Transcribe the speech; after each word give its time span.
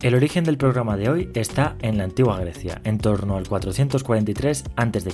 El 0.00 0.16
origen 0.16 0.42
del 0.42 0.58
programa 0.58 0.96
de 0.96 1.08
hoy 1.08 1.30
está 1.34 1.76
en 1.80 1.96
la 1.96 2.02
antigua 2.02 2.40
Grecia, 2.40 2.80
en 2.82 2.98
torno 2.98 3.36
al 3.36 3.46
443 3.46 4.64
a.C. 4.74 5.12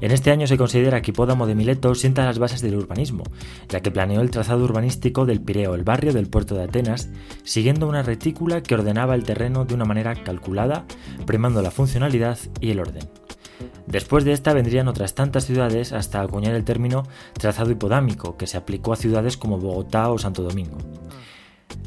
En 0.00 0.12
este 0.12 0.30
año 0.30 0.46
se 0.46 0.56
considera 0.56 1.02
que 1.02 1.10
Hipódamo 1.10 1.48
de 1.48 1.56
Mileto 1.56 1.96
sienta 1.96 2.24
las 2.24 2.38
bases 2.38 2.60
del 2.60 2.76
urbanismo, 2.76 3.24
ya 3.68 3.80
que 3.80 3.90
planeó 3.90 4.20
el 4.20 4.30
trazado 4.30 4.62
urbanístico 4.62 5.26
del 5.26 5.40
Pireo, 5.40 5.74
el 5.74 5.82
barrio 5.82 6.12
del 6.12 6.28
puerto 6.28 6.54
de 6.54 6.62
Atenas, 6.62 7.08
siguiendo 7.42 7.88
una 7.88 8.04
retícula 8.04 8.62
que 8.62 8.74
ordenaba 8.76 9.16
el 9.16 9.24
terreno 9.24 9.64
de 9.64 9.74
una 9.74 9.84
manera 9.84 10.14
calculada, 10.14 10.84
primando 11.26 11.60
la 11.60 11.72
funcionalidad 11.72 12.38
y 12.60 12.70
el 12.70 12.78
orden. 12.78 13.08
Después 13.88 14.24
de 14.24 14.30
esta 14.30 14.52
vendrían 14.52 14.86
otras 14.86 15.16
tantas 15.16 15.44
ciudades 15.44 15.92
hasta 15.92 16.20
acuñar 16.20 16.54
el 16.54 16.62
término 16.62 17.02
trazado 17.32 17.72
hipodámico, 17.72 18.36
que 18.36 18.46
se 18.46 18.56
aplicó 18.56 18.92
a 18.92 18.96
ciudades 18.96 19.36
como 19.36 19.58
Bogotá 19.58 20.08
o 20.08 20.18
Santo 20.18 20.44
Domingo. 20.44 20.78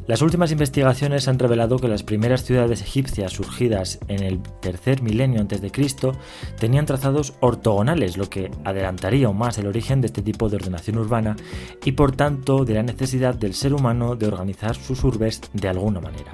Las 0.08 0.24
últimas 0.24 0.52
investigaciones 0.52 1.28
han 1.28 1.38
revelado 1.38 1.78
que 1.78 1.88
las 1.88 2.02
primeras 2.02 2.44
ciudades 2.44 2.82
egipcias 2.82 3.34
surgidas 3.34 4.00
en 4.08 4.24
el 4.24 4.42
tercer 4.60 5.04
milenio 5.04 5.40
antes 5.40 5.62
de 5.62 5.72
Cristo 5.72 6.14
tenían 6.60 6.88
trazados 6.88 7.36
ortogonales, 7.42 8.18
lo 8.18 8.28
que 8.28 8.50
adelantaría 8.66 9.28
aún 9.28 9.38
más 9.38 9.60
el 9.60 9.68
origen 9.68 10.02
de 10.02 10.08
este 10.08 10.24
tipo 10.24 10.50
de 10.50 10.56
ordenación 10.56 10.98
urbana 10.98 11.36
y 11.86 11.92
por 11.92 12.16
tanto 12.16 12.66
de 12.66 12.74
la 12.74 12.82
necesidad 12.82 13.36
del 13.36 13.54
ser 13.54 13.74
humano 13.74 14.16
de 14.16 14.28
organizar 14.28 14.76
sus 14.76 15.04
urbes 15.04 15.42
de 15.54 15.70
alguna 15.70 16.02
manera. 16.02 16.32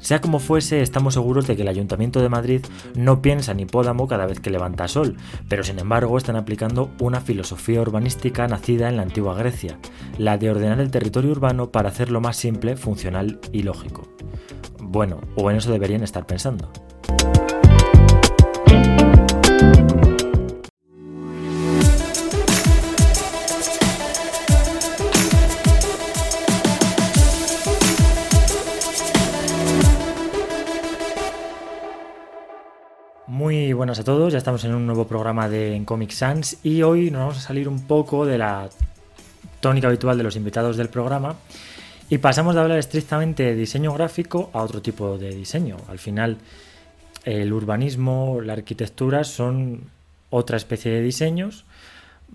Sea 0.00 0.20
como 0.20 0.38
fuese, 0.38 0.80
estamos 0.80 1.14
seguros 1.14 1.46
de 1.46 1.56
que 1.56 1.62
el 1.62 1.68
Ayuntamiento 1.68 2.20
de 2.20 2.28
Madrid 2.28 2.64
no 2.94 3.20
piensa 3.20 3.52
en 3.52 3.60
hipódamo 3.60 4.08
cada 4.08 4.26
vez 4.26 4.40
que 4.40 4.50
levanta 4.50 4.88
sol, 4.88 5.16
pero 5.48 5.62
sin 5.62 5.78
embargo 5.78 6.16
están 6.16 6.36
aplicando 6.36 6.90
una 6.98 7.20
filosofía 7.20 7.82
urbanística 7.82 8.48
nacida 8.48 8.88
en 8.88 8.96
la 8.96 9.02
antigua 9.02 9.34
Grecia, 9.34 9.78
la 10.18 10.38
de 10.38 10.50
ordenar 10.50 10.80
el 10.80 10.90
territorio 10.90 11.30
urbano 11.30 11.70
para 11.70 11.90
hacerlo 11.90 12.20
más 12.20 12.36
simple, 12.36 12.76
funcional 12.76 13.38
y 13.52 13.62
lógico. 13.62 14.08
Bueno, 14.80 15.20
o 15.36 15.50
en 15.50 15.58
eso 15.58 15.70
deberían 15.70 16.02
estar 16.02 16.26
pensando. 16.26 16.72
Buenas 33.90 33.98
a 33.98 34.04
todos, 34.04 34.32
ya 34.32 34.38
estamos 34.38 34.62
en 34.62 34.72
un 34.72 34.86
nuevo 34.86 35.08
programa 35.08 35.48
de 35.48 35.82
Comic 35.84 36.12
Sans 36.12 36.58
y 36.62 36.82
hoy 36.82 37.10
nos 37.10 37.22
vamos 37.22 37.38
a 37.38 37.40
salir 37.40 37.68
un 37.68 37.88
poco 37.88 38.24
de 38.24 38.38
la 38.38 38.70
tónica 39.58 39.88
habitual 39.88 40.16
de 40.16 40.22
los 40.22 40.36
invitados 40.36 40.76
del 40.76 40.88
programa 40.88 41.34
y 42.08 42.18
pasamos 42.18 42.54
de 42.54 42.60
hablar 42.60 42.78
estrictamente 42.78 43.42
de 43.42 43.56
diseño 43.56 43.92
gráfico 43.92 44.48
a 44.52 44.62
otro 44.62 44.80
tipo 44.80 45.18
de 45.18 45.34
diseño. 45.34 45.76
Al 45.88 45.98
final, 45.98 46.38
el 47.24 47.52
urbanismo, 47.52 48.40
la 48.40 48.52
arquitectura 48.52 49.24
son 49.24 49.80
otra 50.30 50.56
especie 50.56 50.92
de 50.92 51.02
diseños 51.02 51.64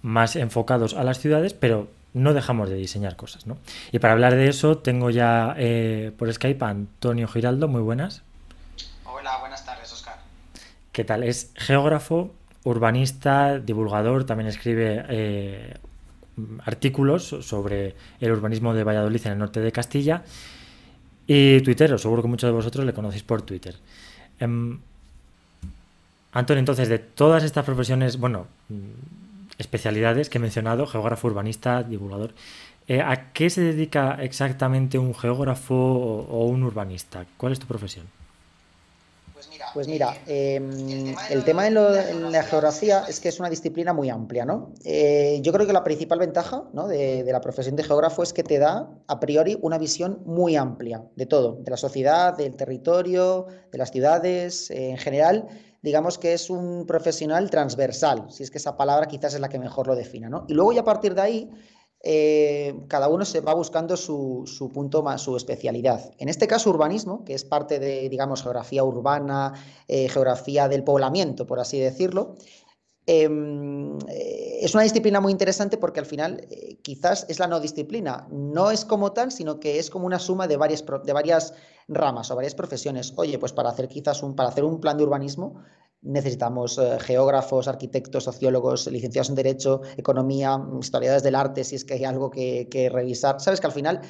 más 0.01 0.35
enfocados 0.35 0.93
a 0.93 1.05
las 1.05 1.19
ciudades, 1.19 1.53
pero 1.53 1.87
no 2.13 2.33
dejamos 2.33 2.69
de 2.69 2.75
diseñar 2.75 3.15
cosas. 3.15 3.47
¿no? 3.47 3.55
Y 3.93 3.99
para 3.99 4.11
hablar 4.11 4.35
de 4.35 4.49
eso, 4.49 4.79
tengo 4.79 5.09
ya 5.09 5.55
eh, 5.57 6.11
por 6.17 6.33
Skype 6.33 6.65
a 6.65 6.67
Antonio 6.67 7.29
Giraldo. 7.29 7.69
Muy 7.69 7.81
buenas. 7.81 8.23
Hola, 9.05 9.37
buenas. 9.39 9.54
¿Qué 10.95 11.03
tal? 11.03 11.23
Es 11.23 11.51
geógrafo, 11.55 12.33
urbanista, 12.63 13.59
divulgador, 13.59 14.23
también 14.23 14.47
escribe 14.47 15.03
eh, 15.09 15.73
artículos 16.63 17.35
sobre 17.41 17.95
el 18.21 18.31
urbanismo 18.31 18.73
de 18.73 18.85
Valladolid 18.85 19.19
en 19.25 19.33
el 19.33 19.37
norte 19.37 19.59
de 19.59 19.73
Castilla 19.73 20.23
y 21.27 21.59
tuitero, 21.59 21.97
seguro 21.97 22.21
que 22.21 22.29
muchos 22.29 22.47
de 22.47 22.53
vosotros 22.53 22.85
le 22.85 22.93
conocéis 22.93 23.23
por 23.23 23.41
Twitter. 23.41 23.75
Um, 24.39 24.79
Antonio, 26.31 26.59
entonces, 26.59 26.87
de 26.87 26.99
todas 26.99 27.43
estas 27.43 27.65
profesiones, 27.65 28.17
bueno, 28.17 28.47
especialidades 29.57 30.29
que 30.29 30.37
he 30.37 30.41
mencionado, 30.41 30.87
geógrafo, 30.87 31.27
urbanista, 31.27 31.83
divulgador, 31.83 32.33
eh, 32.87 33.01
¿a 33.01 33.33
qué 33.33 33.49
se 33.49 33.59
dedica 33.59 34.17
exactamente 34.21 34.97
un 34.97 35.13
geógrafo 35.13 35.75
o 35.75 36.45
un 36.45 36.63
urbanista? 36.63 37.25
¿Cuál 37.35 37.51
es 37.51 37.59
tu 37.59 37.67
profesión? 37.67 38.05
Pues 39.75 39.89
mira, 39.89 40.15
eh, 40.25 40.55
el 41.29 41.43
tema 41.43 41.65
de, 41.65 41.71
lo, 41.71 41.93
en 41.93 42.31
la 42.31 42.43
geografía 42.43 43.03
es 43.09 43.19
que 43.19 43.27
es 43.27 43.41
una 43.41 43.49
disciplina 43.49 43.91
muy 43.91 44.09
amplia, 44.09 44.45
¿no? 44.45 44.71
Eh, 44.85 45.39
yo 45.41 45.51
creo 45.51 45.67
que 45.67 45.73
la 45.73 45.83
principal 45.83 46.17
ventaja 46.17 46.63
¿no? 46.71 46.87
de, 46.87 47.25
de, 47.25 47.31
la 47.33 47.41
profesión 47.41 47.75
de 47.75 47.83
geógrafo 47.83 48.23
es 48.23 48.31
que 48.31 48.41
te 48.41 48.57
da, 48.57 48.89
a 49.05 49.19
priori, 49.19 49.59
una 49.61 49.77
visión 49.77 50.21
muy 50.25 50.55
amplia 50.55 51.03
de 51.17 51.25
todo, 51.25 51.57
de 51.61 51.69
la 51.69 51.75
sociedad, 51.75 52.37
del 52.37 52.55
territorio, 52.55 53.47
de 53.69 53.77
las 53.77 53.91
ciudades, 53.91 54.71
eh, 54.71 54.91
en 54.91 54.97
general. 54.97 55.49
Digamos 55.81 56.17
que 56.17 56.31
es 56.31 56.49
un 56.49 56.85
profesional 56.87 57.49
transversal, 57.49 58.27
si 58.29 58.43
es 58.43 58.51
que 58.51 58.59
esa 58.59 58.77
palabra 58.77 59.07
quizás 59.07 59.33
es 59.33 59.41
la 59.41 59.49
que 59.49 59.59
mejor 59.59 59.87
lo 59.87 59.95
defina, 59.97 60.29
¿no? 60.29 60.45
Y 60.47 60.53
luego 60.53 60.71
ya 60.71 60.81
a 60.81 60.85
partir 60.85 61.15
de 61.15 61.21
ahí 61.21 61.51
eh, 62.07 62.75
cada 62.87 63.07
uno 63.07 63.25
se 63.25 63.41
va 63.41 63.55
buscando 63.55 63.97
su, 63.97 64.43
su, 64.45 64.69
punto 64.69 65.01
más, 65.01 65.23
su 65.23 65.35
especialidad. 65.35 66.11
En 66.19 66.29
este 66.29 66.45
caso, 66.45 66.69
urbanismo, 66.69 67.25
que 67.25 67.33
es 67.33 67.43
parte 67.43 67.79
de, 67.79 68.07
digamos, 68.09 68.43
geografía 68.43 68.83
urbana, 68.83 69.53
eh, 69.87 70.07
geografía 70.07 70.67
del 70.67 70.83
poblamiento, 70.83 71.47
por 71.47 71.59
así 71.59 71.79
decirlo, 71.79 72.35
em, 73.07 73.97
eh, 74.07 74.59
es 74.61 74.75
una 74.75 74.83
disciplina 74.83 75.19
muy 75.19 75.31
interesante 75.31 75.77
porque 75.77 75.99
al 75.99 76.05
final 76.05 76.47
quizás 76.83 77.25
es 77.27 77.39
la 77.39 77.47
no 77.47 77.59
disciplina. 77.59 78.27
No 78.29 78.69
es 78.69 78.85
como 78.85 79.11
tal, 79.11 79.31
sino 79.31 79.59
que 79.59 79.79
es 79.79 79.89
como 79.89 80.05
una 80.05 80.19
suma 80.19 80.47
de 80.47 80.57
varias, 80.57 80.85
de 81.03 81.13
varias 81.13 81.53
ramas 81.87 82.29
o 82.29 82.35
varias 82.35 82.53
profesiones. 82.53 83.13
Oye, 83.15 83.39
pues 83.39 83.51
para 83.51 83.69
hacer 83.69 83.87
quizás 83.87 84.21
un, 84.21 84.35
para 84.35 84.49
hacer 84.49 84.63
un 84.63 84.79
plan 84.79 84.97
de 84.97 85.05
urbanismo 85.05 85.55
necesitamos 86.05 86.77
eh, 86.77 86.97
geógrafos, 86.99 87.67
arquitectos, 87.67 88.23
sociólogos, 88.23 88.87
licenciados 88.87 89.29
en 89.29 89.35
Derecho, 89.35 89.81
Economía, 89.97 90.59
historiadores 90.79 91.23
del 91.23 91.35
arte, 91.35 91.63
si 91.63 91.75
es 91.75 91.85
que 91.85 91.95
hay 91.95 92.05
algo 92.05 92.31
que, 92.31 92.67
que 92.69 92.89
revisar. 92.89 93.41
Sabes 93.41 93.59
que 93.59 93.67
al 93.67 93.73
final 93.73 94.01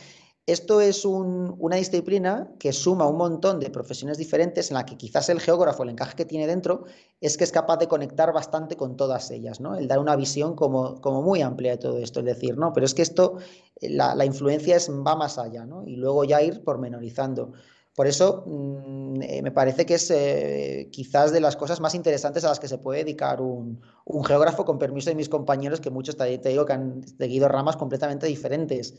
esto 0.47 0.79
es 0.79 1.05
un, 1.05 1.55
una 1.57 1.77
disciplina 1.77 2.51
que 2.59 2.71
suma 2.71 3.07
un 3.07 3.17
montón 3.17 3.59
de 3.59 3.71
profesiones 3.71 4.19
diferentes 4.19 4.69
en 4.69 4.75
la 4.75 4.85
que 4.85 4.95
quizás 4.95 5.27
el 5.29 5.39
geógrafo, 5.39 5.81
el 5.81 5.89
encaje 5.89 6.15
que 6.15 6.25
tiene 6.25 6.45
dentro, 6.45 6.83
es 7.19 7.35
que 7.35 7.43
es 7.43 7.51
capaz 7.51 7.77
de 7.77 7.87
conectar 7.87 8.31
bastante 8.31 8.77
con 8.77 8.95
todas 8.95 9.31
ellas, 9.31 9.59
¿no? 9.59 9.75
El 9.75 9.87
dar 9.87 9.97
una 9.97 10.15
visión 10.15 10.55
como, 10.55 11.01
como 11.01 11.23
muy 11.23 11.41
amplia 11.41 11.71
de 11.71 11.77
todo 11.77 11.97
esto, 11.97 12.19
es 12.19 12.27
decir, 12.27 12.59
no, 12.59 12.73
pero 12.73 12.85
es 12.85 12.93
que 12.93 13.01
esto, 13.01 13.37
la, 13.81 14.13
la 14.13 14.25
influencia 14.25 14.75
es, 14.75 14.87
va 14.87 15.15
más 15.15 15.39
allá, 15.39 15.65
¿no? 15.65 15.83
Y 15.87 15.95
luego 15.95 16.23
ya 16.25 16.43
ir 16.43 16.63
pormenorizando. 16.63 17.53
Por 17.95 18.07
eso 18.07 18.43
mmm, 18.45 19.21
eh, 19.21 19.41
me 19.41 19.51
parece 19.51 19.85
que 19.85 19.95
es 19.95 20.11
eh, 20.11 20.89
quizás 20.91 21.31
de 21.31 21.39
las 21.39 21.55
cosas 21.55 21.79
más 21.79 21.95
interesantes 21.95 22.43
a 22.43 22.49
las 22.49 22.59
que 22.59 22.67
se 22.67 22.77
puede 22.77 22.99
dedicar 22.99 23.41
un, 23.41 23.81
un 24.03 24.23
geógrafo, 24.25 24.65
con 24.65 24.77
permiso 24.77 25.09
de 25.09 25.15
mis 25.15 25.29
compañeros, 25.29 25.79
que 25.79 25.89
muchos 25.89 26.17
te, 26.17 26.37
te, 26.37 26.49
digo 26.49 26.65
que 26.65 26.73
han 26.73 27.07
seguido 27.17 27.47
ramas 27.47 27.77
completamente 27.77 28.27
diferentes. 28.27 28.95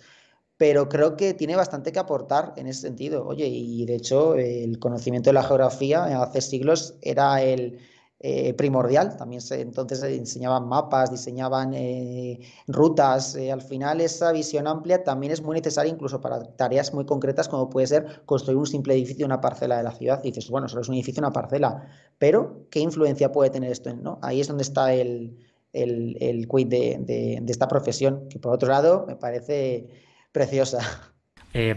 Pero 0.57 0.89
creo 0.89 1.17
que 1.19 1.35
tiene 1.35 1.55
bastante 1.55 1.93
que 1.93 1.99
aportar 1.99 2.55
en 2.57 2.67
ese 2.67 2.81
sentido. 2.81 3.27
Oye, 3.27 3.47
y 3.47 3.85
de 3.85 3.97
hecho, 3.97 4.37
el 4.37 4.79
conocimiento 4.79 5.29
de 5.29 5.35
la 5.35 5.43
geografía 5.43 6.23
hace 6.23 6.41
siglos 6.41 6.97
era 7.03 7.43
el, 7.43 7.79
eh, 8.21 8.55
primordial. 8.55 9.17
También 9.19 9.43
se, 9.43 9.61
entonces 9.61 10.01
se 10.01 10.09
diseñaban 10.09 10.67
mapas, 10.67 11.11
diseñaban 11.11 11.75
eh, 11.75 12.41
rutas. 12.67 13.37
Eh, 13.37 13.53
al 13.53 13.61
final 13.61 14.01
esa 14.01 14.33
visión 14.33 14.67
amplia 14.67 15.05
también 15.05 15.33
es 15.33 15.43
muy 15.43 15.55
necesaria 15.55 15.93
incluso 15.93 16.21
para 16.21 16.43
tareas 16.57 16.95
muy 16.95 17.05
concretas 17.05 17.47
como 17.47 17.69
puede 17.69 17.87
ser 17.89 18.23
construir 18.25 18.57
un 18.57 18.67
simple 18.67 18.95
edificio, 18.95 19.27
una 19.27 19.41
parcela 19.43 19.77
de 19.77 19.83
la 19.83 19.93
ciudad. 19.93 20.23
Dices, 20.23 20.49
bueno, 20.49 20.67
solo 20.67 20.81
es 20.81 20.89
un 20.89 20.95
edificio, 20.95 21.21
una 21.21 21.33
parcela. 21.33 21.87
Pero, 22.19 22.67
¿qué 22.71 22.81
influencia 22.81 23.33
puede 23.33 23.51
tener 23.51 23.71
esto? 23.71 23.95
¿no? 23.95 24.19
Ahí 24.23 24.41
es 24.41 24.49
donde 24.49 24.63
está 24.63 24.95
el, 24.95 25.37
el, 25.75 26.17
el 26.21 26.49
de, 26.49 26.99
de, 27.01 27.43
esta 27.49 27.69
profesión, 27.69 28.29
que 28.31 28.39
por 28.39 28.55
otro 28.55 28.71
lado 28.71 29.05
me 29.07 29.17
parece 29.17 29.89
preciosa. 30.33 30.81
Eh, 31.59 31.75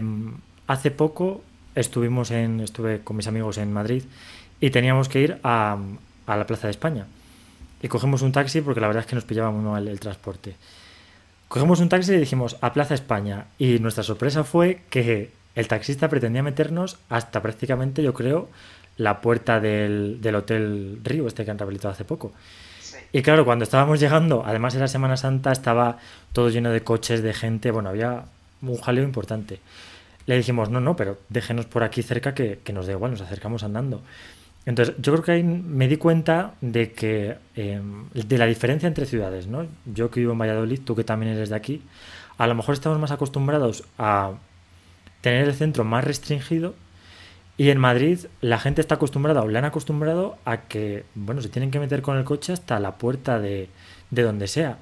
hace 0.66 0.90
poco 0.90 1.40
estuvimos 1.74 2.30
en, 2.32 2.60
estuve 2.60 3.02
con 3.02 3.16
mis 3.16 3.26
amigos 3.28 3.56
en 3.56 3.72
Madrid 3.72 4.02
y 4.60 4.68
teníamos 4.68 5.08
que 5.08 5.20
ir 5.20 5.40
a, 5.42 5.78
a 6.30 6.36
la 6.36 6.46
Plaza 6.46 6.68
de 6.68 6.70
España. 6.72 7.06
Y 7.82 7.88
cogemos 7.88 8.22
un 8.22 8.32
taxi 8.32 8.60
porque 8.60 8.80
la 8.80 8.86
verdad 8.86 9.02
es 9.02 9.06
que 9.06 9.16
nos 9.16 9.24
pillaba 9.24 9.50
muy 9.50 9.64
mal 9.64 9.88
el 9.88 9.98
transporte. 10.00 10.54
Cogemos 11.48 11.80
un 11.80 11.88
taxi 11.88 12.12
y 12.12 12.18
dijimos 12.18 12.56
a 12.60 12.72
Plaza 12.72 12.94
España. 12.94 13.46
Y 13.58 13.80
nuestra 13.80 14.04
sorpresa 14.04 14.44
fue 14.44 14.82
que 14.90 15.30
el 15.56 15.66
taxista 15.66 16.08
pretendía 16.08 16.42
meternos 16.42 16.98
hasta 17.08 17.42
prácticamente, 17.42 18.02
yo 18.02 18.14
creo, 18.14 18.48
la 18.96 19.20
puerta 19.20 19.58
del, 19.58 20.18
del 20.20 20.34
Hotel 20.36 21.00
Río, 21.02 21.26
este 21.26 21.44
que 21.44 21.50
han 21.50 21.58
rehabilitado 21.58 21.92
hace 21.92 22.04
poco. 22.04 22.32
Sí. 22.80 22.98
Y 23.12 23.22
claro, 23.22 23.44
cuando 23.44 23.64
estábamos 23.64 23.98
llegando, 23.98 24.44
además 24.46 24.74
era 24.76 24.86
Semana 24.86 25.16
Santa, 25.16 25.50
estaba 25.50 25.98
todo 26.32 26.50
lleno 26.50 26.70
de 26.70 26.82
coches, 26.82 27.22
de 27.22 27.32
gente, 27.32 27.72
bueno, 27.72 27.88
había 27.88 28.24
un 28.62 28.76
jaleo 28.76 29.02
importante. 29.02 29.58
Le 30.26 30.36
dijimos, 30.36 30.70
no, 30.70 30.80
no, 30.80 30.94
pero 30.94 31.18
déjenos 31.28 31.66
por 31.66 31.82
aquí 31.82 32.02
cerca 32.02 32.34
que, 32.34 32.60
que 32.62 32.72
nos 32.72 32.86
da 32.86 32.92
igual, 32.92 33.10
nos 33.10 33.22
acercamos 33.22 33.64
andando. 33.64 34.02
Entonces, 34.66 34.94
yo 34.98 35.12
creo 35.12 35.24
que 35.24 35.32
ahí 35.32 35.42
me 35.42 35.88
di 35.88 35.96
cuenta 35.96 36.54
de 36.60 36.92
que 36.92 37.36
eh, 37.56 37.80
de 38.12 38.38
la 38.38 38.46
diferencia 38.46 38.86
entre 38.86 39.06
ciudades, 39.06 39.46
¿no? 39.46 39.66
Yo 39.86 40.10
que 40.10 40.20
vivo 40.20 40.32
en 40.32 40.38
Valladolid, 40.38 40.80
tú 40.84 40.94
que 40.94 41.04
también 41.04 41.32
eres 41.32 41.48
de 41.48 41.56
aquí, 41.56 41.82
a 42.38 42.46
lo 42.46 42.54
mejor 42.54 42.74
estamos 42.74 42.98
más 42.98 43.10
acostumbrados 43.10 43.84
a 43.98 44.32
tener 45.20 45.48
el 45.48 45.54
centro 45.54 45.84
más 45.84 46.04
restringido 46.04 46.74
y 47.56 47.70
en 47.70 47.78
Madrid 47.78 48.20
la 48.40 48.58
gente 48.58 48.80
está 48.80 48.94
acostumbrada 48.94 49.42
o 49.42 49.48
le 49.48 49.58
han 49.58 49.66
acostumbrado 49.66 50.38
a 50.44 50.62
que, 50.62 51.04
bueno, 51.14 51.42
se 51.42 51.48
tienen 51.48 51.70
que 51.70 51.78
meter 51.78 52.00
con 52.00 52.16
el 52.16 52.24
coche 52.24 52.52
hasta 52.52 52.80
la 52.80 52.96
puerta 52.96 53.38
de, 53.38 53.68
de 54.10 54.22
donde 54.22 54.46
sea. 54.46 54.78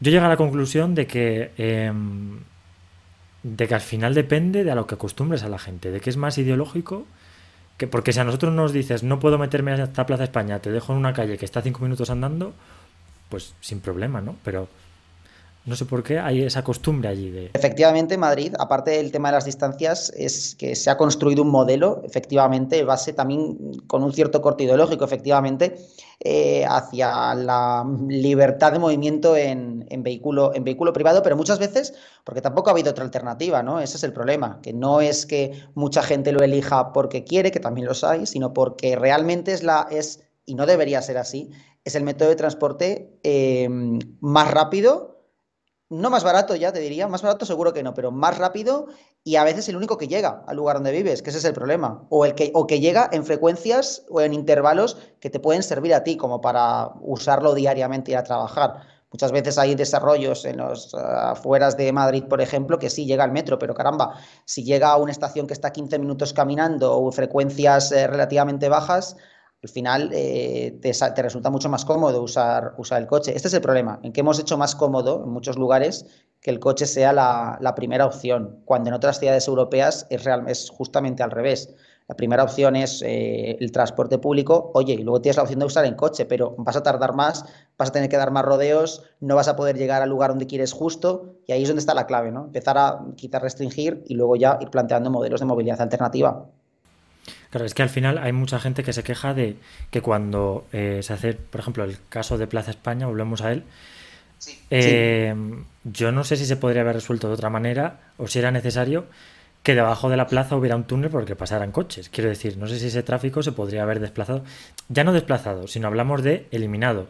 Yo 0.00 0.10
llego 0.10 0.24
a 0.24 0.28
la 0.28 0.36
conclusión 0.36 0.94
de 0.94 1.06
que, 1.06 1.50
em, 1.58 2.38
de 3.42 3.68
que 3.68 3.74
al 3.74 3.80
final 3.80 4.14
depende 4.14 4.64
de 4.64 4.70
a 4.70 4.74
lo 4.74 4.86
que 4.86 4.94
acostumbres 4.94 5.42
a 5.42 5.48
la 5.48 5.58
gente, 5.58 5.90
de 5.90 6.00
que 6.00 6.10
es 6.10 6.16
más 6.16 6.38
ideológico. 6.38 7.06
Que 7.80 7.86
porque 7.86 8.12
si 8.12 8.20
a 8.20 8.24
nosotros 8.24 8.52
nos 8.52 8.74
dices 8.74 9.02
no 9.02 9.20
puedo 9.20 9.38
meterme 9.38 9.72
hasta 9.72 10.04
Plaza 10.04 10.24
España, 10.24 10.58
te 10.58 10.70
dejo 10.70 10.92
en 10.92 10.98
una 10.98 11.14
calle 11.14 11.38
que 11.38 11.46
está 11.46 11.62
cinco 11.62 11.80
minutos 11.80 12.10
andando, 12.10 12.52
pues 13.30 13.54
sin 13.62 13.80
problema, 13.80 14.20
¿no? 14.20 14.36
Pero 14.44 14.68
no 15.70 15.76
sé 15.76 15.84
por 15.84 16.02
qué 16.02 16.18
hay 16.18 16.42
esa 16.42 16.64
costumbre 16.64 17.08
allí 17.08 17.30
de... 17.30 17.50
Efectivamente, 17.54 18.18
Madrid, 18.18 18.54
aparte 18.58 18.90
del 18.90 19.12
tema 19.12 19.28
de 19.28 19.36
las 19.36 19.44
distancias, 19.44 20.12
es 20.16 20.56
que 20.56 20.74
se 20.74 20.90
ha 20.90 20.96
construido 20.96 21.42
un 21.42 21.50
modelo, 21.50 22.02
efectivamente, 22.04 22.82
base 22.82 23.12
también 23.12 23.56
con 23.86 24.02
un 24.02 24.12
cierto 24.12 24.42
corte 24.42 24.64
ideológico, 24.64 25.04
efectivamente, 25.04 25.76
eh, 26.18 26.64
hacia 26.68 27.34
la 27.36 27.86
libertad 28.08 28.72
de 28.72 28.80
movimiento 28.80 29.36
en, 29.36 29.86
vehículo, 29.98 30.52
en 30.56 30.64
vehículo 30.64 30.92
privado, 30.92 31.22
pero 31.22 31.36
muchas 31.36 31.60
veces 31.60 31.94
porque 32.24 32.42
tampoco 32.42 32.70
ha 32.70 32.72
habido 32.72 32.90
otra 32.90 33.04
alternativa, 33.04 33.62
¿no? 33.62 33.78
Ese 33.78 33.96
es 33.96 34.02
el 34.02 34.12
problema, 34.12 34.58
que 34.62 34.72
no 34.72 35.00
es 35.00 35.24
que 35.24 35.52
mucha 35.74 36.02
gente 36.02 36.32
lo 36.32 36.42
elija 36.42 36.92
porque 36.92 37.22
quiere, 37.22 37.52
que 37.52 37.60
también 37.60 37.86
los 37.86 38.02
hay, 38.02 38.26
sino 38.26 38.52
porque 38.52 38.96
realmente 38.96 39.52
es 39.52 39.62
la... 39.62 39.86
Es, 39.88 40.24
y 40.46 40.56
no 40.56 40.66
debería 40.66 41.00
ser 41.00 41.16
así, 41.16 41.52
es 41.84 41.94
el 41.94 42.02
método 42.02 42.28
de 42.28 42.34
transporte 42.34 43.20
eh, 43.22 43.68
más 44.18 44.50
rápido 44.50 45.19
no 45.90 46.08
más 46.08 46.22
barato 46.22 46.54
ya, 46.54 46.72
te 46.72 46.78
diría, 46.78 47.08
más 47.08 47.20
barato 47.20 47.44
seguro 47.44 47.72
que 47.72 47.82
no, 47.82 47.94
pero 47.94 48.12
más 48.12 48.38
rápido 48.38 48.86
y 49.24 49.36
a 49.36 49.44
veces 49.44 49.68
el 49.68 49.76
único 49.76 49.98
que 49.98 50.06
llega 50.08 50.44
al 50.46 50.56
lugar 50.56 50.76
donde 50.76 50.92
vives, 50.92 51.20
que 51.20 51.30
ese 51.30 51.40
es 51.40 51.44
el 51.44 51.52
problema. 51.52 52.06
O, 52.10 52.24
el 52.24 52.34
que, 52.34 52.52
o 52.54 52.66
que 52.66 52.80
llega 52.80 53.10
en 53.12 53.26
frecuencias 53.26 54.04
o 54.08 54.20
en 54.20 54.32
intervalos 54.32 54.96
que 55.20 55.30
te 55.30 55.40
pueden 55.40 55.64
servir 55.64 55.92
a 55.92 56.04
ti 56.04 56.16
como 56.16 56.40
para 56.40 56.90
usarlo 57.00 57.54
diariamente 57.54 58.12
y 58.12 58.14
a 58.14 58.22
trabajar. 58.22 58.82
Muchas 59.12 59.32
veces 59.32 59.58
hay 59.58 59.74
desarrollos 59.74 60.44
en 60.44 60.58
los 60.58 60.94
afueras 60.94 61.76
de 61.76 61.92
Madrid, 61.92 62.22
por 62.28 62.40
ejemplo, 62.40 62.78
que 62.78 62.88
sí 62.88 63.04
llega 63.04 63.24
al 63.24 63.32
metro, 63.32 63.58
pero 63.58 63.74
caramba, 63.74 64.14
si 64.44 64.62
llega 64.62 64.90
a 64.90 64.96
una 64.96 65.10
estación 65.10 65.48
que 65.48 65.54
está 65.54 65.72
15 65.72 65.98
minutos 65.98 66.32
caminando 66.32 66.96
o 66.96 67.10
frecuencias 67.10 67.90
eh, 67.90 68.06
relativamente 68.06 68.68
bajas, 68.68 69.16
al 69.62 69.68
final 69.68 70.10
eh, 70.12 70.78
te, 70.80 71.22
resulta 71.22 71.50
mucho 71.50 71.68
más 71.68 71.84
cómodo 71.84 72.22
usar, 72.22 72.74
usar 72.78 73.02
el 73.02 73.06
coche. 73.06 73.36
Este 73.36 73.48
es 73.48 73.54
el 73.54 73.60
problema, 73.60 74.00
en 74.02 74.12
que 74.12 74.20
hemos 74.20 74.38
hecho 74.38 74.56
más 74.56 74.74
cómodo 74.74 75.22
en 75.24 75.30
muchos 75.30 75.58
lugares 75.58 76.06
que 76.40 76.50
el 76.50 76.58
coche 76.58 76.86
sea 76.86 77.12
la, 77.12 77.74
primera 77.76 78.06
opción, 78.06 78.62
cuando 78.64 78.88
en 78.88 78.94
otras 78.94 79.18
ciudades 79.18 79.46
europeas 79.46 80.06
es, 80.08 80.24
real, 80.24 80.44
es 80.48 80.70
justamente 80.70 81.22
al 81.22 81.30
revés. 81.30 81.74
La 82.08 82.16
primera 82.16 82.42
opción 82.42 82.74
es 82.74 83.02
eh, 83.02 83.56
el 83.60 83.70
transporte 83.70 84.18
público, 84.18 84.72
oye, 84.74 84.94
y 84.94 85.02
luego 85.02 85.20
tienes 85.20 85.36
la 85.36 85.42
opción 85.42 85.60
de 85.60 85.66
usar 85.66 85.84
el 85.84 85.94
coche, 85.94 86.24
pero 86.24 86.54
vas 86.56 86.76
a 86.76 86.82
tardar 86.82 87.14
más, 87.14 87.44
vas 87.76 87.90
a 87.90 87.92
tener 87.92 88.08
que 88.08 88.16
dar 88.16 88.32
más 88.32 88.44
rodeos, 88.44 89.04
no 89.20 89.36
vas 89.36 89.46
a 89.46 89.54
poder 89.54 89.76
llegar 89.76 90.02
al 90.02 90.08
lugar 90.08 90.30
donde 90.30 90.46
quieres 90.46 90.72
justo, 90.72 91.36
y 91.46 91.52
ahí 91.52 91.62
es 91.62 91.68
donde 91.68 91.80
está 91.80 91.94
la 91.94 92.06
clave, 92.06 92.32
¿no? 92.32 92.46
Empezar 92.46 92.78
a 92.78 93.04
quitar, 93.16 93.42
restringir 93.42 94.02
y 94.08 94.14
luego 94.14 94.34
ya 94.36 94.58
ir 94.60 94.70
planteando 94.70 95.10
modelos 95.10 95.40
de 95.40 95.46
movilidad 95.46 95.80
alternativa. 95.80 96.48
Claro, 97.50 97.66
es 97.66 97.74
que 97.74 97.82
al 97.82 97.88
final 97.88 98.18
hay 98.18 98.32
mucha 98.32 98.60
gente 98.60 98.84
que 98.84 98.92
se 98.92 99.02
queja 99.02 99.34
de 99.34 99.56
que 99.90 100.00
cuando 100.00 100.66
eh, 100.72 101.00
se 101.02 101.12
hace, 101.12 101.34
por 101.34 101.60
ejemplo, 101.60 101.82
el 101.82 101.96
caso 102.08 102.38
de 102.38 102.46
Plaza 102.46 102.70
España, 102.70 103.06
volvemos 103.06 103.42
a 103.42 103.50
él, 103.50 103.64
eh, 104.70 105.34
yo 105.84 106.12
no 106.12 106.22
sé 106.22 106.36
si 106.36 106.46
se 106.46 106.56
podría 106.56 106.82
haber 106.82 106.94
resuelto 106.94 107.26
de 107.26 107.34
otra 107.34 107.50
manera 107.50 108.00
o 108.16 108.28
si 108.28 108.38
era 108.38 108.50
necesario 108.52 109.04
que 109.64 109.74
debajo 109.74 110.08
de 110.08 110.16
la 110.16 110.26
plaza 110.26 110.56
hubiera 110.56 110.76
un 110.76 110.84
túnel 110.84 111.10
porque 111.10 111.34
pasaran 111.34 111.72
coches. 111.72 112.08
Quiero 112.08 112.30
decir, 112.30 112.56
no 112.56 112.68
sé 112.68 112.78
si 112.78 112.86
ese 112.86 113.02
tráfico 113.02 113.42
se 113.42 113.52
podría 113.52 113.82
haber 113.82 113.98
desplazado, 113.98 114.44
ya 114.88 115.02
no 115.02 115.12
desplazado, 115.12 115.66
sino 115.66 115.88
hablamos 115.88 116.22
de 116.22 116.46
eliminado. 116.52 117.08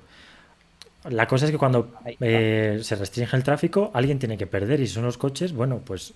La 1.09 1.29
cosa 1.29 1.45
es 1.45 1.51
que 1.51 1.59
cuando 1.59 1.93
eh, 2.19 2.81
se 2.83 2.97
restringe 2.97 3.37
el 3.37 3.45
tráfico, 3.45 3.91
alguien 3.95 4.19
tiene 4.19 4.39
que 4.39 4.47
perder 4.47 4.81
y 4.81 4.87
son 4.87 5.05
los 5.05 5.19
coches, 5.19 5.53
bueno, 5.53 5.81
pues... 5.85 6.15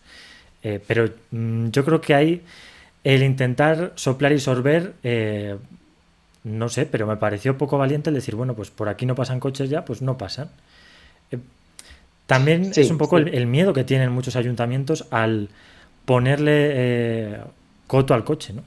pero 0.86 1.10
mm, 1.30 1.68
yo 1.68 1.84
creo 1.84 2.00
que 2.00 2.14
hay 2.14 2.42
el 3.04 3.22
intentar 3.22 3.92
soplar 3.96 4.32
y 4.32 4.40
sorber, 4.40 4.94
eh, 5.02 5.56
no 6.42 6.68
sé, 6.68 6.86
pero 6.86 7.06
me 7.06 7.16
pareció 7.16 7.56
poco 7.58 7.78
valiente 7.78 8.10
el 8.10 8.14
decir, 8.14 8.34
bueno, 8.34 8.54
pues 8.54 8.70
por 8.70 8.88
aquí 8.88 9.06
no 9.06 9.14
pasan 9.14 9.40
coches 9.40 9.68
ya, 9.68 9.84
pues 9.84 10.00
no 10.02 10.16
pasan. 10.18 10.48
Eh, 11.30 11.38
también 12.26 12.72
es 12.74 12.90
un 12.90 12.98
poco 12.98 13.18
el, 13.18 13.46
miedo 13.46 13.74
que 13.74 13.84
tienen 13.84 14.10
muchos 14.10 14.36
ayuntamientos 14.36 15.06
al 15.10 15.50
ponerle 16.06 16.70
eh, 16.72 17.40
coto 17.86 18.14
al 18.14 18.24
coche, 18.24 18.54
¿no? 18.54 18.62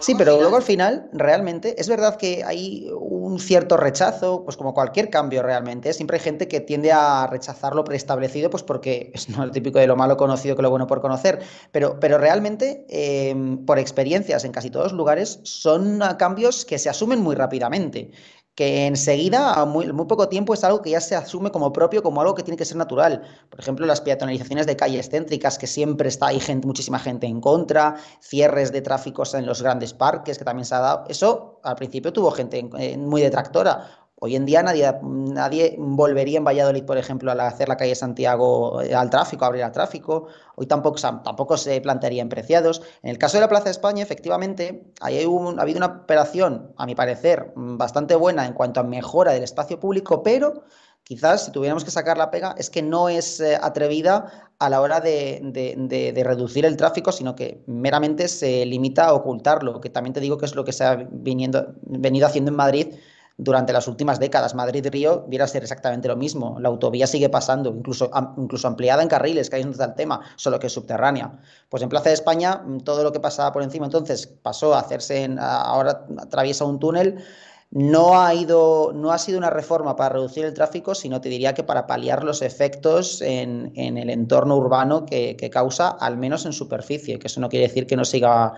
Sí, 0.00 0.16
pero, 0.16 0.38
luego, 0.38 0.56
al 0.56 0.62
final, 0.62 1.08
realmente, 1.12 1.80
es 1.80 1.88
verdad 1.88 2.16
que 2.16 2.42
hay 2.44 2.90
un 2.92 3.38
cierto 3.38 3.76
rechazo, 3.76 4.42
pues 4.44 4.56
como 4.56 4.74
cualquier 4.74 5.08
cambio 5.08 5.42
realmente. 5.42 5.92
Siempre 5.92 6.16
hay 6.16 6.22
gente 6.24 6.48
que 6.48 6.60
tiende 6.60 6.90
a 6.90 7.28
rechazar 7.28 7.76
lo 7.76 7.84
preestablecido, 7.84 8.50
pues 8.50 8.64
porque 8.64 9.12
es 9.14 9.28
no 9.28 9.44
el 9.44 9.52
típico 9.52 9.78
de 9.78 9.86
lo 9.86 9.94
malo 9.94 10.16
conocido 10.16 10.56
que 10.56 10.62
lo 10.62 10.70
bueno 10.70 10.88
por 10.88 11.00
conocer. 11.00 11.40
Pero, 11.70 12.00
pero 12.00 12.18
realmente, 12.18 12.84
em, 12.88 13.64
por 13.64 13.78
experiencias 13.78 14.44
en 14.44 14.50
casi 14.50 14.70
todos 14.70 14.86
los 14.86 14.92
lugares, 14.94 15.38
son 15.44 16.00
cambios 16.18 16.64
que 16.64 16.78
se 16.78 16.88
asumen 16.88 17.20
muy 17.20 17.36
rápidamente 17.36 18.10
que 18.54 18.86
enseguida, 18.86 19.54
a 19.54 19.64
muy, 19.64 19.90
poco 19.92 20.28
tiempo, 20.28 20.52
es 20.52 20.62
algo 20.62 20.82
que 20.82 20.90
ya 20.90 21.00
se 21.00 21.16
asume 21.16 21.50
como 21.50 21.72
propio, 21.72 22.02
como 22.02 22.20
algo 22.20 22.34
que 22.34 22.42
tiene 22.42 22.56
que 22.56 22.64
ser 22.64 22.76
natural. 22.76 23.22
Por 23.48 23.60
ejemplo, 23.60 23.86
las 23.86 24.00
peatonalizaciones 24.00 24.66
de 24.66 24.76
calles 24.76 25.08
céntricas, 25.08 25.58
que 25.58 25.66
siempre 25.66 26.08
está, 26.08 26.26
hay 26.26 26.40
gente, 26.40 26.66
muchísima 26.66 26.98
gente 26.98 27.26
en 27.26 27.40
contra, 27.40 27.96
cierres 28.20 28.70
de 28.70 28.82
tráficos 28.82 29.32
en 29.34 29.46
los 29.46 29.62
grandes 29.62 29.94
parques, 29.94 30.36
que 30.36 30.44
también 30.44 30.66
se 30.66 30.74
ha 30.74 30.80
dado. 30.80 31.04
Eso 31.08 31.60
al 31.62 31.76
principio 31.76 32.12
tuvo 32.12 32.30
gente 32.30 32.62
muy 32.98 33.22
detractora. 33.22 34.01
Hoy 34.24 34.36
en 34.36 34.46
día 34.46 34.62
nadie, 34.62 34.88
nadie 35.02 35.74
volvería 35.80 36.38
en 36.38 36.44
Valladolid, 36.44 36.84
por 36.84 36.96
ejemplo, 36.96 37.32
a 37.32 37.46
hacer 37.48 37.68
la 37.68 37.76
calle 37.76 37.96
Santiago 37.96 38.80
eh, 38.80 38.94
al 38.94 39.10
tráfico, 39.10 39.44
a 39.44 39.48
abrir 39.48 39.64
al 39.64 39.72
tráfico. 39.72 40.28
Hoy 40.54 40.66
tampoco, 40.66 41.00
tampoco 41.24 41.56
se 41.56 41.80
plantearía 41.80 42.22
en 42.22 42.28
Preciados. 42.28 42.82
En 43.02 43.10
el 43.10 43.18
caso 43.18 43.36
de 43.36 43.40
la 43.40 43.48
Plaza 43.48 43.64
de 43.64 43.72
España, 43.72 44.00
efectivamente, 44.00 44.84
ahí 45.00 45.18
ha 45.18 45.60
habido 45.60 45.78
una 45.78 45.86
operación, 45.86 46.72
a 46.76 46.86
mi 46.86 46.94
parecer, 46.94 47.52
bastante 47.56 48.14
buena 48.14 48.46
en 48.46 48.52
cuanto 48.52 48.78
a 48.78 48.84
mejora 48.84 49.32
del 49.32 49.42
espacio 49.42 49.80
público, 49.80 50.22
pero 50.22 50.66
quizás 51.02 51.46
si 51.46 51.50
tuviéramos 51.50 51.82
que 51.84 51.90
sacar 51.90 52.16
la 52.16 52.30
pega 52.30 52.54
es 52.56 52.70
que 52.70 52.80
no 52.80 53.08
es 53.08 53.40
eh, 53.40 53.58
atrevida 53.60 54.52
a 54.60 54.70
la 54.70 54.80
hora 54.80 55.00
de, 55.00 55.40
de, 55.42 56.22
reducir 56.22 56.64
el 56.64 56.76
tráfico, 56.76 57.10
sino 57.10 57.34
que 57.34 57.64
meramente 57.66 58.28
se 58.28 58.64
limita 58.66 59.06
a 59.06 59.14
ocultarlo, 59.14 59.80
que 59.80 59.90
también 59.90 60.14
te 60.14 60.20
digo 60.20 60.38
que 60.38 60.46
es 60.46 60.54
lo 60.54 60.64
que 60.64 60.72
se 60.72 60.84
ha 60.84 61.08
viniendo, 61.10 61.74
venido 61.82 62.28
haciendo 62.28 62.52
en 62.52 62.56
Madrid 62.56 62.94
durante 63.36 63.72
las 63.72 63.88
últimas 63.88 64.18
décadas. 64.18 64.54
Madrid-Río 64.54 65.24
viera 65.28 65.46
ser 65.46 65.62
exactamente 65.62 66.08
lo 66.08 66.16
mismo. 66.16 66.58
La 66.60 66.68
autovía 66.68 67.06
sigue 67.06 67.28
pasando, 67.28 67.70
incluso, 67.70 68.10
incluso 68.36 68.68
ampliada 68.68 69.02
en 69.02 69.08
carriles, 69.08 69.50
que 69.50 69.56
ahí 69.56 69.62
donde 69.62 69.76
está 69.76 69.94
tema, 69.94 70.20
solo 70.36 70.58
que 70.58 70.66
es 70.66 70.72
subterránea. 70.72 71.38
Pues 71.68 71.82
en 71.82 71.88
Plaza 71.88 72.08
de 72.08 72.14
España, 72.14 72.62
mm, 72.64 72.80
todo 72.80 73.02
lo 73.02 73.12
que 73.12 73.20
pasaba 73.20 73.52
por 73.52 73.62
encima 73.62 73.86
entonces 73.86 74.26
pasó 74.26 74.74
a 74.74 74.80
hacerse, 74.80 75.24
en, 75.24 75.38
ahora 75.38 76.06
atraviesa 76.18 76.64
un 76.64 76.78
túnel. 76.78 77.22
No 77.70 78.20
ha, 78.20 78.34
ido, 78.34 78.92
no 78.94 79.12
ha 79.12 79.18
sido 79.18 79.38
una 79.38 79.48
reforma 79.48 79.96
para 79.96 80.10
reducir 80.10 80.44
el 80.44 80.52
tráfico, 80.52 80.94
sino 80.94 81.22
te 81.22 81.30
diría 81.30 81.54
que 81.54 81.64
para 81.64 81.86
paliar 81.86 82.22
los 82.22 82.42
efectos 82.42 83.22
en, 83.22 83.72
el 83.74 84.10
entorno 84.10 84.58
urbano 84.58 85.06
que, 85.06 85.50
causa, 85.50 85.88
al 85.88 86.18
menos 86.18 86.44
en 86.44 86.52
superficie, 86.52 87.18
que 87.18 87.28
eso 87.28 87.40
no 87.40 87.48
quiere 87.48 87.68
decir 87.68 87.86
que 87.86 87.96
no 87.96 88.04
siga 88.04 88.52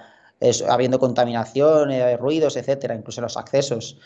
habiendo 0.69 0.99
contaminación, 0.99 1.93
eh, 1.93 2.17
ruidos, 2.17 2.57
etcétera, 2.57 2.97
incluso 2.97 3.21
los 3.21 3.37
accesos. 3.37 3.99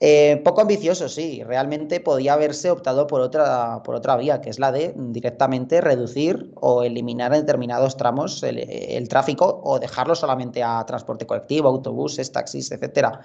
Eh, 0.00 0.40
poco 0.44 0.60
ambicioso, 0.60 1.08
sí. 1.08 1.42
Realmente 1.44 2.00
podía 2.00 2.34
haberse 2.34 2.70
optado 2.70 3.06
por 3.06 3.20
otra, 3.20 3.82
por 3.82 3.96
otra 3.96 4.16
vía, 4.16 4.40
que 4.40 4.50
es 4.50 4.58
la 4.58 4.70
de 4.70 4.94
directamente 4.96 5.80
reducir 5.80 6.52
o 6.54 6.84
eliminar 6.84 7.34
en 7.34 7.40
determinados 7.40 7.96
tramos 7.96 8.42
el, 8.44 9.08
tráfico 9.08 9.60
o 9.64 9.78
dejarlo 9.80 10.14
solamente 10.14 10.62
a 10.62 10.84
transporte 10.86 11.26
colectivo, 11.26 11.68
autobuses, 11.68 12.30
taxis, 12.30 12.70
etcétera. 12.70 13.20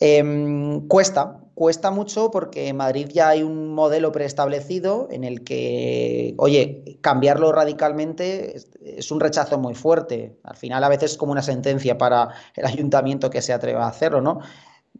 Em, 0.00 0.86
cuesta, 0.86 1.40
cuesta 1.54 1.90
mucho 1.90 2.30
porque 2.30 2.68
en 2.68 2.76
Madrid 2.76 3.08
ya 3.12 3.30
hay 3.30 3.42
un 3.42 3.74
modelo 3.74 4.12
preestablecido 4.12 5.08
en 5.10 5.24
el 5.24 5.42
que, 5.42 6.34
oye, 6.38 6.98
cambiarlo 7.00 7.50
radicalmente 7.50 8.56
es, 8.56 8.70
es, 8.80 9.10
un 9.10 9.18
rechazo 9.20 9.58
muy 9.58 9.74
fuerte. 9.74 10.38
Al 10.44 10.56
final 10.56 10.84
a 10.84 10.88
veces 10.88 11.12
es 11.12 11.18
como 11.18 11.32
una 11.32 11.42
sentencia 11.42 11.98
para 11.98 12.28
el 12.54 12.64
ayuntamiento 12.64 13.28
que 13.28 13.42
se 13.42 13.52
atreva 13.52 13.84
a 13.84 13.88
hacerlo, 13.88 14.20
¿no? 14.20 14.40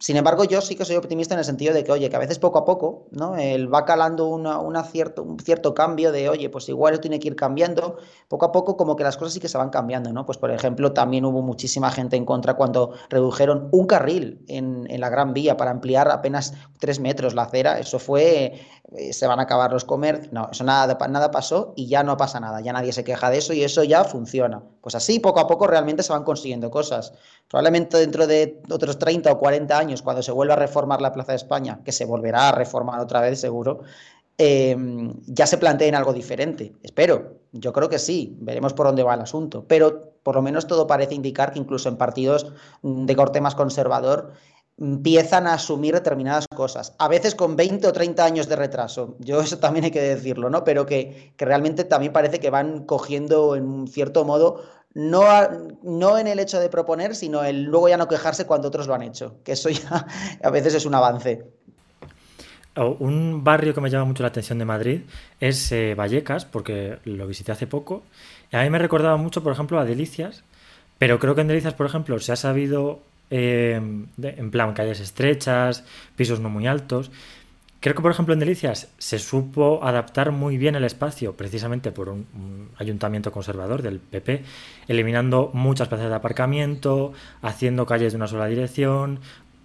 Sin 0.00 0.16
embargo, 0.16 0.44
yo 0.44 0.60
sí 0.60 0.76
que 0.76 0.84
soy 0.84 0.96
optimista 0.96 1.34
en 1.34 1.40
el 1.40 1.44
sentido 1.44 1.74
de 1.74 1.82
que, 1.82 1.90
oye, 1.90 2.08
que 2.08 2.14
a 2.14 2.20
veces 2.20 2.38
poco 2.38 2.58
a 2.58 2.64
poco, 2.64 3.08
¿no? 3.10 3.36
Él 3.36 3.72
va 3.72 3.84
calando 3.84 4.28
una, 4.28 4.84
cierto, 4.84 5.24
un 5.24 5.40
cierto 5.40 5.74
cambio 5.74 6.12
de, 6.12 6.28
oye, 6.28 6.48
pues 6.50 6.68
igual 6.68 7.00
tiene 7.00 7.18
que 7.18 7.28
ir 7.28 7.36
cambiando, 7.36 7.98
poco 8.28 8.46
a 8.46 8.52
poco 8.52 8.76
como 8.76 8.94
que 8.94 9.02
las 9.02 9.16
cosas 9.16 9.34
sí 9.34 9.40
que 9.40 9.48
se 9.48 9.58
van 9.58 9.70
cambiando, 9.70 10.12
¿no? 10.12 10.24
Pues 10.24 10.38
por 10.38 10.50
ejemplo, 10.52 10.92
también 10.92 11.24
hubo 11.24 11.42
muchísima 11.42 11.90
gente 11.90 12.16
en 12.16 12.24
contra 12.24 12.54
cuando 12.54 12.92
redujeron 13.10 13.68
un 13.72 13.86
carril 13.86 14.44
en, 14.46 14.86
en 14.88 15.00
la 15.00 15.08
Gran 15.08 15.34
Vía 15.34 15.56
para 15.56 15.72
ampliar 15.72 16.10
apenas 16.10 16.54
tres 16.78 17.00
metros 17.00 17.34
la 17.34 17.42
acera, 17.42 17.80
eso 17.80 17.98
fue 17.98 18.60
eh, 18.96 19.12
se 19.12 19.26
van 19.26 19.38
a 19.38 19.42
acabar 19.42 19.70
los 19.70 19.84
comercios. 19.84 20.32
No, 20.32 20.48
eso 20.50 20.64
nada, 20.64 20.96
nada 21.08 21.30
pasó 21.30 21.74
y 21.76 21.88
ya 21.88 22.02
no 22.02 22.16
pasa 22.16 22.40
nada, 22.40 22.62
ya 22.62 22.72
nadie 22.72 22.92
se 22.92 23.04
queja 23.04 23.28
de 23.28 23.38
eso 23.38 23.52
y 23.52 23.62
eso 23.62 23.84
ya 23.84 24.04
funciona. 24.04 24.62
Pues 24.80 24.94
así, 24.94 25.20
poco 25.20 25.40
a 25.40 25.46
poco, 25.46 25.66
realmente 25.66 26.02
se 26.02 26.12
van 26.12 26.24
consiguiendo 26.24 26.70
cosas. 26.70 27.12
Probablemente 27.48 27.98
dentro 27.98 28.26
de 28.26 28.62
otros 28.70 28.98
30 28.98 29.30
o 29.30 29.38
40 29.38 29.78
años, 29.78 29.87
cuando 30.02 30.22
se 30.22 30.32
vuelva 30.32 30.54
a 30.54 30.58
reformar 30.58 31.00
la 31.00 31.12
Plaza 31.12 31.32
de 31.32 31.36
España, 31.36 31.80
que 31.84 31.92
se 31.92 32.04
volverá 32.04 32.48
a 32.48 32.52
reformar 32.52 33.00
otra 33.00 33.20
vez 33.20 33.40
seguro, 33.40 33.80
em, 34.36 35.12
ya 35.26 35.46
se 35.46 35.58
planteen 35.58 35.94
algo 35.94 36.12
diferente. 36.12 36.74
Espero, 36.82 37.38
yo 37.52 37.72
creo 37.72 37.88
que 37.88 37.98
sí, 37.98 38.36
veremos 38.40 38.72
por 38.72 38.86
dónde 38.86 39.02
va 39.02 39.14
el 39.14 39.20
asunto. 39.20 39.64
Pero 39.66 40.12
por 40.22 40.34
lo 40.36 40.42
menos 40.42 40.66
todo 40.66 40.86
parece 40.86 41.14
indicar 41.14 41.52
que 41.52 41.58
incluso 41.58 41.88
en 41.88 41.96
partidos 41.96 42.52
de 42.82 43.16
corte 43.16 43.40
más 43.40 43.54
conservador, 43.54 44.32
empiezan 44.78 45.46
a 45.46 45.54
asumir 45.54 45.94
determinadas 45.94 46.46
cosas, 46.54 46.94
a 46.98 47.08
veces 47.08 47.34
con 47.34 47.56
20 47.56 47.88
o 47.88 47.92
30 47.92 48.24
años 48.24 48.48
de 48.48 48.56
retraso, 48.56 49.16
yo 49.18 49.40
eso 49.40 49.58
también 49.58 49.86
hay 49.86 49.90
que 49.90 50.00
decirlo, 50.00 50.50
¿no? 50.50 50.64
Pero 50.64 50.86
que, 50.86 51.32
realmente 51.36 51.84
también 51.84 52.12
parece 52.12 52.38
que 52.38 52.50
van 52.50 52.84
cogiendo 52.84 53.56
en 53.56 53.88
cierto 53.88 54.24
modo, 54.24 54.62
no, 54.98 55.22
no 55.84 56.18
en 56.18 56.26
el 56.26 56.40
hecho 56.40 56.58
de 56.58 56.68
proponer, 56.68 57.14
sino 57.14 57.44
el 57.44 57.62
luego 57.62 57.88
ya 57.88 57.96
no 57.96 58.08
quejarse 58.08 58.46
cuando 58.46 58.66
otros 58.66 58.88
lo 58.88 58.94
han 58.94 59.02
hecho, 59.02 59.36
que 59.44 59.52
eso 59.52 59.68
ya 59.68 60.04
a 60.42 60.50
veces 60.50 60.74
es 60.74 60.86
un 60.86 60.94
avance. 60.94 61.44
Un 62.74 63.44
barrio 63.44 63.74
que 63.74 63.80
me 63.80 63.90
llama 63.90 64.06
mucho 64.06 64.24
la 64.24 64.28
atención 64.28 64.58
de 64.58 64.64
Madrid 64.64 65.00
es 65.38 65.70
eh, 65.70 65.94
Vallecas, 65.94 66.44
porque 66.44 66.98
lo 67.04 67.28
visité 67.28 67.52
hace 67.52 67.68
poco. 67.68 68.02
Y 68.52 68.56
a 68.56 68.62
mí 68.62 68.70
me 68.70 68.78
recordaba 68.78 69.16
mucho, 69.16 69.42
por 69.42 69.52
ejemplo, 69.52 69.78
a 69.78 69.84
Delicias, 69.84 70.42
pero 70.98 71.20
creo 71.20 71.36
que 71.36 71.42
en 71.42 71.48
Delicias, 71.48 71.74
por 71.74 71.86
ejemplo, 71.86 72.18
se 72.18 72.32
ha 72.32 72.36
sabido 72.36 73.00
Em, 73.30 74.06
en 74.22 74.50
plan 74.50 74.72
calles 74.72 75.00
estrechas, 75.00 75.84
pisos 76.16 76.40
no 76.40 76.48
muy 76.48 76.66
altos. 76.66 77.10
Creo 77.80 77.94
que, 77.94 78.02
por 78.02 78.10
ejemplo, 78.10 78.34
en 78.34 78.40
Delicias 78.40 78.88
se 78.98 79.20
supo 79.20 79.84
adaptar 79.84 80.32
muy 80.32 80.58
bien 80.58 80.74
el 80.74 80.82
espacio, 80.82 81.36
precisamente 81.36 81.92
por 81.92 82.08
un, 82.08 82.70
ayuntamiento 82.76 83.30
conservador 83.30 83.82
del 83.82 84.00
PP, 84.00 84.42
eliminando 84.88 85.50
muchas 85.54 85.86
plazas 85.86 86.08
de 86.08 86.14
aparcamiento, 86.14 87.12
haciendo 87.40 87.86
calles 87.86 88.12
de 88.12 88.16
una 88.16 88.26
sola 88.26 88.46
dirección, 88.46 89.20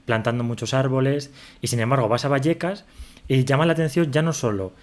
plantando 0.06 0.44
muchos 0.44 0.76
árboles, 0.76 1.32
y 1.62 1.68
sin 1.68 1.80
embargo 1.80 2.08
vas 2.08 2.26
a 2.26 2.30
Vallecas 2.30 2.86
y 3.28 3.46
llama 3.46 3.66
la 3.66 3.74
atención 3.74 4.12
ya 4.12 4.22
no 4.22 4.34
solo 4.34 4.74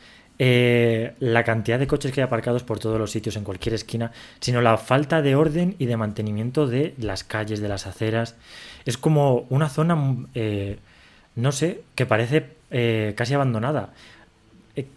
eh, 0.42 1.12
la 1.20 1.44
cantidad 1.44 1.78
de 1.78 1.86
coches 1.86 2.12
que 2.12 2.22
hay 2.22 2.24
aparcados 2.24 2.64
por 2.64 2.78
todos 2.78 2.98
los 2.98 3.10
sitios, 3.10 3.36
en 3.36 3.44
cualquier 3.44 3.74
esquina, 3.74 4.10
sino 4.40 4.62
la 4.62 4.76
falta 4.78 5.22
de 5.22 5.36
orden 5.36 5.76
y 5.78 5.86
de 5.86 5.98
mantenimiento 5.98 6.66
de 6.66 6.94
las 6.98 7.22
calles, 7.24 7.60
de 7.60 7.68
las 7.68 7.86
aceras. 7.86 8.36
Es 8.86 8.96
como 8.96 9.46
una 9.50 9.68
zona, 9.68 10.16
eh, 10.34 10.78
no 11.36 11.52
sé, 11.52 11.82
que 11.94 12.06
parece 12.06 12.59
eh, 12.70 13.14
casi 13.16 13.34
abandonada. 13.34 13.90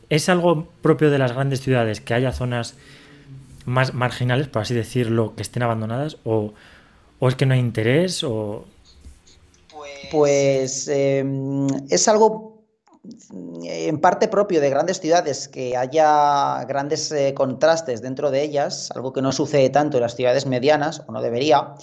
¿Es 0.09 0.29
algo 0.29 0.67
propio 0.81 1.09
de 1.09 1.17
las 1.17 1.33
grandes 1.33 1.61
ciudades 1.61 1.99
que 1.99 2.13
haya 2.13 2.31
zonas 2.31 2.75
más 3.65 3.93
marginales, 3.93 4.47
por 4.47 4.61
así 4.61 4.73
decirlo, 4.73 5.35
que 5.35 5.41
estén 5.41 5.63
abandonadas? 5.63 6.17
¿O, 6.23 6.53
es 7.21 7.35
que 7.35 7.45
no 7.45 7.53
hay 7.53 7.59
interés? 7.59 8.23
O... 8.23 8.65
Pues 10.11 10.87
em, 10.87 11.67
es 11.89 12.07
algo 12.07 12.53
en 13.63 13.99
parte 13.99 14.27
propio 14.27 14.61
de 14.61 14.69
grandes 14.69 14.99
ciudades 14.99 15.49
que 15.49 15.75
haya 15.75 16.63
grandes 16.65 17.11
eh, 17.11 17.33
contrastes 17.33 18.01
dentro 18.01 18.31
de 18.31 18.43
ellas, 18.43 18.91
algo 18.95 19.11
que 19.11 19.21
no 19.21 19.31
sucede 19.31 19.69
tanto 19.69 19.97
en 19.97 20.03
las 20.03 20.15
ciudades 20.15 20.45
medianas, 20.45 21.03
o 21.07 21.11
no 21.11 21.21
debería. 21.21 21.75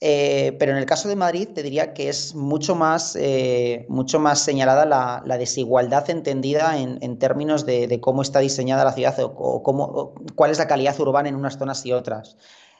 Eh, 0.00 0.54
pero 0.58 0.72
en 0.72 0.78
el 0.78 0.84
caso 0.84 1.08
de 1.08 1.16
Madrid 1.16 1.48
te 1.54 1.62
diría 1.62 1.94
que 1.94 2.10
es 2.10 2.34
mucho 2.34 2.74
más, 2.74 3.16
eh, 3.16 3.86
mucho 3.88 4.20
más 4.20 4.40
señalada 4.40 4.84
la, 4.84 5.38
desigualdad 5.38 6.10
entendida 6.10 6.78
en, 6.78 7.18
términos 7.18 7.64
de, 7.64 7.98
cómo 8.00 8.20
está 8.20 8.40
diseñada 8.40 8.84
la 8.84 8.92
ciudad 8.92 9.16
o, 9.20 9.62
cómo, 9.62 10.14
cuál 10.34 10.50
es 10.50 10.58
la 10.58 10.66
calidad 10.66 10.98
urbana 11.00 11.30
en 11.30 11.34
unas 11.34 11.58
zonas 11.58 11.84
y 11.86 11.92
otras. 11.92 12.36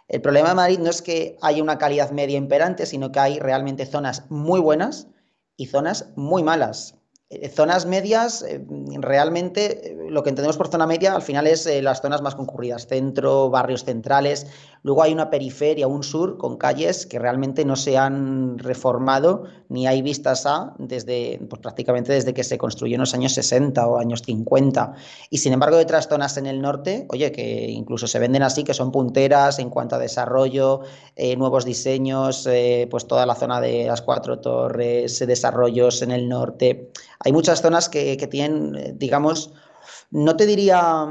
El 0.09 0.21
problema 0.21 0.51
de 0.51 0.55
Madrid 0.55 0.79
no 0.79 0.91
es 0.91 1.03
que 1.03 1.39
haya 1.41 1.63
una 1.63 1.79
calidad 1.79 2.11
media 2.11 2.37
imperante, 2.37 2.87
sino 2.87 3.11
que 3.11 3.19
hay 3.19 3.39
realmente 3.39 3.87
zonas 3.87 4.25
muy 4.31 4.61
buenas 4.61 5.09
y 5.57 5.67
zonas 5.67 6.11
muy 6.17 6.43
malas. 6.43 6.95
Eh, 7.29 7.49
zonas 7.49 7.87
medias, 7.87 8.43
eh, 8.43 8.65
realmente 9.01 9.91
eh, 9.91 9.97
lo 10.09 10.23
que 10.23 10.29
entendemos 10.29 10.57
por 10.57 10.69
zona 10.69 10.87
media 10.87 11.13
al 11.13 11.23
final 11.23 11.49
es 11.49 11.69
las 11.83 12.01
zonas 12.01 12.23
más 12.23 12.37
concurridas, 12.37 12.87
centro, 12.87 13.51
barrios 13.51 13.83
centrales. 13.83 14.47
Luego 14.85 15.03
hay 15.03 15.13
una 15.13 15.29
periferia, 15.29 15.89
un 15.89 16.05
sur 16.05 16.39
con 16.39 16.57
calles 16.57 17.05
que 17.05 17.19
realmente 17.19 17.65
no 17.65 17.75
se 17.75 17.99
han 17.99 18.57
reformado 18.59 19.43
ni 19.69 19.89
hay 19.89 20.03
vistas 20.03 20.47
a 20.47 20.75
desde 20.79 21.41
pues, 21.51 21.61
prácticamente 21.61 22.13
desde 22.13 22.33
que 22.33 22.45
se 22.45 22.57
construyó 22.57 22.95
en 22.95 23.01
los 23.01 23.13
años 23.13 23.33
60 23.33 23.85
o 23.85 23.99
años 23.99 24.23
50. 24.25 24.95
Y 25.29 25.39
sin 25.39 25.53
embargo, 25.53 25.79
hay 25.79 25.83
otras 25.83 26.09
zonas 26.09 26.37
en 26.37 26.47
el 26.47 26.63
norte, 26.63 27.07
oye, 27.09 27.33
que 27.33 27.69
incluso 27.69 28.07
se 28.07 28.21
venden 28.21 28.45
así, 28.45 28.63
que 28.63 28.75
son 28.75 28.93
punteras 28.93 29.59
en 29.59 29.71
cuanto 29.71 29.97
a 29.97 29.99
desarrollo, 29.99 30.83
nuevos 31.37 31.65
diseños, 31.65 32.49
pues 32.89 33.09
toda 33.09 33.27
la 33.27 33.35
zona 33.35 33.61
de 33.61 33.87
las 33.87 34.03
cuatro 34.03 34.39
torres, 34.39 35.19
desarrollos 35.27 36.03
en 36.03 36.13
el 36.13 36.29
norte 36.29 36.93
hay 37.21 37.33
muchas 37.33 37.63
zonas 37.63 37.89
que, 37.89 38.17
tienen, 38.31 38.75
eh, 38.75 38.93
digamos, 38.95 39.53
no 40.11 40.37
te 40.37 40.47
diría 40.47 41.07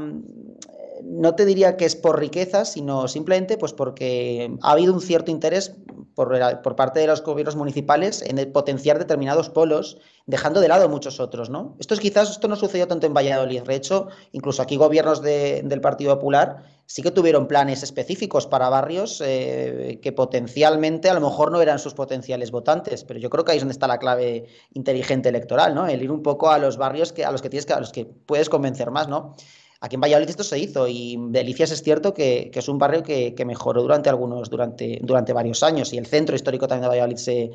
no 1.08 1.34
te 1.34 1.44
diría 1.44 1.76
que 1.76 1.84
es 1.84 1.94
por 1.94 2.18
riqueza, 2.18 2.64
sino 2.64 3.06
simplemente 3.06 3.56
pues 3.56 3.72
porque 3.72 4.50
ha 4.60 4.72
habido 4.72 4.92
un 4.92 5.00
cierto 5.00 5.30
interés 5.30 5.76
por, 6.14 6.76
parte 6.76 7.00
de 7.00 7.06
los 7.06 7.22
gobiernos 7.22 7.54
municipales 7.54 8.22
en 8.22 8.52
potenciar 8.52 8.98
determinados 8.98 9.48
polos, 9.48 9.98
dejando 10.26 10.60
de 10.60 10.68
lado 10.68 10.88
muchos 10.88 11.20
otros, 11.20 11.48
¿no? 11.48 11.76
Esto 11.78 11.94
es 11.94 12.00
quizás, 12.00 12.30
esto 12.30 12.48
no 12.48 12.56
sucedió 12.56 12.88
tanto 12.88 13.06
en 13.06 13.14
Valladolid. 13.14 13.62
De 13.62 13.74
hecho, 13.76 14.08
incluso 14.32 14.62
aquí 14.62 14.76
gobiernos 14.76 15.22
del 15.22 15.80
Partido 15.80 16.14
Popular 16.14 16.64
sí 16.86 17.02
que 17.02 17.10
tuvieron 17.10 17.46
planes 17.46 17.82
específicos 17.82 18.46
para 18.46 18.68
barrios 18.68 19.22
eh, 19.24 20.00
que 20.02 20.12
potencialmente 20.12 21.10
a 21.10 21.14
lo 21.14 21.20
mejor 21.20 21.52
no 21.52 21.60
eran 21.60 21.78
sus 21.78 21.94
potenciales 21.94 22.50
votantes, 22.50 23.04
pero 23.04 23.20
yo 23.20 23.30
creo 23.30 23.44
que 23.44 23.52
ahí 23.52 23.58
es 23.58 23.62
donde 23.62 23.72
está 23.72 23.86
la 23.86 23.98
clave 23.98 24.46
inteligente 24.72 25.28
electoral, 25.28 25.74
¿no? 25.74 25.86
El 25.86 26.02
ir 26.02 26.10
un 26.10 26.22
poco 26.22 26.50
a 26.50 26.58
los 26.58 26.76
barrios 26.76 27.14
a 27.24 27.30
los 27.30 27.42
que 27.42 27.50
tienes 27.50 27.70
a 27.70 27.80
los 27.80 27.92
que 27.92 28.06
puedes 28.06 28.48
convencer 28.48 28.90
más, 28.90 29.08
¿no? 29.08 29.34
Aquí 29.80 29.96
en 29.96 30.00
Valladolid 30.00 30.30
esto 30.30 30.44
se 30.44 30.58
hizo 30.58 30.88
y 30.88 31.18
Delicias 31.28 31.70
es 31.70 31.82
cierto 31.82 32.14
que, 32.14 32.50
es 32.52 32.68
un 32.68 32.78
barrio 32.78 33.02
que, 33.02 33.44
mejoró 33.46 33.82
durante 33.82 34.08
algunos, 34.08 34.48
durante, 34.50 34.98
durante 35.02 35.32
varios 35.32 35.62
años 35.62 35.92
y 35.92 35.98
el 35.98 36.06
centro 36.06 36.34
histórico 36.34 36.66
también 36.66 36.82
de 36.82 36.88
Valladolid 36.88 37.16
se, 37.16 37.50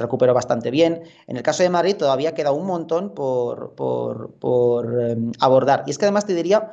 recuperó 0.00 0.32
bastante 0.34 0.70
bien. 0.70 1.02
En 1.26 1.36
el 1.36 1.42
caso 1.42 1.62
de 1.62 1.70
Madrid 1.70 1.96
todavía 1.96 2.34
queda 2.34 2.52
un 2.52 2.66
montón 2.66 3.14
por, 3.14 3.74
por, 3.74 5.02
em, 5.02 5.32
abordar. 5.40 5.84
Y 5.86 5.90
es 5.90 5.98
que 5.98 6.06
además 6.06 6.26
te 6.26 6.34
diría 6.34 6.72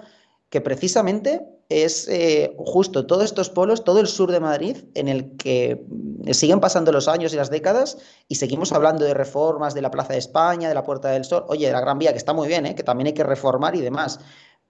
que 0.50 0.62
precisamente 0.62 1.42
es 1.70 2.08
eh, 2.08 2.56
justo 2.58 3.08
todos 3.08 3.24
estos 3.24 3.50
polos, 3.50 3.84
todo 3.84 4.00
el 4.00 4.08
sur 4.08 4.32
de 4.32 4.40
Madrid, 4.40 4.78
en 4.94 5.08
el 5.08 5.36
que 5.38 5.84
siguen 6.32 6.60
pasando 6.60 6.92
los 6.92 7.08
años 7.08 7.34
y 7.34 7.38
las 7.38 7.50
décadas 7.50 7.98
y 8.28 8.36
seguimos 8.36 8.72
hablando 8.72 9.04
de 9.04 9.14
reformas 9.14 9.74
de 9.74 9.82
la 9.82 9.90
Plaza 9.90 10.14
de 10.14 10.20
España, 10.20 10.70
de 10.70 10.76
la 10.76 10.84
Puerta 10.84 11.10
del 11.10 11.26
Sol, 11.26 11.46
oye, 11.48 11.68
de 11.68 11.74
la 11.74 11.82
Gran 11.82 11.98
Vía, 11.98 12.12
que 12.12 12.20
está 12.20 12.34
muy 12.34 12.48
bien, 12.48 12.66
¿eh? 12.66 12.76
que 12.76 12.84
también 12.84 13.08
hay 13.08 13.14
que 13.14 13.24
reformar 13.24 13.76
y 13.76 13.82
demás 13.82 14.20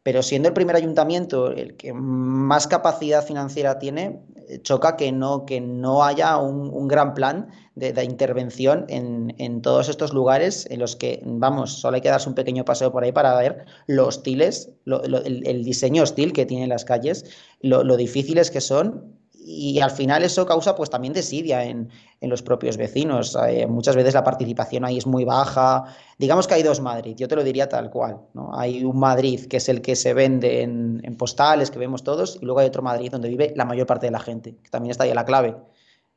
pero 0.03 0.21
siendo 0.21 0.49
el 0.49 0.53
primer 0.53 0.75
ayuntamiento 0.75 1.51
el 1.51 1.75
que 1.75 1.93
más 1.93 2.67
capacidad 2.67 3.25
financiera 3.25 3.79
tiene, 3.79 4.21
eh, 4.49 4.61
choca 4.61 4.97
que 4.97 5.11
no, 5.11 5.45
que 5.45 5.61
no 5.61 6.03
haya 6.03 6.37
un, 6.37 6.87
gran 6.87 7.13
plan 7.13 7.49
de, 7.75 8.03
intervención 8.03 8.85
en, 8.89 9.61
todos 9.61 9.87
estos 9.87 10.13
lugares 10.13 10.67
en 10.69 10.79
los 10.79 10.97
que, 10.97 11.21
vamos, 11.25 11.79
solo 11.79 11.95
hay 11.95 12.01
que 12.01 12.09
darse 12.09 12.27
un 12.27 12.35
pequeño 12.35 12.65
paseo 12.65 12.91
por 12.91 13.03
ahí 13.03 13.13
para 13.13 13.35
ver 13.37 13.65
lo 13.87 14.07
hostiles, 14.07 14.69
el, 14.85 15.63
diseño 15.63 16.03
hostil 16.03 16.33
que 16.33 16.45
tienen 16.45 16.69
las 16.69 16.83
calles, 16.83 17.25
lo, 17.61 17.83
lo 17.83 17.95
difíciles 17.95 18.51
que 18.51 18.59
son 18.59 19.22
y 19.45 19.79
al 19.79 19.91
final 19.91 20.23
eso 20.23 20.45
causa 20.45 20.75
pues 20.75 20.89
también 20.89 21.13
desidia 21.13 21.63
en, 21.63 21.89
en 22.21 22.29
los 22.29 22.41
propios 22.41 22.77
vecinos. 22.77 23.37
Eh, 23.47 23.67
muchas 23.67 23.95
veces 23.95 24.13
la 24.13 24.23
participación 24.23 24.85
ahí 24.85 24.97
es 24.97 25.05
muy 25.05 25.25
baja. 25.25 25.85
Digamos 26.17 26.47
que 26.47 26.53
hay 26.55 26.63
dos 26.63 26.79
Madrid, 26.79 27.15
yo 27.17 27.27
te 27.27 27.35
lo 27.35 27.43
diría 27.43 27.67
tal 27.67 27.89
cual. 27.89 28.21
¿no? 28.33 28.57
Hay 28.57 28.83
un 28.83 28.97
Madrid 28.97 29.45
que 29.45 29.57
es 29.57 29.69
el 29.69 29.81
que 29.81 29.95
se 29.95 30.13
vende 30.13 30.61
en, 30.61 31.01
en, 31.03 31.17
postales, 31.17 31.71
que 31.71 31.79
vemos 31.79 32.03
todos, 32.03 32.37
y 32.41 32.45
luego 32.45 32.59
hay 32.59 32.67
otro 32.67 32.81
Madrid 32.81 33.11
donde 33.11 33.29
vive 33.29 33.53
la 33.55 33.65
mayor 33.65 33.85
parte 33.87 34.07
de 34.07 34.11
la 34.11 34.19
gente, 34.19 34.55
que 34.63 34.69
también 34.69 34.91
está 34.91 35.03
ahí 35.03 35.13
la 35.13 35.25
clave. 35.25 35.55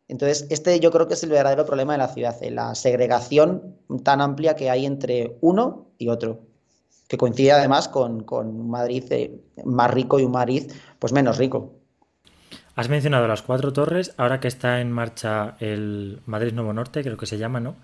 Entonces, 0.08 0.46
este 0.50 0.78
yo 0.78 0.92
creo 0.92 1.08
que 1.08 1.14
es 1.14 1.22
el 1.24 1.30
verdadero 1.30 1.66
problema 1.66 1.92
de 1.92 1.98
la 1.98 2.08
ciudad, 2.08 2.36
eh, 2.42 2.50
la 2.50 2.74
segregación 2.74 3.76
tan 4.04 4.20
amplia 4.20 4.54
que 4.54 4.70
hay 4.70 4.86
entre 4.86 5.36
uno 5.40 5.88
y 5.98 6.08
otro, 6.08 6.40
que 7.08 7.16
coincide 7.18 7.52
además 7.52 7.88
con, 7.88 8.22
con 8.22 8.68
Madrid 8.68 9.04
eh, 9.10 9.40
más 9.64 9.90
rico 9.90 10.20
y 10.20 10.24
un 10.24 10.32
Madrid 10.32 10.70
pues 10.98 11.12
menos 11.12 11.38
rico. 11.38 11.75
Has 12.76 12.88
mencionado 12.88 13.26
las 13.26 13.42
cuatro 13.42 13.72
torres, 13.72 14.14
ahora 14.16 14.38
que 14.38 14.48
está 14.48 14.80
en 14.80 14.92
marcha 14.92 15.56
el 15.60 16.20
Madrid 16.26 16.52
Nuevo 16.52 16.72
Norte, 16.72 17.02
creo 17.02 17.16
que 17.16 17.26
se 17.26 17.38
llama, 17.38 17.58
¿no? 17.58 17.74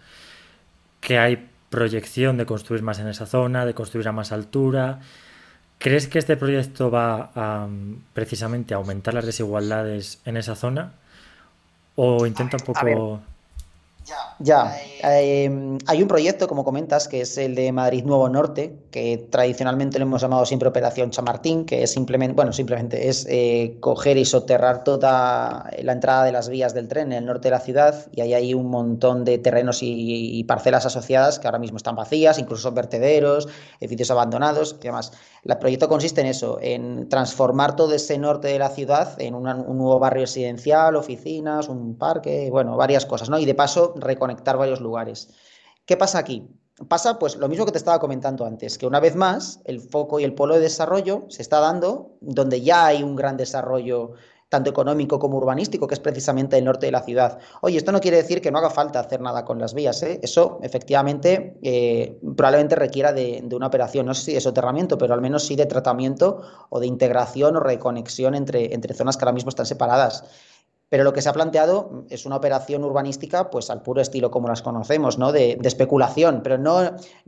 que 1.03 1.19
hay 1.19 1.49
proyección 1.69 2.39
de 2.39 2.47
construir 2.47 2.83
más 2.83 2.99
en 3.01 3.09
esa 3.09 3.27
zona, 3.27 3.67
de 3.67 3.75
construir 3.75 4.09
a 4.09 4.13
más 4.13 4.33
altura. 4.33 5.01
¿Crees 5.79 6.07
que 6.07 6.19
este 6.19 6.37
proyecto 6.37 6.91
va 6.91 7.33
a 7.35 7.69
precisamente 8.15 8.73
aumentar 8.73 9.13
las 9.13 9.27
desigualdades 9.27 10.23
en 10.25 10.37
esa 10.37 10.55
zona? 10.55 10.93
¿O 11.97 12.25
intenta 12.25 12.57
un 12.57 12.65
poco... 12.65 13.21
Ya, 14.39 14.77
em, 15.03 15.79
hay 15.87 16.03
un 16.03 16.09
proyecto, 16.09 16.49
como 16.49 16.65
comentas, 16.65 17.07
que 17.07 17.21
es 17.21 17.39
el 17.39 17.55
de 17.55 17.71
Madrid 17.71 18.05
Nuevo 18.05 18.29
Norte, 18.29 18.77
que 18.91 19.29
tradicionalmente 19.31 19.99
lo 19.99 20.05
hemos 20.05 20.23
llamado 20.23 20.45
siempre 20.45 20.69
Operación 20.69 21.11
Chamartín, 21.11 21.65
que 21.65 21.85
es 21.85 21.93
simplemente, 21.93 22.35
bueno, 22.35 22.53
simplemente 22.53 23.09
es 23.09 23.27
eh, 23.31 23.77
coger 23.81 24.17
y 24.17 24.25
soterrar 24.25 24.83
toda 24.83 25.71
la 25.81 25.93
entrada 25.93 26.25
de 26.25 26.33
las 26.33 26.49
vías 26.49 26.75
del 26.75 26.89
tren 26.89 27.13
en 27.13 27.19
el 27.19 27.27
norte 27.27 27.49
de 27.49 27.53
la 27.53 27.61
ciudad, 27.61 28.07
y 28.13 28.21
ahí 28.21 28.35
hay 28.35 28.55
un 28.55 28.69
montón 28.69 29.25
de 29.25 29.39
terrenos 29.39 29.79
y, 29.83 30.43
parcelas 30.49 30.85
asociadas 30.85 31.39
que 31.39 31.47
ahora 31.47 31.61
mismo 31.61 31.77
están 31.77 31.95
vacías, 31.95 32.39
incluso 32.39 32.63
son 32.63 32.75
vertederos, 32.75 33.49
edificios 33.81 34.11
abandonados 34.11 34.77
y 34.81 34.83
demás. 34.83 35.13
El 35.45 35.57
proyecto 35.57 35.89
consiste 35.89 36.21
en 36.21 36.27
eso, 36.27 36.59
en 36.61 37.09
transformar 37.09 37.77
todo 37.77 37.95
ese 37.95 38.19
norte 38.19 38.49
de 38.49 38.59
la 38.59 38.69
ciudad 38.71 39.21
en 39.21 39.35
un 39.35 39.45
nuevo 39.45 39.99
barrio 39.99 40.23
residencial, 40.23 40.97
oficinas, 40.97 41.69
un 41.69 41.97
parque, 41.97 42.49
bueno, 42.51 42.77
varias 42.77 43.07
cosas, 43.07 43.31
¿no? 43.31 43.39
Y 43.39 43.45
de 43.45 43.55
paso 43.55 43.92
reconectar 43.97 44.57
varios 44.57 44.81
lugares. 44.81 45.31
¿Qué 45.87 45.97
pasa 45.97 46.19
aquí? 46.19 46.49
Pasa 46.89 47.19
pues 47.19 47.37
lo 47.37 47.49
mismo 47.49 47.67
que 47.67 47.73
te 47.73 47.79
estaba 47.79 47.99
comentando 47.99 48.45
antes, 48.47 48.79
que 48.79 48.87
una 48.87 49.01
vez 49.01 49.15
más 49.15 49.61
el 49.65 49.81
foco 49.81 50.19
y 50.21 50.25
el 50.25 50.35
polo 50.35 50.55
de 50.55 50.61
desarrollo 50.61 51.27
se 51.29 51.43
está 51.43 51.61
dando 51.61 52.17
donde 52.21 52.61
ya 52.61 52.87
hay 52.87 53.03
un 53.03 53.15
gran 53.15 53.37
desarrollo 53.37 54.15
tanto 54.53 54.69
económico 54.69 55.19
como 55.19 55.39
urbanístico, 55.39 55.87
que 55.87 55.95
es 55.95 56.01
precisamente 56.01 56.59
el 56.59 56.65
norte 56.67 56.85
de 56.85 56.93
la 56.93 57.01
ciudad. 57.01 57.39
Oye, 57.63 57.79
esto 57.79 57.91
no 57.91 58.01
quiere 58.01 58.19
decir 58.19 58.43
que 58.43 58.51
no 58.51 58.59
haga 58.59 58.69
falta 58.69 59.01
hacer 59.01 59.19
nada 59.19 59.47
con 59.47 59.59
las 59.59 59.73
vías. 59.73 60.03
¿eh? 60.03 60.21
Eso, 60.23 60.61
efectivamente, 60.63 61.57
eh, 61.63 62.19
probablemente 62.37 62.77
requiera 62.77 63.15
de, 63.15 63.43
una 63.51 63.69
operación, 63.69 64.05
no 64.05 64.13
sé 64.13 64.25
si 64.27 64.35
de 64.35 64.43
soterramiento, 64.43 64.99
pero 64.99 65.15
al 65.15 65.23
menos 65.23 65.47
sí 65.47 65.57
de 65.57 65.65
tratamiento 65.65 66.43
o 66.69 66.81
de 66.81 66.87
integración 66.87 67.57
o 67.57 67.61
reconexión 67.61 68.35
entre, 68.35 68.75
entre 68.75 68.93
zonas 68.93 69.17
que 69.17 69.25
ahora 69.25 69.33
mismo 69.33 69.49
están 69.49 69.65
separadas. 69.65 70.23
Pero 70.93 71.05
lo 71.05 71.15
que 71.15 71.23
se 71.23 71.31
ha 71.31 71.33
planteado 71.33 72.05
es 72.11 72.27
una 72.27 72.37
operación 72.37 72.85
urbanística, 72.85 73.49
pues 73.49 73.71
al 73.71 73.81
puro 73.81 74.03
estilo 74.03 74.31
como 74.31 74.49
las 74.49 74.61
conocemos, 74.61 75.17
¿no? 75.17 75.33
De, 75.33 75.59
especulación. 75.65 76.43
Pero 76.45 76.59
no, 76.59 76.83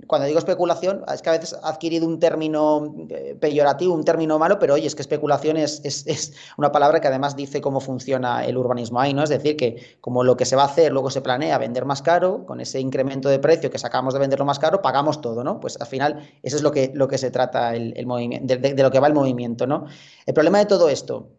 cuando 0.06 0.26
digo 0.26 0.38
especulación, 0.38 1.02
es 1.10 1.22
que 1.22 1.30
a 1.30 1.32
veces 1.32 1.56
ha 1.62 1.70
adquirido 1.70 2.06
un 2.06 2.18
término 2.18 2.94
eh, 3.08 3.34
peyorativo, 3.40 3.94
un 3.94 4.04
término 4.04 4.38
malo, 4.38 4.58
pero 4.58 4.74
oye, 4.74 4.86
es 4.86 4.94
que 4.94 5.00
especulación 5.00 5.56
es, 5.56 5.80
es, 6.06 6.34
una 6.58 6.72
palabra 6.72 7.00
que 7.00 7.08
además 7.08 7.36
dice 7.36 7.62
cómo 7.62 7.80
funciona 7.80 8.44
el 8.44 8.58
urbanismo 8.58 9.00
ahí, 9.00 9.14
¿no? 9.14 9.22
Es 9.22 9.30
decir, 9.30 9.56
que 9.56 9.96
como 10.02 10.24
lo 10.24 10.36
que 10.36 10.44
se 10.44 10.56
va 10.56 10.64
a 10.64 10.66
hacer, 10.66 10.92
luego 10.92 11.08
se 11.08 11.22
planea 11.22 11.56
vender 11.56 11.86
más 11.86 12.02
caro, 12.02 12.44
con 12.44 12.60
ese 12.60 12.80
incremento 12.80 13.30
de 13.30 13.38
precio 13.38 13.70
que 13.70 13.78
sacamos 13.78 14.12
de 14.12 14.20
venderlo 14.20 14.44
más 14.44 14.58
caro, 14.58 14.82
pagamos 14.82 15.22
todo, 15.22 15.42
¿no? 15.42 15.58
Pues 15.60 15.80
al 15.80 15.86
final, 15.86 16.18
eso 16.42 16.56
es 16.56 16.62
lo 16.62 16.70
que, 16.70 16.92
lo 16.92 17.08
que 17.08 17.16
se 17.16 17.30
trata 17.30 17.74
el, 17.74 18.04
movimiento, 18.04 18.58
de 18.58 18.82
lo 18.82 18.90
que 18.90 19.00
va 19.00 19.06
el 19.06 19.14
movimiento, 19.14 19.66
¿no? 19.66 19.86
El 20.26 20.34
problema 20.34 20.58
de 20.58 20.66
todo 20.66 20.90
esto 20.90 21.30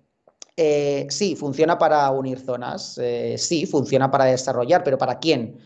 eh, 0.57 1.07
sí, 1.09 1.35
funciona 1.35 1.77
para 1.77 2.09
unir 2.12 2.39
zonas, 2.39 2.97
eh, 3.01 3.35
sí, 3.38 3.65
funciona 3.65 4.09
para 4.09 4.25
desarrollar, 4.25 4.83
pero 4.83 4.97
¿para 4.97 5.19
quién? 5.19 5.59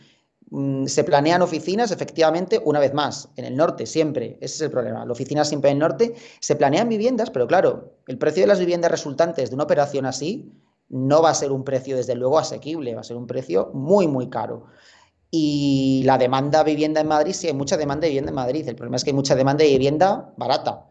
Mm, 0.51 0.85
se 0.87 1.03
planean 1.03 1.41
oficinas, 1.41 1.91
efectivamente, 1.91 2.59
una 2.65 2.79
vez 2.79 2.93
más, 2.93 3.29
en 3.35 3.45
el 3.45 3.55
norte, 3.55 3.85
siempre, 3.85 4.37
ese 4.41 4.55
es 4.55 4.61
el 4.61 4.71
problema. 4.71 5.05
La 5.05 5.11
oficina 5.11 5.45
siempre 5.45 5.69
en 5.69 5.77
el 5.77 5.79
norte, 5.79 6.15
se 6.39 6.55
planean 6.55 6.89
viviendas, 6.89 7.29
pero 7.29 7.47
claro, 7.47 7.97
el 8.07 8.17
precio 8.17 8.41
de 8.43 8.47
las 8.47 8.59
viviendas 8.59 8.89
resultantes 8.89 9.49
de 9.49 9.55
una 9.55 9.65
operación 9.65 10.05
así 10.05 10.51
no 10.89 11.21
va 11.21 11.29
a 11.31 11.35
ser 11.35 11.51
un 11.51 11.63
precio, 11.63 11.95
desde 11.95 12.15
luego, 12.15 12.39
asequible, 12.39 12.95
va 12.95 13.01
a 13.01 13.03
ser 13.03 13.17
un 13.17 13.27
precio 13.27 13.69
muy, 13.73 14.07
muy 14.07 14.29
caro. 14.29 14.65
Y 15.31 16.01
la 16.05 16.17
demanda 16.17 16.63
de 16.63 16.71
vivienda 16.71 17.01
en 17.01 17.07
Madrid, 17.07 17.33
sí, 17.33 17.47
hay 17.47 17.53
mucha 17.53 17.77
demanda 17.77 18.01
de 18.01 18.09
vivienda 18.09 18.29
en 18.31 18.35
Madrid. 18.35 18.67
El 18.67 18.75
problema 18.75 18.97
es 18.97 19.03
que 19.03 19.11
hay 19.11 19.15
mucha 19.15 19.35
demanda 19.35 19.63
de 19.63 19.69
vivienda 19.69 20.33
barata. 20.37 20.88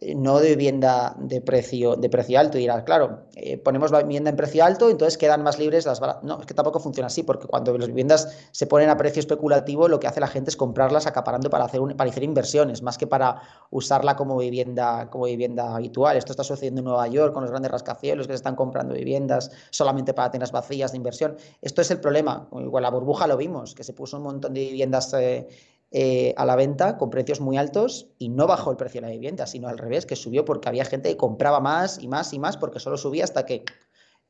Eh, 0.00 0.14
no 0.14 0.38
de 0.38 0.50
vivienda 0.50 1.16
de 1.18 1.40
precio, 1.40 1.96
de 1.96 2.08
precio 2.08 2.38
alto. 2.38 2.56
Y 2.56 2.62
dirás, 2.62 2.84
claro, 2.84 3.24
eh, 3.34 3.58
ponemos 3.58 3.90
la 3.90 4.02
vivienda 4.02 4.30
en 4.30 4.36
precio 4.36 4.64
alto, 4.64 4.90
entonces 4.90 5.18
quedan 5.18 5.42
más 5.42 5.58
libres 5.58 5.86
las. 5.86 6.00
No, 6.22 6.40
es 6.40 6.46
que 6.46 6.54
tampoco 6.54 6.78
funciona 6.78 7.08
así, 7.08 7.22
porque 7.24 7.46
cuando 7.48 7.76
las 7.76 7.88
viviendas 7.88 8.28
se 8.52 8.66
ponen 8.66 8.90
a 8.90 8.96
precio 8.96 9.20
especulativo, 9.20 9.88
lo 9.88 9.98
que 9.98 10.06
hace 10.06 10.20
la 10.20 10.28
gente 10.28 10.50
es 10.50 10.56
comprarlas 10.56 11.06
acaparando 11.06 11.50
para 11.50 11.64
hacer, 11.64 11.80
para 11.96 12.10
hacer 12.10 12.22
inversiones, 12.22 12.82
más 12.82 12.96
que 12.96 13.06
para 13.06 13.42
usarla 13.70 14.14
como 14.14 14.36
vivienda, 14.36 15.10
como 15.10 15.24
vivienda 15.24 15.74
habitual. 15.74 16.16
Esto 16.16 16.32
está 16.32 16.44
sucediendo 16.44 16.80
en 16.80 16.84
Nueva 16.84 17.08
York 17.08 17.32
con 17.32 17.42
los 17.42 17.50
grandes 17.50 17.72
rascacielos 17.72 18.26
que 18.26 18.34
se 18.34 18.36
están 18.36 18.54
comprando 18.54 18.94
viviendas 18.94 19.50
solamente 19.70 20.14
para 20.14 20.30
tener 20.30 20.48
vacías 20.52 20.92
de 20.92 20.96
inversión. 20.96 21.36
Esto 21.60 21.82
es 21.82 21.90
el 21.90 22.00
problema. 22.00 22.48
Igual 22.52 22.82
la 22.84 22.90
burbuja 22.90 23.26
lo 23.26 23.36
vimos, 23.36 23.74
que 23.74 23.82
se 23.82 23.92
puso 23.94 24.18
un 24.18 24.22
montón 24.24 24.54
de 24.54 24.60
viviendas. 24.60 25.12
Eh, 25.14 25.48
eh, 25.90 26.34
a 26.36 26.44
la 26.44 26.54
venta 26.54 26.98
con 26.98 27.08
precios 27.08 27.40
muy 27.40 27.56
altos 27.56 28.10
y 28.18 28.28
no 28.28 28.46
bajó 28.46 28.70
el 28.70 28.76
precio 28.76 29.00
de 29.00 29.06
la 29.06 29.12
vivienda, 29.12 29.46
sino 29.46 29.68
al 29.68 29.78
revés, 29.78 30.04
que 30.04 30.16
subió 30.16 30.44
porque 30.44 30.68
había 30.68 30.84
gente 30.84 31.08
que 31.08 31.16
compraba 31.16 31.60
más 31.60 31.98
y 32.02 32.08
más 32.08 32.32
y 32.34 32.38
más 32.38 32.58
porque 32.58 32.78
solo 32.78 32.98
subía 32.98 33.24
hasta 33.24 33.46
que 33.46 33.64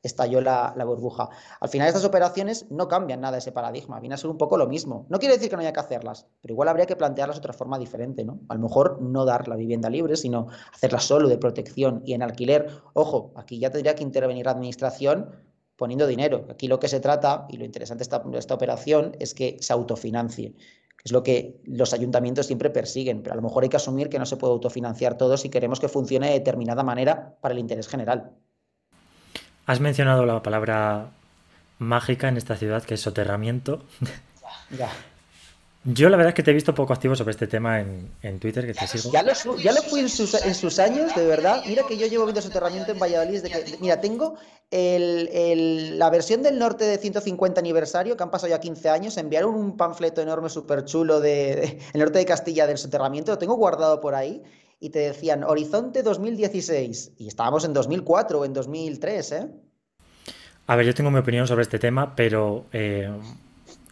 estalló 0.01 0.39
la, 0.39 0.73
burbuja. 0.85 1.29
Al 1.59 1.69
final 1.69 1.87
estas 1.87 2.05
operaciones 2.05 2.65
no 2.69 2.87
cambian 2.87 3.21
nada 3.21 3.37
ese 3.37 3.51
paradigma, 3.51 3.99
viene 3.99 4.15
a 4.15 4.17
ser 4.17 4.29
un 4.29 4.37
poco 4.37 4.57
lo 4.57 4.67
mismo. 4.67 5.05
No 5.09 5.19
quiere 5.19 5.35
decir 5.35 5.49
que 5.49 5.57
no 5.57 5.61
haya 5.61 5.73
que 5.73 5.81
hacerlas, 5.81 6.27
pero 6.41 6.53
igual 6.53 6.69
habría 6.69 6.85
que 6.85 6.95
plantearlas 6.95 7.37
de 7.37 7.39
otra 7.39 7.53
forma 7.53 7.77
diferente, 7.77 8.23
¿no? 8.23 8.39
A 8.47 8.55
lo 8.55 8.61
mejor 8.61 9.01
no 9.01 9.25
dar 9.25 9.47
la 9.49 9.57
vivienda 9.57 9.89
libre, 9.89 10.15
sino 10.15 10.47
hacerla 10.73 10.99
solo 10.99 11.27
de 11.27 11.37
protección 11.37 12.01
y 12.05 12.13
en 12.13 12.23
alquiler. 12.23 12.69
Ojo, 12.93 13.33
aquí 13.35 13.59
ya 13.59 13.69
tendría 13.69 13.95
que 13.95 14.03
intervenir 14.03 14.45
la 14.45 14.51
administración 14.51 15.35
poniendo 15.75 16.07
dinero. 16.07 16.45
Aquí 16.49 16.67
lo 16.67 16.79
que 16.79 16.87
se 16.87 16.99
trata, 16.99 17.45
y 17.49 17.57
lo 17.57 17.65
interesante 17.65 18.05
de 18.05 18.37
esta 18.37 18.53
operación, 18.53 19.15
es 19.19 19.33
que 19.33 19.57
se 19.59 19.73
autofinancie. 19.73 20.55
Es 21.03 21.11
lo 21.11 21.23
que 21.23 21.61
los 21.63 21.93
ayuntamientos 21.93 22.47
siempre 22.47 22.69
persiguen, 22.69 23.21
pero 23.21 23.33
a 23.33 23.35
lo 23.35 23.41
mejor 23.41 23.63
hay 23.63 23.69
que 23.69 23.77
asumir 23.77 24.09
que 24.09 24.19
no 24.19 24.25
se 24.25 24.37
puede 24.37 24.53
autofinanciar 24.53 25.17
todo 25.17 25.37
si 25.37 25.49
queremos 25.49 25.79
que 25.79 25.87
funcione 25.87 26.27
de 26.27 26.33
determinada 26.33 26.83
manera 26.83 27.35
para 27.41 27.53
el 27.53 27.59
interés 27.59 27.87
general. 27.87 28.31
Has 29.65 29.79
mencionado 29.79 30.25
la 30.25 30.41
palabra 30.43 31.11
mágica 31.77 32.27
en 32.27 32.37
esta 32.37 32.55
ciudad, 32.55 32.83
que 32.83 32.95
es 32.95 33.01
soterramiento. 33.01 33.83
Ya. 34.77 34.91
Yo 35.85 36.09
la 36.09 36.17
verdad 36.17 36.31
es 36.31 36.35
que 36.35 36.43
te 36.43 36.51
he 36.51 36.53
visto 36.53 36.75
poco 36.75 36.91
activo 36.91 37.15
sobre 37.15 37.31
este 37.31 37.47
tema 37.47 37.79
en, 37.79 38.39
Twitter, 38.39 38.65
que 38.65 38.73
te 38.73 38.85
sigo. 38.85 39.11
Ya 39.13 39.23
lo, 39.23 39.81
fui 39.81 40.01
en 40.01 40.09
sus, 40.09 40.79
años, 40.79 41.15
de 41.15 41.25
verdad. 41.25 41.63
Mira 41.65 41.83
que 41.87 41.97
yo 41.97 42.05
llevo 42.07 42.25
viendo 42.25 42.41
soterramiento 42.41 42.91
en 42.91 42.99
Valladolid. 42.99 43.43
que, 43.43 43.77
mira, 43.79 44.01
tengo 44.01 44.35
la 44.71 46.09
versión 46.09 46.43
del 46.43 46.59
norte 46.59 46.83
de 46.83 46.97
150 46.97 47.61
aniversario, 47.61 48.17
que 48.17 48.23
han 48.23 48.29
pasado 48.29 48.49
ya 48.49 48.59
15 48.59 48.89
años. 48.89 49.17
Enviaron 49.17 49.55
un 49.55 49.77
panfleto 49.77 50.21
enorme, 50.21 50.49
súper 50.49 50.83
chulo, 50.83 51.21
de, 51.21 51.79
el 51.93 51.99
norte 51.99 52.19
de 52.19 52.25
Castilla 52.25 52.67
del 52.67 52.77
soterramiento. 52.77 53.31
Lo 53.31 53.37
tengo 53.37 53.55
guardado 53.55 54.01
por 54.01 54.15
ahí. 54.15 54.43
Y 54.81 54.89
te 54.89 54.99
decían 54.99 55.45
Horizonte 55.45 56.03
2016. 56.03 57.13
Y 57.17 57.27
estábamos 57.29 57.63
en 57.63 57.71
2004 57.71 58.39
o 58.39 58.45
en 58.45 58.53
2003, 58.53 59.31
¿eh? 59.31 59.47
A 60.67 60.75
ver, 60.75 60.85
yo 60.85 60.93
tengo 60.93 61.09
mi 61.09 61.19
opinión 61.19 61.47
sobre 61.47 61.61
este 61.63 61.79
tema, 61.79 62.15
pero. 62.15 62.65
Eh, 62.73 63.09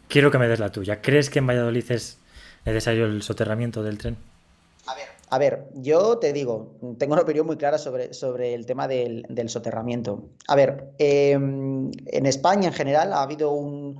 Quiero 0.08 0.32
que 0.32 0.38
me 0.38 0.48
des 0.48 0.60
la 0.60 0.72
tuya. 0.72 1.02
¿Crees 1.02 1.30
que 1.30 1.40
en 1.40 1.48
Valladolid 1.48 1.92
es 1.92 2.18
necesario 2.66 3.06
el 3.06 3.22
soterramiento 3.22 3.84
del 3.84 3.98
tren? 3.98 4.18
A 4.86 4.96
ver, 4.96 5.08
a 5.30 5.38
ver, 5.38 5.68
yo 5.76 6.18
te 6.18 6.32
digo, 6.32 6.78
tengo 6.98 7.14
una 7.14 7.24
opinión 7.24 7.46
muy 7.46 7.58
clara 7.58 7.78
sobre, 7.78 8.14
sobre 8.14 8.54
el 8.54 8.66
tema 8.66 8.88
del, 8.88 9.26
soterramiento. 9.48 10.24
A 10.48 10.56
ver, 10.56 10.92
em, 10.98 11.92
en 12.06 12.26
España 12.26 12.68
en 12.68 12.74
general 12.74 13.12
ha 13.12 13.22
habido 13.22 13.52
un, 13.52 13.98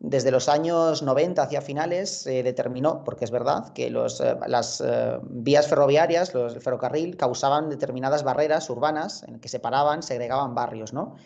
desde 0.00 0.30
los 0.30 0.48
años 0.48 1.02
90 1.02 1.42
hacia 1.42 1.60
finales 1.60 2.22
se 2.22 2.44
determinó, 2.44 3.02
porque 3.02 3.24
es 3.24 3.32
verdad, 3.32 3.72
que 3.72 3.90
los, 3.90 4.20
eh, 4.20 4.36
las 4.46 4.80
eh, 4.80 5.18
vías 5.22 5.66
ferroviarias, 5.66 6.32
los, 6.34 6.54
el 6.54 6.60
ferrocarril, 6.60 7.16
causaban 7.16 7.68
determinadas 7.68 8.22
barreras 8.22 8.70
urbanas 8.70 9.24
en 9.24 9.40
que 9.40 9.48
separaban, 9.48 10.04
segregaban 10.04 10.54
barrios, 10.54 10.92
¿no? 10.92 11.16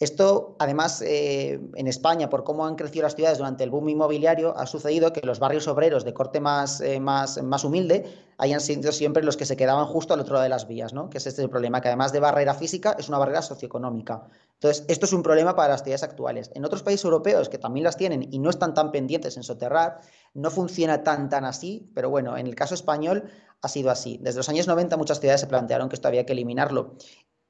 Esto, 0.00 0.54
además, 0.60 1.02
eh, 1.02 1.60
en 1.74 1.88
España, 1.88 2.30
por 2.30 2.44
cómo 2.44 2.64
han 2.64 2.76
crecido 2.76 3.02
las 3.02 3.16
ciudades 3.16 3.38
durante 3.38 3.64
el 3.64 3.70
boom 3.70 3.88
inmobiliario, 3.88 4.56
ha 4.56 4.64
sucedido 4.64 5.12
que 5.12 5.26
los 5.26 5.40
barrios 5.40 5.66
obreros 5.66 6.04
de 6.04 6.14
corte 6.14 6.38
más, 6.38 6.80
eh, 6.80 7.00
más, 7.00 7.42
más 7.42 7.64
humilde 7.64 8.04
hayan 8.38 8.60
sido 8.60 8.92
siempre 8.92 9.24
los 9.24 9.36
que 9.36 9.44
se 9.44 9.56
quedaban 9.56 9.86
justo 9.86 10.14
al 10.14 10.20
otro 10.20 10.34
lado 10.34 10.44
de 10.44 10.50
las 10.50 10.68
vías, 10.68 10.92
¿no? 10.92 11.10
Que 11.10 11.18
es 11.18 11.26
este 11.26 11.42
el 11.42 11.50
problema, 11.50 11.80
que 11.80 11.88
además 11.88 12.12
de 12.12 12.20
barrera 12.20 12.54
física, 12.54 12.94
es 12.96 13.08
una 13.08 13.18
barrera 13.18 13.42
socioeconómica. 13.42 14.28
Entonces, 14.54 14.84
esto 14.86 15.06
es 15.06 15.12
un 15.12 15.24
problema 15.24 15.56
para 15.56 15.70
las 15.70 15.82
ciudades 15.82 16.04
actuales. 16.04 16.52
En 16.54 16.64
otros 16.64 16.84
países 16.84 17.04
europeos 17.04 17.48
que 17.48 17.58
también 17.58 17.82
las 17.82 17.96
tienen 17.96 18.28
y 18.32 18.38
no 18.38 18.50
están 18.50 18.74
tan 18.74 18.92
pendientes 18.92 19.36
en 19.36 19.42
soterrar, 19.42 20.00
no 20.32 20.52
funciona 20.52 21.02
tan, 21.02 21.28
tan 21.28 21.44
así, 21.44 21.90
pero 21.92 22.08
bueno, 22.08 22.36
en 22.36 22.46
el 22.46 22.54
caso 22.54 22.74
español 22.74 23.24
ha 23.62 23.68
sido 23.68 23.90
así. 23.90 24.20
Desde 24.22 24.36
los 24.36 24.48
años 24.48 24.68
90 24.68 24.96
muchas 24.96 25.18
ciudades 25.18 25.40
se 25.40 25.48
plantearon 25.48 25.88
que 25.88 25.96
esto 25.96 26.06
había 26.06 26.24
que 26.24 26.34
eliminarlo 26.34 26.94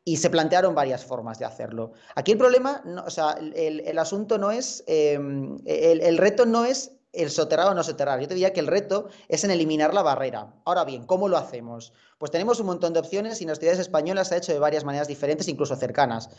y 0.04 0.16
se 0.16 0.30
plantearon 0.30 0.74
varias 0.74 1.04
formas 1.04 1.38
de 1.38 1.44
hacerlo. 1.44 1.92
Aquí 2.14 2.32
el 2.32 2.38
problema, 2.38 2.82
o 3.04 3.10
sea, 3.10 3.32
el, 3.32 3.98
asunto 3.98 4.38
no 4.38 4.50
es, 4.50 4.82
em, 4.86 5.58
el, 5.66 6.16
reto 6.16 6.46
no 6.46 6.64
es 6.64 6.92
el 7.12 7.30
soterrar 7.30 7.68
o 7.68 7.74
no 7.74 7.82
soterrar. 7.82 8.20
Yo 8.20 8.28
te 8.28 8.34
diría 8.34 8.52
que 8.52 8.60
el 8.60 8.66
reto 8.66 9.08
es 9.28 9.44
en 9.44 9.50
eliminar 9.50 9.92
la 9.92 10.02
barrera. 10.02 10.54
Ahora 10.64 10.84
bien, 10.84 11.04
¿cómo 11.04 11.28
lo 11.28 11.36
hacemos? 11.36 11.92
Pues 12.18 12.30
tenemos 12.30 12.60
un 12.60 12.66
montón 12.66 12.92
de 12.92 13.00
opciones 13.00 13.40
y 13.40 13.44
en 13.44 13.50
las 13.50 13.58
ciudades 13.58 13.80
españolas 13.80 14.28
se 14.28 14.34
ha 14.34 14.38
hecho 14.38 14.52
de 14.52 14.58
varias 14.58 14.84
maneras 14.84 15.08
diferentes, 15.08 15.48
incluso 15.48 15.76
cercanas. 15.76 16.30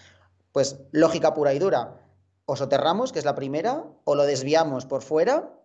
Pues 0.52 0.80
lógica 0.92 1.34
pura 1.34 1.54
y 1.54 1.60
dura. 1.60 2.02
O 2.46 2.56
soterramos, 2.56 3.12
que 3.12 3.20
es 3.20 3.26
la 3.26 3.36
primera, 3.36 3.84
o 4.06 4.16
lo 4.16 4.24
desviamos 4.24 4.88
por 4.88 5.04
fuera, 5.04 5.59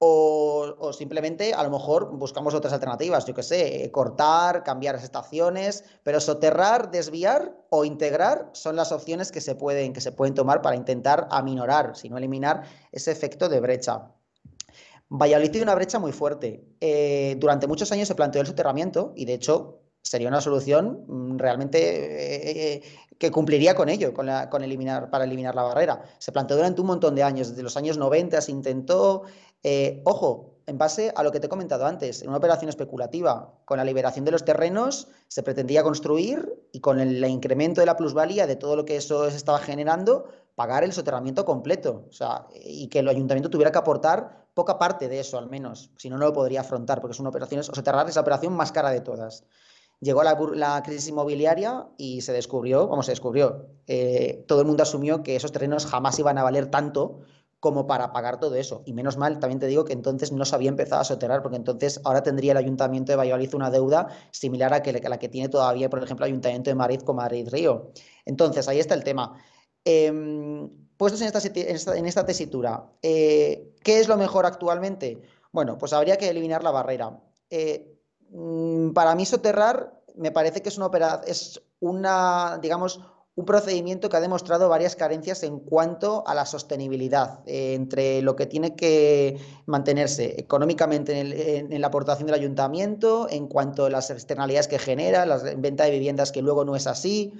o, 0.00 0.92
simplemente 0.92 1.54
a 1.54 1.62
lo 1.62 1.70
mejor 1.70 2.16
buscamos 2.16 2.54
otras 2.54 2.72
alternativas, 2.72 3.24
yo 3.26 3.34
que 3.34 3.42
sé, 3.42 3.90
cortar, 3.90 4.62
cambiar 4.62 4.94
las 4.94 5.04
estaciones, 5.04 5.84
pero 6.04 6.20
soterrar, 6.20 6.90
desviar 6.90 7.56
o 7.70 7.84
integrar 7.84 8.50
son 8.52 8.76
las 8.76 8.92
opciones 8.92 9.32
que 9.32 9.40
se 9.40 9.54
pueden, 9.54 9.92
que 9.92 10.00
se 10.00 10.12
pueden 10.12 10.34
tomar 10.34 10.62
para 10.62 10.76
intentar 10.76 11.26
aminorar, 11.30 11.96
si 11.96 12.08
no 12.08 12.16
eliminar, 12.18 12.62
ese 12.92 13.10
efecto 13.10 13.48
de 13.48 13.60
brecha. 13.60 14.12
Valladolid 15.10 15.50
tiene 15.50 15.64
una 15.64 15.74
brecha 15.74 15.98
muy 15.98 16.12
fuerte. 16.12 16.64
Eh, 16.80 17.36
durante 17.38 17.66
muchos 17.66 17.90
años 17.92 18.08
se 18.08 18.14
planteó 18.14 18.40
el 18.42 18.46
soterramiento 18.46 19.12
y 19.16 19.24
de 19.24 19.34
hecho 19.34 19.77
sería 20.02 20.28
una 20.28 20.40
solución 20.40 21.04
mm, 21.06 21.38
realmente 21.38 21.78
eh, 21.78 22.74
eh, 22.74 22.82
que 23.18 23.30
cumpliría 23.30 23.74
con 23.74 23.88
ello, 23.88 24.14
con, 24.14 24.28
eliminar, 24.62 25.10
para 25.10 25.24
eliminar 25.24 25.54
la 25.54 25.62
barrera. 25.64 26.02
Se 26.18 26.30
planteó 26.32 26.56
durante 26.56 26.80
un 26.80 26.86
montón 26.86 27.14
de 27.14 27.24
años, 27.24 27.50
desde 27.50 27.62
los 27.62 27.76
años 27.76 27.98
90 27.98 28.40
se 28.40 28.52
intentó, 28.52 29.24
eh, 29.62 30.02
ojo, 30.04 30.58
en 30.66 30.78
base 30.78 31.12
a 31.16 31.22
lo 31.22 31.32
que 31.32 31.40
te 31.40 31.46
he 31.46 31.48
comentado 31.48 31.86
antes, 31.86 32.22
en 32.22 32.28
una 32.28 32.38
operación 32.38 32.68
especulativa, 32.68 33.54
con 33.64 33.78
la 33.78 33.84
liberación 33.84 34.24
de 34.24 34.30
los 34.30 34.44
terrenos 34.44 35.08
se 35.26 35.42
pretendía 35.42 35.82
construir 35.82 36.54
y 36.72 36.80
con 36.80 37.00
el, 37.00 37.24
incremento 37.24 37.80
de 37.80 37.86
la 37.86 37.96
plusvalía 37.96 38.46
de 38.46 38.54
todo 38.54 38.76
lo 38.76 38.84
que 38.84 38.96
eso 38.96 39.26
estaba 39.26 39.58
generando, 39.58 40.26
pagar 40.54 40.84
el 40.84 40.92
soterramiento 40.92 41.44
completo. 41.44 42.04
O 42.08 42.12
sea, 42.12 42.46
y 42.54 42.88
que 42.88 42.98
el 43.00 43.08
ayuntamiento 43.08 43.50
tuviera 43.50 43.72
que 43.72 43.78
aportar 43.78 44.46
poca 44.54 44.78
parte 44.78 45.08
de 45.08 45.20
eso 45.20 45.38
al 45.38 45.48
menos, 45.48 45.90
si 45.96 46.10
no, 46.10 46.18
no 46.18 46.26
lo 46.26 46.32
podría 46.32 46.60
afrontar, 46.60 47.00
porque 47.00 47.12
es 47.14 47.20
una 47.20 47.30
operación, 47.30 47.60
o 47.60 47.62
soterrar 47.62 48.08
es 48.08 48.16
la 48.16 48.22
operación 48.22 48.52
más 48.52 48.70
cara 48.70 48.90
de 48.90 49.00
todas. 49.00 49.44
Llegó 50.00 50.22
la, 50.22 50.82
crisis 50.84 51.08
inmobiliaria 51.08 51.88
y 51.96 52.20
se 52.20 52.32
descubrió, 52.32 52.86
vamos, 52.86 53.06
se 53.06 53.12
descubrió, 53.12 53.66
eh, 53.88 54.44
todo 54.46 54.60
el 54.60 54.66
mundo 54.66 54.84
asumió 54.84 55.24
que 55.24 55.34
esos 55.34 55.50
terrenos 55.50 55.86
jamás 55.86 56.18
iban 56.18 56.38
a 56.38 56.44
valer 56.44 56.66
tanto 56.66 57.20
como 57.60 57.86
para 57.86 58.12
pagar 58.12 58.38
todo 58.38 58.54
eso. 58.54 58.82
Y 58.86 58.92
menos 58.92 59.16
mal, 59.16 59.40
también 59.40 59.58
te 59.58 59.66
digo 59.66 59.84
que 59.84 59.92
entonces 59.92 60.30
no 60.30 60.44
se 60.44 60.54
había 60.54 60.68
empezado 60.68 61.00
a 61.00 61.04
soterrar, 61.04 61.42
porque 61.42 61.56
entonces 61.56 62.00
ahora 62.04 62.22
tendría 62.22 62.52
el 62.52 62.58
Ayuntamiento 62.58 63.12
de 63.12 63.16
Valladolid 63.16 63.54
una 63.54 63.70
deuda 63.70 64.08
similar 64.30 64.72
a, 64.72 64.78
la 64.78 65.18
que 65.18 65.28
tiene 65.28 65.48
todavía, 65.48 65.90
por 65.90 66.02
ejemplo, 66.02 66.26
el 66.26 66.32
Ayuntamiento 66.32 66.70
de 66.70 66.76
Madrid 66.76 67.00
con 67.00 67.16
Madrid 67.16 67.48
Río. 67.50 67.90
Entonces, 68.24 68.68
ahí 68.68 68.78
está 68.78 68.94
el 68.94 69.02
tema. 69.02 69.34
Em, 69.84 70.70
puestos 70.96 71.20
en 71.20 71.28
esta, 71.28 71.96
en 71.96 72.06
esta, 72.06 72.24
tesitura, 72.24 72.92
eh, 73.02 73.74
¿qué 73.82 74.00
es 74.00 74.08
lo 74.08 74.16
mejor 74.16 74.46
actualmente? 74.46 75.20
Bueno, 75.50 75.78
pues 75.78 75.92
habría 75.92 76.16
que 76.16 76.28
eliminar 76.28 76.62
la 76.62 76.70
barrera. 76.70 77.20
Eh, 77.50 77.97
para 78.94 79.14
mí 79.14 79.24
soterrar 79.26 79.98
me 80.16 80.32
parece 80.32 80.62
que 80.62 80.68
es 80.68 80.78
una 80.78 81.20
es 81.26 81.62
una, 81.80 82.58
digamos, 82.60 83.00
un 83.38 83.44
procedimiento 83.44 84.08
que 84.08 84.16
ha 84.16 84.20
demostrado 84.20 84.68
varias 84.68 84.96
carencias 84.96 85.44
en 85.44 85.60
cuanto 85.60 86.26
a 86.26 86.34
la 86.34 86.44
sostenibilidad 86.44 87.38
eh, 87.46 87.74
entre 87.74 88.20
lo 88.20 88.34
que 88.34 88.46
tiene 88.46 88.74
que 88.74 89.38
mantenerse 89.64 90.40
económicamente 90.40 91.20
en, 91.60 91.80
la 91.80 91.86
aportación 91.86 92.26
del 92.26 92.34
ayuntamiento, 92.34 93.28
en 93.30 93.46
cuanto 93.46 93.84
a 93.84 93.90
las 93.90 94.10
externalidades 94.10 94.66
que 94.66 94.80
genera, 94.80 95.24
la 95.24 95.38
venta 95.56 95.84
de 95.84 95.92
viviendas 95.92 96.32
que 96.32 96.42
luego 96.42 96.64
no 96.64 96.74
es 96.74 96.88
así. 96.88 97.32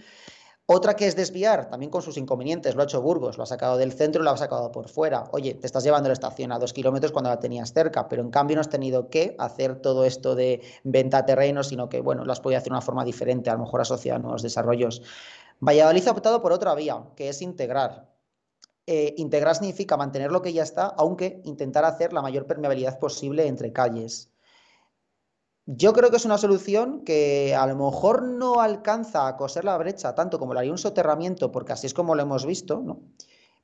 Otra 0.70 0.96
que 0.96 1.06
es 1.06 1.16
desviar, 1.16 1.70
también 1.70 1.90
con 1.90 2.02
sus 2.02 2.18
inconvenientes, 2.18 2.74
lo 2.74 2.82
ha 2.82 2.84
hecho 2.84 3.00
Burgos, 3.00 3.38
lo 3.38 3.44
ha 3.44 3.46
sacado 3.46 3.78
del 3.78 3.90
centro 3.90 4.20
y 4.20 4.24
lo 4.26 4.32
ha 4.32 4.36
sacado 4.36 4.70
por 4.70 4.90
fuera. 4.90 5.24
Oye, 5.32 5.54
te 5.54 5.66
estás 5.66 5.82
llevando 5.82 6.10
la 6.10 6.12
estación 6.12 6.52
a 6.52 6.58
dos 6.58 6.74
kilómetros 6.74 7.10
cuando 7.10 7.30
la 7.30 7.40
tenías 7.40 7.72
cerca, 7.72 8.06
pero 8.06 8.20
en 8.20 8.30
cambio 8.30 8.54
no 8.54 8.60
has 8.60 8.68
tenido 8.68 9.08
que 9.08 9.34
hacer 9.38 9.80
todo 9.80 10.04
esto 10.04 10.34
de 10.34 10.60
venta 10.84 11.16
a 11.16 11.24
terreno, 11.24 11.62
sino 11.62 11.88
que, 11.88 12.02
bueno, 12.02 12.26
lo 12.26 12.32
has 12.32 12.40
podido 12.40 12.58
hacer 12.58 12.68
de 12.68 12.74
una 12.74 12.82
forma 12.82 13.02
diferente, 13.02 13.48
a 13.48 13.54
lo 13.54 13.60
mejor 13.60 13.80
asociado 13.80 14.16
a 14.16 14.18
nuevos 14.18 14.42
desarrollos. 14.42 15.00
Valladolid 15.58 16.06
ha 16.06 16.10
optado 16.10 16.42
por 16.42 16.52
otra 16.52 16.74
vía, 16.74 17.02
que 17.16 17.30
es 17.30 17.40
integrar. 17.40 18.06
Eh, 18.86 19.14
integrar 19.16 19.54
significa 19.56 19.96
mantener 19.96 20.30
lo 20.30 20.42
que 20.42 20.52
ya 20.52 20.64
está, 20.64 20.84
aunque 20.98 21.40
intentar 21.46 21.86
hacer 21.86 22.12
la 22.12 22.20
mayor 22.20 22.46
permeabilidad 22.46 22.98
posible 22.98 23.46
entre 23.46 23.72
calles. 23.72 24.30
Yo 25.70 25.92
creo 25.92 26.10
que 26.10 26.16
es 26.16 26.24
una 26.24 26.38
solución 26.38 27.04
que 27.04 27.54
a 27.54 27.66
lo 27.66 27.76
mejor 27.76 28.22
no 28.22 28.62
alcanza 28.62 29.28
a 29.28 29.36
coser 29.36 29.66
la 29.66 29.76
brecha 29.76 30.14
tanto 30.14 30.38
como 30.38 30.54
lo 30.54 30.60
haría 30.60 30.72
un 30.72 30.78
soterramiento, 30.78 31.52
porque 31.52 31.74
así 31.74 31.86
es 31.86 31.92
como 31.92 32.14
lo 32.14 32.22
hemos 32.22 32.46
visto, 32.46 32.80
¿no? 32.80 33.02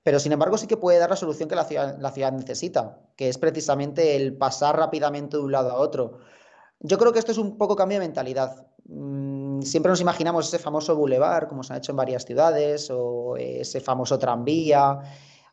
Pero 0.02 0.18
sin 0.18 0.32
embargo 0.32 0.58
sí 0.58 0.66
que 0.66 0.76
puede 0.76 0.98
dar 0.98 1.08
la 1.08 1.16
solución 1.16 1.48
que 1.48 1.56
la 1.56 1.64
ciudad, 1.64 1.96
la 1.98 2.10
ciudad 2.10 2.30
necesita, 2.32 2.98
que 3.16 3.30
es 3.30 3.38
precisamente 3.38 4.16
el 4.16 4.36
pasar 4.36 4.76
rápidamente 4.76 5.38
de 5.38 5.44
un 5.44 5.52
lado 5.52 5.70
a 5.70 5.76
otro. 5.76 6.18
Yo 6.80 6.98
creo 6.98 7.10
que 7.10 7.20
esto 7.20 7.32
es 7.32 7.38
un 7.38 7.56
poco 7.56 7.74
cambio 7.74 7.98
de 7.98 8.04
mentalidad. 8.04 8.66
Mm, 8.84 9.62
siempre 9.62 9.88
nos 9.88 10.02
imaginamos 10.02 10.46
ese 10.46 10.58
famoso 10.58 10.94
bulevar, 10.94 11.48
como 11.48 11.62
se 11.62 11.72
ha 11.72 11.78
hecho 11.78 11.92
en 11.92 11.96
varias 11.96 12.26
ciudades, 12.26 12.90
o 12.90 13.38
ese 13.38 13.80
famoso 13.80 14.18
tranvía. 14.18 15.00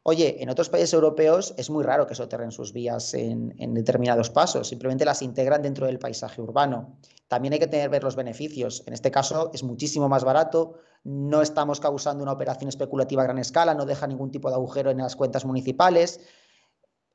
Oye, 0.04 0.42
en 0.42 0.50
otros 0.50 0.70
países 0.70 0.94
europeos 0.94 1.54
es 1.58 1.70
muy 1.70 1.84
raro 1.84 2.08
que 2.08 2.16
soterren 2.16 2.52
sus 2.52 2.74
vías 2.74 3.14
en, 3.14 3.54
determinados 3.76 4.32
pasos, 4.32 4.68
simplemente 4.68 5.06
las 5.06 5.22
integran 5.22 5.62
dentro 5.62 5.86
del 5.86 6.00
paisaje 6.00 6.42
urbano. 6.42 6.98
También 7.28 7.54
hay 7.54 7.60
que 7.60 7.68
tener 7.68 7.90
ver 7.92 8.04
los 8.04 8.16
beneficios. 8.16 8.82
En 8.88 8.94
este 8.94 9.12
caso 9.12 9.52
es 9.54 9.62
muchísimo 9.62 10.10
más 10.10 10.24
barato, 10.24 10.74
no 11.04 11.44
estamos 11.44 11.80
causando 11.80 12.24
una 12.24 12.32
operación 12.32 12.68
especulativa 12.68 13.22
a 13.22 13.26
gran 13.26 13.38
escala, 13.38 13.76
no 13.76 13.86
deja 13.86 14.08
ningún 14.08 14.32
tipo 14.32 14.50
de 14.50 14.56
agujero 14.56 14.90
en 14.90 14.98
las 14.98 15.16
cuentas 15.16 15.46
municipales. 15.46 16.20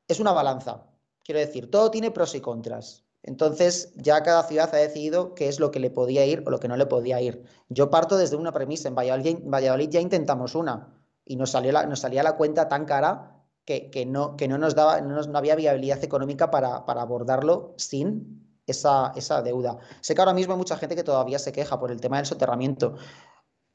Es 0.07 0.21
una 0.21 0.31
balanza. 0.31 0.85
Quiero 1.25 1.41
decir, 1.41 1.69
todo 1.69 1.91
tiene 1.91 2.11
pros 2.11 2.35
y 2.35 2.39
contras. 2.39 3.03
Entonces, 3.21 3.91
ya 3.97 4.23
cada 4.23 4.43
ciudad 4.43 4.73
ha 4.73 4.77
decidido 4.77 5.35
qué 5.35 5.49
es 5.49 5.59
lo 5.59 5.71
que 5.71 5.81
le 5.81 5.89
podía 5.89 6.25
ir 6.25 6.41
o 6.45 6.51
lo 6.51 6.59
que 6.61 6.69
no 6.69 6.77
le 6.77 6.85
podía 6.85 7.19
ir. 7.19 7.43
Yo 7.67 7.89
parto 7.89 8.15
desde 8.15 8.37
una 8.37 8.53
premisa. 8.53 8.87
En 8.87 8.95
Valladolid 8.95 9.89
ya 9.89 9.99
intentamos 9.99 10.55
una 10.55 10.93
y 11.27 11.35
nos, 11.35 11.51
salió 11.51 11.71
la, 11.71 11.85
nos 11.85 11.99
salía 11.99 12.23
la 12.23 12.35
cuenta 12.35 12.67
tan 12.67 12.85
cara 12.85 13.37
que, 13.65 14.05
no, 14.07 14.37
que 14.37 14.47
no 14.47 14.57
nos 14.57 14.75
daba, 14.75 15.01
no, 15.01 15.21
no 15.21 15.37
había 15.37 15.55
viabilidad 15.55 16.01
económica 16.03 16.49
para, 16.49 16.85
para 16.85 17.01
abordarlo 17.01 17.73
sin 17.77 18.47
esa, 18.65 19.11
esa, 19.15 19.41
deuda. 19.41 19.77
Sé 19.99 20.15
que 20.15 20.21
ahora 20.21 20.33
mismo 20.33 20.53
hay 20.53 20.57
mucha 20.57 20.77
gente 20.77 20.95
que 20.95 21.03
todavía 21.03 21.37
se 21.37 21.51
queja 21.51 21.77
por 21.79 21.91
el 21.91 21.99
tema 21.99 22.17
del 22.17 22.25
soterramiento 22.25 22.95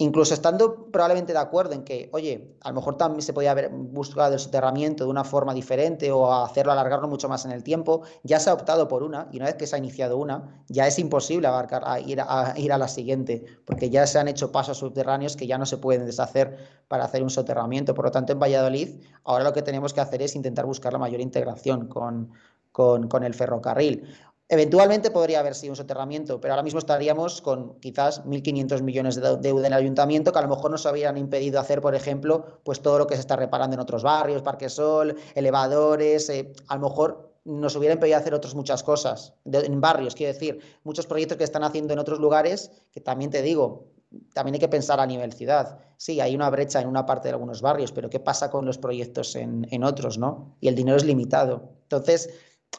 incluso 0.03 0.35
estando 0.35 0.87
probablemente 0.91 1.33
de 1.33 1.38
acuerdo 1.38 1.75
en 1.75 1.85
que, 1.85 2.11
oye, 2.12 2.57
a 2.61 2.71
lo 2.71 2.77
mejor 2.77 2.97
también 2.97 3.23
se 3.23 3.33
podía 3.33 3.53
haber 3.53 3.71
buscado 3.71 4.35
el 4.35 4.41
soterramiento 4.41 5.05
de 5.05 5.11
una 5.11 5.25
forma 5.25 5.55
diferente 5.55 6.11
o 6.11 6.33
hacerlo 6.33 6.73
alargarlo 6.73 7.09
mucho 7.09 7.29
más 7.29 7.45
en 7.45 7.53
el 7.53 7.62
tiempo, 7.62 8.03
ya 8.23 8.41
se 8.41 8.51
ha 8.51 8.55
optado 8.55 8.88
por 8.88 9.03
una 9.03 9.29
y 9.33 9.37
una 9.37 9.47
vez 9.47 9.55
que 9.55 9.67
se 9.67 9.77
ha 9.77 9.79
iniciado 9.79 10.19
una, 10.19 10.65
ya 10.69 10.87
es 10.87 10.99
imposible 10.99 11.47
abarcar, 11.47 11.83
a 11.87 12.01
ir, 12.01 12.21
a, 12.21 12.55
ir 12.57 12.73
a 12.73 12.79
la 12.79 12.88
siguiente, 12.88 13.45
porque 13.65 13.91
ya 13.91 14.07
se 14.07 14.19
han 14.19 14.29
hecho 14.29 14.53
pasos 14.53 14.79
subterráneos 14.79 15.37
que 15.37 15.47
ya 15.47 15.59
no 15.59 15.67
se 15.67 15.79
pueden 15.79 16.05
deshacer 16.05 16.57
para 16.88 17.05
hacer 17.05 17.23
un 17.23 17.31
soterramiento. 17.31 17.95
Por 17.95 18.07
lo 18.07 18.11
tanto, 18.11 18.33
en 18.33 18.41
Valladolid, 18.41 19.01
ahora 19.25 19.45
lo 19.45 19.53
que 19.53 19.62
tenemos 19.62 19.95
que 19.95 20.01
hacer 20.01 20.23
es 20.23 20.35
intentar 20.35 20.67
buscar 20.67 20.93
la 20.93 20.99
mayor 20.99 21.21
integración 21.21 21.87
con, 21.87 22.33
con, 22.73 23.09
con 23.09 23.23
el 23.25 23.35
ferrocarril. 23.35 24.05
Eventualmente 24.53 25.11
podría 25.11 25.41
haber 25.41 25.55
sido 25.55 25.73
un 25.73 25.77
soterramiento, 25.77 26.38
pero 26.38 26.53
ahora 26.53 26.62
mismo 26.62 26.79
estaríamos 26.79 27.41
con 27.41 27.81
quizás 27.81 28.23
1.500 28.27 28.83
millones 28.83 29.15
de 29.15 29.38
deuda 29.38 29.67
en 29.67 29.73
el 29.73 29.79
ayuntamiento 29.79 30.31
que 30.31 30.38
a 30.38 30.43
lo 30.43 30.49
mejor 30.49 30.71
nos 30.71 30.85
habrían 30.85 31.17
impedido 31.17 31.59
hacer, 31.59 31.81
por 31.81 31.95
ejemplo, 31.95 32.61
pues 32.62 32.83
todo 32.83 32.99
lo 32.99 33.07
que 33.07 33.15
se 33.15 33.23
está 33.23 33.35
reparando 33.35 33.73
en 33.73 33.81
otros 33.81 34.03
barrios, 34.03 34.43
Parque 34.43 34.69
Sol, 34.69 35.17
elevadores, 35.35 36.29
eh, 36.29 36.53
a 36.69 36.77
lo 36.77 36.83
mejor 36.83 37.33
nos 37.47 37.75
hubiera 37.77 37.95
impedido 37.95 38.19
hacer 38.19 38.35
otras 38.35 38.55
muchas 38.55 38.83
cosas, 38.83 39.33
en 39.47 39.81
barrios, 39.81 40.15
quiero 40.15 40.35
decir, 40.35 40.61
muchos 40.85 41.07
proyectos 41.07 41.38
que 41.38 41.45
están 41.45 41.65
haciendo 41.65 41.95
en 41.95 41.99
otros 41.99 42.19
lugares, 42.19 42.73
que 42.93 43.01
también 43.01 43.31
te 43.31 43.41
digo, 43.41 43.87
también 44.35 44.57
hay 44.57 44.61
que 44.61 44.69
pensar 44.69 45.01
a 45.01 45.07
nivel 45.07 45.33
ciudad. 45.33 45.79
Sí, 45.97 46.21
hay 46.21 46.35
una 46.35 46.51
brecha 46.51 46.79
en 46.83 46.88
una 46.88 47.07
parte 47.07 47.29
de 47.29 47.33
algunos 47.33 47.62
barrios, 47.62 47.91
pero 47.93 48.11
¿qué 48.11 48.21
pasa 48.21 48.51
con 48.51 48.67
los 48.67 48.77
proyectos 48.77 49.35
en, 49.35 49.67
en 49.71 49.83
otros, 49.83 50.19
no? 50.19 50.57
Y 50.61 50.69
el 50.69 50.75
dinero 50.75 50.99
es 50.99 51.05
limitado. 51.05 51.71
Entonces, 51.85 52.29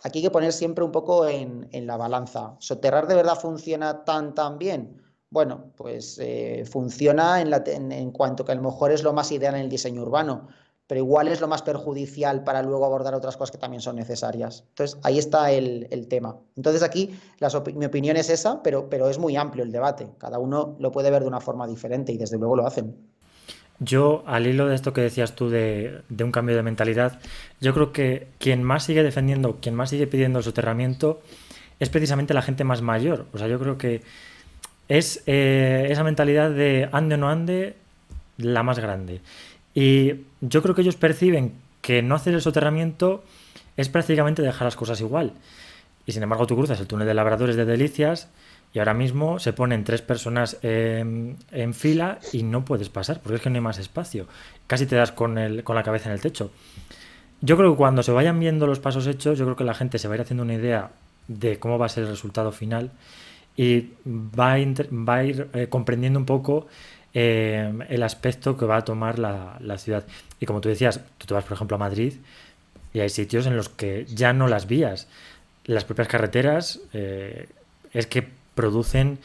aquí 0.01 0.19
hay 0.19 0.23
que 0.23 0.31
poner 0.31 0.53
siempre 0.53 0.83
un 0.83 0.91
poco 0.91 1.27
en, 1.27 1.67
la 1.71 1.97
balanza. 1.97 2.55
¿Soterrar 2.59 3.07
de 3.07 3.15
verdad 3.15 3.35
funciona 3.39 4.03
tan, 4.03 4.33
tan 4.33 4.57
bien? 4.57 5.01
Bueno, 5.29 5.71
pues 5.75 6.19
eh, 6.21 6.63
funciona 6.69 7.41
en, 7.41 8.11
cuanto 8.11 8.45
que 8.45 8.51
a 8.51 8.55
lo 8.55 8.61
mejor 8.61 8.91
es 8.91 9.03
lo 9.03 9.13
más 9.13 9.31
ideal 9.31 9.55
en 9.55 9.61
el 9.61 9.69
diseño 9.69 10.03
urbano, 10.03 10.47
pero 10.85 10.99
igual 10.99 11.27
es 11.27 11.41
lo 11.41 11.47
más 11.47 11.63
perjudicial 11.63 12.43
para 12.43 12.61
luego 12.61 12.85
abordar 12.85 13.15
otras 13.15 13.37
cosas 13.37 13.51
que 13.51 13.57
también 13.57 13.81
son 13.81 13.95
necesarias. 13.95 14.65
Entonces, 14.69 14.99
ahí 15.03 15.17
está 15.17 15.51
el, 15.51 16.07
tema. 16.07 16.37
Entonces, 16.55 16.83
aquí 16.83 17.17
mi 17.75 17.85
opinión 17.85 18.17
es 18.17 18.29
esa, 18.29 18.61
pero 18.61 19.09
es 19.09 19.17
muy 19.17 19.35
amplio 19.35 19.63
el 19.63 19.71
debate. 19.71 20.11
Cada 20.19 20.37
uno 20.37 20.75
lo 20.79 20.91
puede 20.91 21.09
ver 21.09 21.23
de 21.23 21.27
una 21.27 21.39
forma 21.39 21.65
diferente 21.65 22.11
y 22.11 22.17
desde 22.17 22.37
luego 22.37 22.55
lo 22.55 22.67
hacen. 22.67 22.95
Yo, 23.83 24.23
al 24.27 24.47
hilo 24.47 24.67
de 24.67 24.75
esto 24.75 24.93
que 24.93 25.01
decías 25.01 25.35
tú 25.35 25.49
de, 25.49 26.01
un 26.19 26.31
cambio 26.31 26.55
de 26.55 26.63
mentalidad, 26.63 27.19
yo 27.59 27.73
creo 27.73 27.91
que 27.91 28.27
quien 28.39 28.63
más 28.63 28.85
sigue 28.85 29.03
defendiendo, 29.03 29.57
quien 29.61 29.75
más 29.75 29.89
sigue 29.89 30.07
pidiendo 30.07 30.39
el 30.39 30.45
soterramiento, 30.45 31.21
es 31.79 31.89
precisamente 31.89 32.33
la 32.33 32.41
gente 32.41 32.63
más 32.63 32.81
mayor. 32.81 33.25
O 33.33 33.37
sea, 33.37 33.47
yo 33.47 33.59
creo 33.59 33.77
que 33.77 34.01
es 34.87 35.23
eh, 35.25 35.87
esa 35.89 36.03
mentalidad 36.03 36.51
de 36.51 36.87
ande 36.91 37.15
o 37.15 37.17
no 37.17 37.29
ande, 37.29 37.75
la 38.37 38.63
más 38.63 38.79
grande. 38.79 39.21
Y 39.73 40.13
yo 40.41 40.61
creo 40.61 40.75
que 40.75 40.81
ellos 40.81 40.95
perciben 40.95 41.53
que 41.81 42.01
no 42.01 42.15
hacer 42.15 42.33
el 42.33 42.41
soterramiento 42.41 43.23
es 43.75 43.89
prácticamente 43.89 44.41
dejar 44.41 44.65
las 44.65 44.75
cosas 44.75 45.01
igual. 45.01 45.33
Y 46.05 46.11
sin 46.11 46.23
embargo, 46.23 46.47
tú 46.47 46.55
cruzas 46.55 46.79
el 46.79 46.87
túnel 46.87 47.07
de 47.07 47.13
labradores 47.13 47.55
de 47.55 47.65
Delicias 47.65 48.29
y 48.73 48.79
ahora 48.79 48.93
mismo 48.93 49.39
se 49.39 49.53
ponen 49.53 49.83
tres 49.83 50.01
personas 50.01 50.57
en 50.63 51.73
fila 51.73 52.19
y 52.31 52.41
no 52.43 52.65
puedes 52.65 52.89
pasar, 52.89 53.21
porque 53.21 53.35
es 53.35 53.41
que 53.41 53.49
no 53.49 53.55
hay 53.55 53.61
más 53.61 53.77
espacio. 53.77 54.27
Casi 54.65 54.87
te 54.87 54.95
das 54.95 55.11
con, 55.11 55.37
el, 55.37 55.63
con 55.63 55.75
la 55.75 55.83
cabeza 55.83 56.09
en 56.09 56.13
el 56.13 56.21
techo. 56.21 56.51
yo 57.41 57.55
creo 57.55 57.71
que 57.71 57.77
cuando 57.77 58.01
se 58.01 58.11
vayan 58.11 58.39
viendo 58.39 58.65
los 58.65 58.79
pasos 58.79 59.05
hechos, 59.05 59.37
yo 59.37 59.45
creo 59.45 59.55
que 59.55 59.63
la 59.63 59.75
gente 59.75 59.99
se 59.99 60.07
va 60.07 60.15
a 60.15 60.17
ir 60.17 60.21
haciendo 60.21 60.43
una 60.43 60.55
idea 60.55 60.89
de 61.27 61.59
cómo 61.59 61.77
va 61.77 61.85
a 61.85 61.89
ser 61.89 62.03
el 62.03 62.09
resultado 62.09 62.51
final 62.51 62.91
y 63.55 63.89
va 64.07 64.53
a, 64.53 64.59
ir 64.59 65.49
eh, 65.53 65.67
comprendiendo 65.69 66.17
un 66.17 66.25
poco 66.25 66.67
eh, 67.13 67.71
el 67.89 68.01
aspecto 68.01 68.57
que 68.57 68.65
va 68.65 68.77
a 68.77 68.85
tomar 68.85 69.19
la, 69.19 69.57
la, 69.59 69.77
ciudad. 69.77 70.03
Y 70.39 70.47
como 70.47 70.61
tú 70.61 70.69
decías, 70.69 70.99
tú 71.19 71.27
te 71.27 71.33
vas, 71.35 71.43
por 71.43 71.53
ejemplo, 71.53 71.75
a 71.75 71.79
Madrid 71.79 72.13
y 72.93 72.99
hay 73.01 73.09
sitios 73.09 73.45
en 73.45 73.55
los 73.55 73.69
que 73.69 74.05
ya 74.05 74.33
no 74.33 74.47
las 74.47 74.65
vías, 74.65 75.07
las 75.65 75.85
propias 75.85 76.07
carreteras 76.07 76.81
eh, 76.93 77.47
es 77.93 78.07
que 78.07 78.27
producen, 78.55 79.19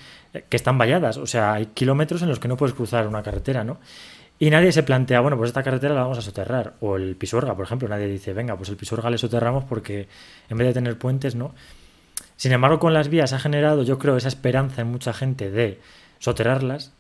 que 0.49 0.57
están 0.57 0.79
valladas, 0.79 1.17
o 1.17 1.27
sea, 1.27 1.55
hay 1.55 1.67
kilómetros 1.67 2.23
en 2.23 2.29
los 2.29 2.39
que 2.39 2.49
no 2.49 2.57
puedes 2.57 2.75
cruzar 2.75 3.07
una 3.07 3.23
carretera, 3.23 3.65
¿no? 3.65 3.79
Y 4.41 4.51
nadie 4.51 4.71
se 4.71 4.85
plantea, 4.85 5.21
bueno, 5.21 5.37
pues 5.37 5.49
esta 5.49 5.65
carretera 5.65 5.95
la 5.95 6.03
vamos 6.03 6.19
a 6.19 6.23
soterrar. 6.23 6.75
O 6.81 6.97
el 6.97 7.17
Pisuerga, 7.17 7.57
por 7.57 7.65
ejemplo, 7.65 7.89
nadie 7.89 8.07
dice, 8.07 8.33
venga, 8.33 8.57
pues 8.57 8.69
el 8.69 8.77
Pisuerga 8.77 9.11
le 9.11 9.19
soterramos 9.19 9.65
porque 9.65 10.09
en 10.49 10.59
vez 10.59 10.69
de 10.69 10.75
tener 10.75 10.97
puentes, 10.97 11.35
¿no? 11.35 11.55
Sin 12.37 12.53
embargo, 12.53 12.79
con 12.79 12.95
las 12.95 13.09
vías 13.09 13.33
ha 13.33 13.41
generado, 13.41 13.83
yo 13.83 13.99
creo, 13.99 14.17
esa 14.17 14.29
esperanza 14.29 14.83
en 14.83 14.89
mucha 14.89 15.13
gente 15.13 15.51
de 15.51 15.81
soterrarlas 16.21 16.93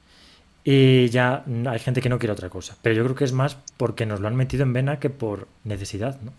y 0.65 1.09
ya 1.11 1.45
hay 1.67 1.79
gente 1.79 2.01
que 2.01 2.09
no 2.09 2.19
quiere 2.19 2.33
otra 2.33 2.51
cosa. 2.51 2.77
Pero 2.83 2.97
yo 2.97 3.05
creo 3.05 3.15
que 3.15 3.25
es 3.25 3.33
más 3.33 3.57
porque 3.77 4.05
nos 4.05 4.19
lo 4.19 4.27
han 4.27 4.35
metido 4.35 4.65
en 4.65 4.73
vena 4.73 4.99
que 4.99 5.11
por 5.11 5.47
necesidad, 5.63 6.21
¿no? 6.21 6.33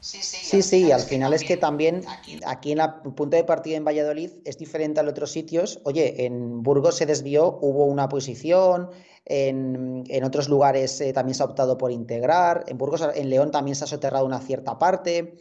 Sí, 0.00 0.18
sí, 0.22 0.62
sí, 0.62 0.92
al 0.92 1.02
final 1.02 1.34
es 1.34 1.44
que 1.44 1.58
también 1.58 2.02
aquí 2.46 2.72
en 2.72 2.80
el 2.80 2.90
punto 3.14 3.36
de 3.36 3.44
partida 3.44 3.76
en 3.76 3.84
Valladolid 3.84 4.30
es 4.44 4.56
diferente 4.56 4.98
a 4.98 5.02
los 5.02 5.12
otros 5.12 5.30
sitios. 5.30 5.80
Oye, 5.84 6.24
en 6.24 6.62
Burgos 6.62 6.96
se 6.96 7.04
desvió, 7.04 7.58
hubo 7.60 7.84
una 7.84 8.08
posición, 8.08 8.90
en, 9.26 10.24
otros 10.24 10.48
lugares 10.48 11.00
eh, 11.02 11.12
también 11.12 11.34
se 11.34 11.42
ha 11.42 11.46
optado 11.46 11.76
por 11.76 11.92
integrar, 11.92 12.64
en 12.66 12.78
Burgos, 12.78 13.06
en 13.14 13.28
León 13.28 13.50
también 13.50 13.76
se 13.76 13.84
ha 13.84 13.86
soterrado 13.86 14.24
una 14.24 14.40
cierta 14.40 14.78
parte. 14.78 15.36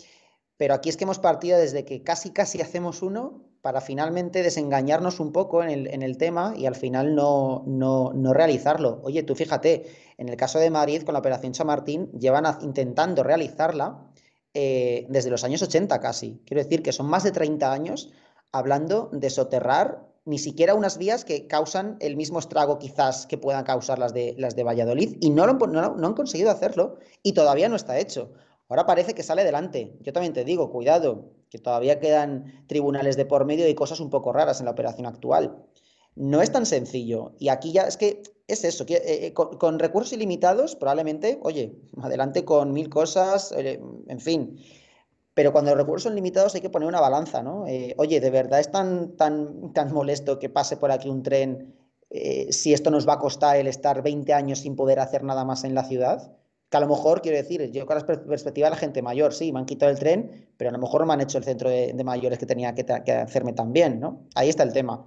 Pero 0.57 0.73
aquí 0.73 0.89
es 0.89 0.97
que 0.97 1.05
hemos 1.05 1.19
partido 1.19 1.57
desde 1.57 1.85
que 1.85 2.03
casi 2.03 2.31
casi 2.31 2.61
hacemos 2.61 3.01
uno 3.01 3.45
para 3.61 3.79
finalmente 3.79 4.43
desengañarnos 4.43 5.21
un 5.21 5.31
poco 5.31 5.63
en 5.63 6.03
el, 6.03 6.17
tema 6.17 6.53
y 6.57 6.65
al 6.65 6.75
final 6.75 7.15
no, 7.15 7.63
no, 7.65 8.11
no, 8.13 8.33
realizarlo. 8.33 8.99
Oye, 9.03 9.23
tú 9.23 9.35
fíjate, 9.35 9.85
en 10.17 10.27
el 10.27 10.35
caso 10.35 10.59
de 10.59 10.69
Madrid 10.69 11.03
con 11.03 11.13
la 11.13 11.19
Operación 11.19 11.53
Chamartín 11.53 12.11
llevan 12.11 12.45
intentando 12.61 13.23
realizarla 13.23 14.08
eh, 14.53 15.05
desde 15.09 15.29
los 15.29 15.43
años 15.43 15.61
80 15.61 15.99
casi. 15.99 16.41
Quiero 16.45 16.63
decir 16.63 16.81
que 16.81 16.91
son 16.91 17.07
más 17.07 17.23
de 17.23 17.31
30 17.31 17.71
años 17.71 18.11
hablando 18.51 19.09
de 19.13 19.29
soterrar 19.29 20.07
ni 20.25 20.37
siquiera 20.37 20.75
unas 20.75 20.97
vías 20.97 21.25
que 21.25 21.47
causan 21.47 21.97
el 21.99 22.15
mismo 22.15 22.39
estrago 22.39 22.77
quizás 22.77 23.25
que 23.25 23.37
puedan 23.37 23.63
causar 23.63 23.99
las 23.99 24.13
de, 24.13 24.35
las 24.37 24.55
de 24.55 24.63
Valladolid 24.63 25.17
y 25.19 25.29
no, 25.29 25.45
no, 25.47 25.95
no 25.95 26.07
han 26.07 26.13
conseguido 26.13 26.51
hacerlo 26.51 26.97
y 27.23 27.33
todavía 27.33 27.69
no 27.69 27.75
está 27.75 27.99
hecho. 27.99 28.31
Ahora 28.69 28.85
parece 28.85 29.15
que 29.15 29.23
sale 29.23 29.41
adelante. 29.41 29.97
Yo 30.01 30.13
también 30.13 30.33
te 30.33 30.45
digo, 30.45 30.71
cuidado, 30.71 31.31
que 31.49 31.57
todavía 31.57 31.99
quedan 31.99 32.65
tribunales 32.67 33.17
de 33.17 33.25
por 33.25 33.45
medio 33.45 33.67
y 33.67 33.73
cosas 33.73 33.99
un 33.99 34.11
poco 34.11 34.31
raras 34.31 34.59
en 34.59 34.65
la 34.65 34.71
operación 34.71 35.07
actual. 35.07 35.65
No 36.15 36.41
es 36.41 36.51
tan 36.51 36.67
sencillo. 36.67 37.33
Y 37.39 37.49
aquí 37.49 37.71
ya 37.71 37.83
es 37.83 37.97
que 37.97 38.21
es 38.49 38.63
eso, 38.63 38.85
que, 38.85 38.95
eh, 38.95 39.27
eh, 39.27 39.33
con, 39.33 39.79
recursos 39.79 40.13
ilimitados, 40.13 40.75
probablemente, 40.75 41.39
oye, 41.43 41.73
adelante 42.01 42.43
con 42.43 42.73
mil 42.73 42.89
cosas, 42.89 43.53
eh, 43.55 43.79
en 44.07 44.19
fin. 44.19 44.57
Pero 45.33 45.51
cuando 45.53 45.71
los 45.71 45.79
recursos 45.79 46.03
son 46.03 46.15
limitados 46.15 46.55
hay 46.55 46.61
que 46.61 46.69
poner 46.69 46.89
una 46.89 46.99
balanza, 46.99 47.41
¿no? 47.41 47.65
oye, 47.97 48.19
¿de 48.19 48.29
verdad 48.29 48.59
es 48.59 48.71
tan, 48.71 49.15
tan, 49.15 49.71
tan 49.73 49.93
molesto 49.93 50.37
que 50.37 50.49
pase 50.49 50.75
por 50.75 50.91
aquí 50.91 51.07
un 51.07 51.23
tren 51.23 51.75
si 52.49 52.73
esto 52.73 52.89
nos 52.91 53.07
va 53.07 53.13
a 53.13 53.19
costar 53.19 53.55
el 53.55 53.67
estar 53.67 54.01
20 54.01 54.33
años 54.33 54.59
sin 54.59 54.75
poder 54.75 54.99
hacer 54.99 55.23
nada 55.23 55.45
más 55.45 55.63
en 55.63 55.75
la 55.75 55.85
ciudad? 55.85 56.33
que 56.69 56.77
a 56.77 56.79
lo 56.79 56.87
mejor, 56.87 57.21
quiero 57.21 57.37
decir, 57.37 57.71
yo 57.71 57.85
con 57.85 57.97
la 57.97 58.05
perspectiva 58.05 58.67
de 58.67 58.71
la 58.71 58.77
gente 58.77 59.01
mayor, 59.01 59.33
sí, 59.33 59.51
me 59.51 59.59
han 59.59 59.65
quitado 59.65 59.91
el 59.91 59.97
tren, 59.97 60.49
pero 60.55 60.69
a 60.69 60.73
lo 60.73 60.79
mejor 60.79 61.01
no 61.01 61.07
me 61.07 61.13
han 61.13 61.21
hecho 61.21 61.39
el 61.39 61.43
centro 61.43 61.69
de, 61.69 61.93
mayores 62.03 62.37
que 62.37 62.45
tenía 62.45 62.75
que, 62.75 63.13
hacerme 63.13 63.53
también, 63.53 63.99
¿no? 63.99 64.27
Ahí 64.35 64.49
está 64.49 64.63
el 64.63 64.71
tema. 64.71 65.05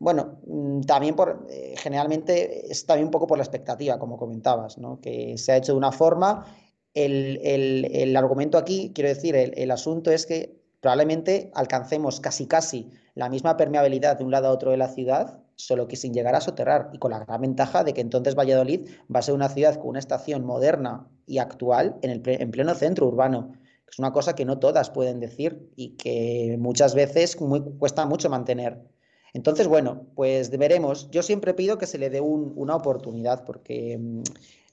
Bueno, 0.00 0.40
mm, 0.46 0.80
también 0.82 1.14
por, 1.14 1.46
eh, 1.50 1.74
generalmente 1.76 2.72
es 2.72 2.86
también 2.86 3.06
un 3.06 3.10
poco 3.10 3.26
por 3.26 3.36
la 3.38 3.44
expectativa, 3.44 3.98
como 3.98 4.16
comentabas, 4.16 4.78
¿no? 4.78 4.98
Que 5.00 5.36
se 5.38 5.52
ha 5.52 5.56
hecho 5.58 5.72
de 5.72 5.78
una 5.78 5.92
forma. 5.92 6.46
El, 6.94 8.16
argumento 8.16 8.58
aquí, 8.58 8.92
quiero 8.94 9.10
decir, 9.10 9.36
el, 9.36 9.70
asunto 9.70 10.10
es 10.10 10.26
que 10.26 10.58
probablemente 10.80 11.50
alcancemos 11.54 12.20
casi 12.20 12.46
casi 12.46 12.90
la 13.14 13.28
misma 13.28 13.56
permeabilidad 13.56 14.18
de 14.18 14.24
un 14.24 14.30
lado 14.32 14.48
a 14.48 14.52
otro 14.52 14.70
de 14.72 14.78
la 14.78 14.88
ciudad, 14.88 15.38
solo 15.54 15.86
que 15.86 15.96
sin 15.96 16.14
llegar 16.14 16.34
a 16.34 16.40
soterrar 16.40 16.90
y 16.92 16.98
con 16.98 17.10
la 17.12 17.20
gran 17.20 17.42
ventaja 17.42 17.84
de 17.84 17.92
que 17.92 18.00
entonces 18.00 18.34
Valladolid 18.34 18.88
va 19.14 19.20
a 19.20 19.22
ser 19.22 19.34
una 19.34 19.50
ciudad 19.50 19.76
con 19.76 19.90
una 19.90 19.98
estación 19.98 20.44
moderna 20.44 21.06
y 21.26 21.38
actual 21.38 21.96
en, 22.02 22.10
el, 22.10 22.22
en 22.24 22.50
pleno 22.50 22.74
centro 22.74 23.06
urbano, 23.06 23.52
es 23.90 23.98
una 23.98 24.12
cosa 24.12 24.34
que 24.34 24.44
no 24.44 24.58
todas 24.58 24.90
pueden 24.90 25.20
decir 25.20 25.70
y 25.76 25.96
que 25.96 26.56
muchas 26.58 26.94
veces 26.94 27.36
cuesta 27.78 28.06
mucho 28.06 28.30
mantener. 28.30 28.80
Entonces, 29.32 29.68
bueno, 29.68 30.06
pues 30.14 30.50
veremos. 30.50 31.10
Yo 31.10 31.22
siempre 31.22 31.54
pido 31.54 31.78
que 31.78 31.86
se 31.86 31.98
le 31.98 32.10
dé 32.10 32.20
una 32.20 32.76
oportunidad 32.76 33.44
porque 33.44 33.98
mm, 33.98 34.22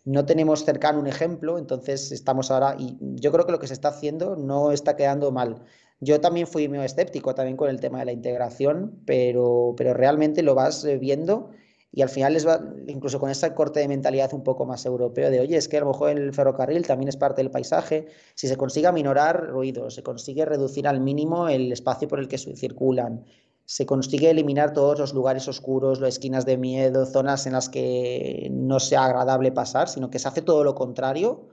no 0.05 0.25
tenemos 0.25 0.63
cercano 0.65 0.99
un 0.99 1.07
ejemplo, 1.07 1.57
entonces 1.57 2.11
estamos 2.11 2.49
ahora 2.49 2.75
y 2.79 2.97
yo 2.99 3.31
creo 3.31 3.45
que 3.45 3.51
lo 3.51 3.59
que 3.59 3.67
se 3.67 3.73
está 3.73 3.89
haciendo 3.89 4.35
no 4.35 4.71
está 4.71 4.95
quedando 4.95 5.31
mal. 5.31 5.63
Yo 5.99 6.21
también 6.21 6.47
fui 6.47 6.67
muy 6.69 6.79
escéptico 6.79 7.33
también 7.35 7.57
con 7.57 7.69
el 7.69 7.79
tema 7.79 7.99
de 7.99 8.05
la 8.05 8.11
integración, 8.11 9.01
pero, 9.05 9.73
pero 9.75 9.93
realmente 9.93 10.43
lo 10.43 10.53
vas 10.55 10.85
eh, 10.85 10.97
viendo 10.97 11.49
y 11.91 12.03
al 12.03 12.09
final 12.09 12.33
les 12.33 12.47
va, 12.47 12.61
incluso 12.87 13.19
con 13.19 13.29
ese 13.31 13.53
corte 13.53 13.79
de 13.79 13.87
mentalidad 13.87 14.33
un 14.33 14.43
poco 14.43 14.65
más 14.65 14.85
europeo 14.85 15.31
de, 15.31 15.39
oye, 15.39 15.57
es 15.57 15.67
que 15.67 15.77
a 15.77 15.79
lo 15.79 15.87
mejor 15.87 16.11
el 16.11 16.33
ferrocarril 16.33 16.85
también 16.85 17.09
es 17.09 17.17
parte 17.17 17.41
del 17.41 17.49
paisaje, 17.49 18.07
si 18.35 18.47
se 18.47 18.55
consigue 18.55 18.87
aminorar 18.87 19.47
ruidos, 19.47 19.95
se 19.95 20.03
consigue 20.03 20.45
reducir 20.45 20.87
al 20.87 20.99
mínimo 20.99 21.49
el 21.49 21.71
espacio 21.71 22.07
por 22.07 22.19
el 22.19 22.27
que 22.27 22.37
circulan, 22.37 23.25
se 23.67 23.85
consigue 23.85 24.29
eliminar 24.29 24.71
todos 24.71 24.97
los 24.97 25.13
lugares 25.13 25.45
oscuros, 25.49 25.99
las 25.99 26.13
esquinas 26.15 26.45
de 26.45 26.55
miedo, 26.55 27.05
zonas 27.05 27.45
en 27.47 27.53
las 27.53 27.67
que 27.67 28.47
no 28.49 28.79
sea 28.79 29.03
agradable 29.03 29.51
pasar, 29.51 29.89
sino 29.89 30.09
que 30.09 30.19
se 30.19 30.29
hace 30.29 30.41
todo 30.41 30.63
lo 30.63 30.73
contrario, 30.73 31.49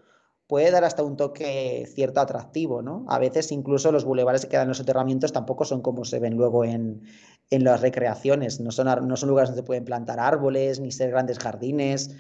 puede 0.47 0.71
dar 0.71 0.85
hasta 0.85 1.03
un 1.03 1.17
toque 1.17 1.85
cierto 1.93 2.21
atractivo, 2.21 2.83
¿no? 2.83 3.05
A 3.09 3.19
veces 3.19 3.51
incluso 3.51 3.91
los 3.91 4.05
bulevares 4.05 4.43
que 4.43 4.49
quedan 4.49 4.63
en 4.63 4.69
los 4.69 4.79
soterramientos 4.79 5.33
tampoco 5.33 5.65
son 5.65 5.83
como 5.83 6.05
se 6.05 6.21
ven 6.21 6.37
luego 6.37 6.65
en, 6.65 7.03
las 7.51 7.81
recreaciones, 7.81 8.61
no 8.61 8.71
son, 8.71 9.09
no 9.09 9.17
son 9.17 9.29
lugares 9.29 9.51
donde 9.51 9.63
se 9.63 9.67
pueden 9.67 9.85
plantar 9.85 10.21
árboles 10.21 10.79
ni 10.79 10.93
ser 10.93 11.11
grandes 11.11 11.41
jardines. 11.41 12.15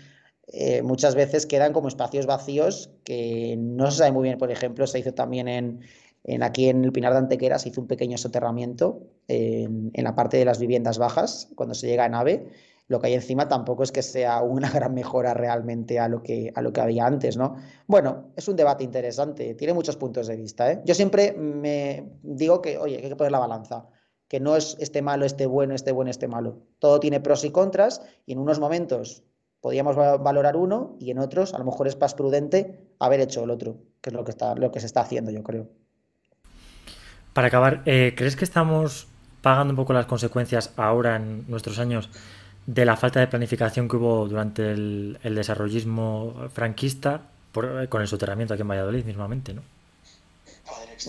Eh, 0.48 0.82
muchas 0.82 1.14
veces 1.14 1.46
quedan 1.46 1.72
como 1.72 1.86
espacios 1.86 2.26
vacíos 2.26 2.90
que 3.04 3.56
no 3.56 3.92
se 3.92 3.98
sabe 3.98 4.10
muy 4.10 4.24
bien, 4.24 4.38
por 4.38 4.50
ejemplo, 4.50 4.88
se 4.88 4.98
hizo 4.98 5.14
también 5.14 5.46
en, 5.46 5.82
en 6.24 6.42
aquí 6.42 6.68
en 6.68 6.84
el 6.84 6.92
Pinar 6.92 7.12
de 7.12 7.18
Antequera, 7.20 7.58
se 7.58 7.68
hizo 7.68 7.80
un 7.80 7.86
pequeño 7.86 8.18
soterramiento 8.18 9.02
en, 9.28 9.90
en 9.92 10.04
la 10.04 10.14
parte 10.14 10.36
de 10.36 10.44
las 10.44 10.58
viviendas 10.58 10.98
bajas, 10.98 11.50
cuando 11.54 11.74
se 11.74 11.86
llega 11.86 12.04
a 12.04 12.08
nave, 12.08 12.48
lo 12.86 13.00
que 13.00 13.06
hay 13.06 13.14
encima 13.14 13.48
tampoco 13.48 13.82
es 13.82 13.92
que 13.92 14.02
sea 14.02 14.42
una 14.42 14.70
gran 14.72 14.94
mejora 14.94 15.34
realmente 15.34 15.98
a 15.98 16.08
lo 16.08 16.22
que, 16.22 16.52
a 16.54 16.62
lo 16.62 16.72
que 16.72 16.80
había 16.80 17.06
antes, 17.06 17.36
¿no? 17.36 17.56
Bueno, 17.86 18.32
es 18.36 18.48
un 18.48 18.56
debate 18.56 18.84
interesante, 18.84 19.54
tiene 19.54 19.72
muchos 19.72 19.96
puntos 19.96 20.26
de 20.26 20.36
vista, 20.36 20.70
¿eh? 20.70 20.82
Yo 20.84 20.94
siempre 20.94 21.32
me 21.32 22.18
digo 22.22 22.60
que, 22.60 22.78
oye, 22.78 22.96
hay 22.96 23.08
que 23.08 23.16
poner 23.16 23.32
la 23.32 23.38
balanza, 23.38 23.88
que 24.28 24.40
no 24.40 24.56
es 24.56 24.76
este 24.80 25.02
malo, 25.02 25.24
este 25.24 25.46
bueno, 25.46 25.74
este 25.74 25.92
bueno, 25.92 26.10
este 26.10 26.28
malo. 26.28 26.58
Todo 26.78 27.00
tiene 27.00 27.20
pros 27.20 27.44
y 27.44 27.50
contras 27.50 28.02
y 28.26 28.32
en 28.32 28.38
unos 28.38 28.58
momentos 28.58 29.24
podríamos 29.60 29.96
valorar 29.96 30.56
uno 30.56 30.96
y 30.98 31.10
en 31.10 31.18
otros 31.18 31.54
a 31.54 31.58
lo 31.58 31.64
mejor 31.64 31.88
es 31.88 31.98
más 31.98 32.14
prudente 32.14 32.94
haber 32.98 33.20
hecho 33.20 33.44
el 33.44 33.50
otro, 33.50 33.78
que 34.02 34.10
es 34.10 34.14
lo 34.14 34.24
que, 34.24 34.30
está, 34.30 34.54
lo 34.54 34.70
que 34.70 34.80
se 34.80 34.86
está 34.86 35.00
haciendo, 35.00 35.30
yo 35.30 35.42
creo. 35.42 35.68
Para 37.34 37.48
acabar, 37.48 37.82
eh, 37.84 38.14
¿crees 38.16 38.36
que 38.36 38.44
estamos 38.44 39.08
pagando 39.42 39.72
un 39.72 39.76
poco 39.76 39.92
las 39.92 40.06
consecuencias 40.06 40.72
ahora 40.76 41.16
en 41.16 41.44
nuestros 41.50 41.78
años 41.78 42.08
de 42.66 42.84
la 42.86 42.96
falta 42.96 43.20
de 43.20 43.26
planificación 43.26 43.88
que 43.88 43.96
hubo 43.96 44.26
durante 44.26 44.70
el, 44.70 45.18
desarrollismo 45.22 46.48
franquista 46.52 47.20
por, 47.52 47.88
con 47.88 48.00
el 48.00 48.08
soterramiento 48.08 48.54
aquí 48.54 48.62
en 48.62 48.68
Valladolid 48.68 49.04
mismamente, 49.04 49.52
¿no? 49.52 49.62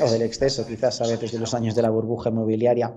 O 0.01 0.11
del 0.11 0.23
exceso, 0.23 0.67
quizás 0.67 0.99
a 1.01 1.07
veces 1.07 1.31
de 1.31 1.39
los 1.39 1.53
años 1.53 1.75
de 1.75 1.81
la 1.81 1.89
burbuja 1.89 2.29
inmobiliaria. 2.29 2.91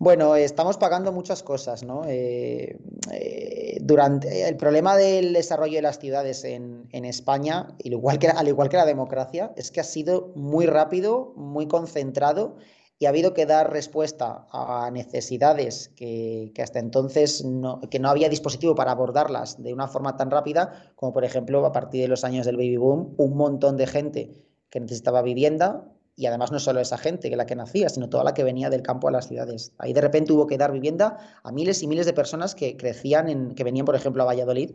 Bueno, 0.00 0.36
estamos 0.36 0.76
pagando 0.76 1.10
muchas 1.10 1.42
cosas, 1.42 1.82
¿no? 1.82 2.04
Eh, 2.06 2.78
eh, 3.10 3.78
durante 3.80 4.48
el 4.48 4.56
problema 4.56 4.96
del 4.96 5.32
desarrollo 5.32 5.74
de 5.74 5.82
las 5.82 5.98
ciudades 5.98 6.44
en, 6.44 6.86
España, 6.92 7.66
al 7.84 7.92
igual 8.48 8.68
que 8.68 8.76
la 8.76 8.86
democracia, 8.86 9.52
es 9.56 9.72
que 9.72 9.80
ha 9.80 9.84
sido 9.84 10.32
muy 10.36 10.66
rápido, 10.66 11.32
muy 11.34 11.66
concentrado 11.66 12.56
y 13.00 13.06
ha 13.06 13.08
habido 13.08 13.34
que 13.34 13.44
dar 13.44 13.72
respuesta 13.72 14.46
a 14.52 14.88
necesidades 14.92 15.88
que, 15.96 16.52
hasta 16.62 16.78
entonces 16.78 17.44
que 17.90 17.98
no 17.98 18.08
había 18.08 18.28
dispositivo 18.28 18.76
para 18.76 18.92
abordarlas 18.92 19.60
de 19.60 19.72
una 19.72 19.88
forma 19.88 20.16
tan 20.16 20.30
rápida, 20.30 20.92
como 20.94 21.12
por 21.12 21.24
ejemplo 21.24 21.66
a 21.66 21.72
partir 21.72 22.02
de 22.02 22.08
los 22.08 22.22
años 22.22 22.46
del 22.46 22.56
baby 22.56 22.76
boom, 22.76 23.14
un 23.16 23.36
montón 23.36 23.76
de 23.76 23.86
gente 23.88 24.30
que 24.70 24.78
necesitaba 24.78 25.22
vivienda 25.22 25.88
y 26.18 26.26
además 26.26 26.50
no 26.50 26.58
solo 26.58 26.80
esa 26.80 26.98
gente 26.98 27.30
que 27.30 27.36
la 27.36 27.46
que 27.46 27.54
nacía, 27.54 27.88
sino 27.88 28.08
toda 28.08 28.24
la 28.24 28.34
que 28.34 28.42
venía 28.42 28.70
del 28.70 28.82
campo 28.82 29.06
a 29.06 29.12
las 29.12 29.28
ciudades. 29.28 29.72
Ahí 29.78 29.92
de 29.92 30.00
repente 30.00 30.32
hubo 30.32 30.48
que 30.48 30.58
dar 30.58 30.72
vivienda 30.72 31.16
a 31.44 31.52
miles 31.52 31.80
y 31.84 31.86
miles 31.86 32.06
de 32.06 32.12
personas 32.12 32.56
que 32.56 32.76
crecían, 32.76 33.28
en, 33.28 33.54
que 33.54 33.62
venían 33.62 33.86
por 33.86 33.94
ejemplo 33.94 34.24
a 34.24 34.26
Valladolid 34.26 34.72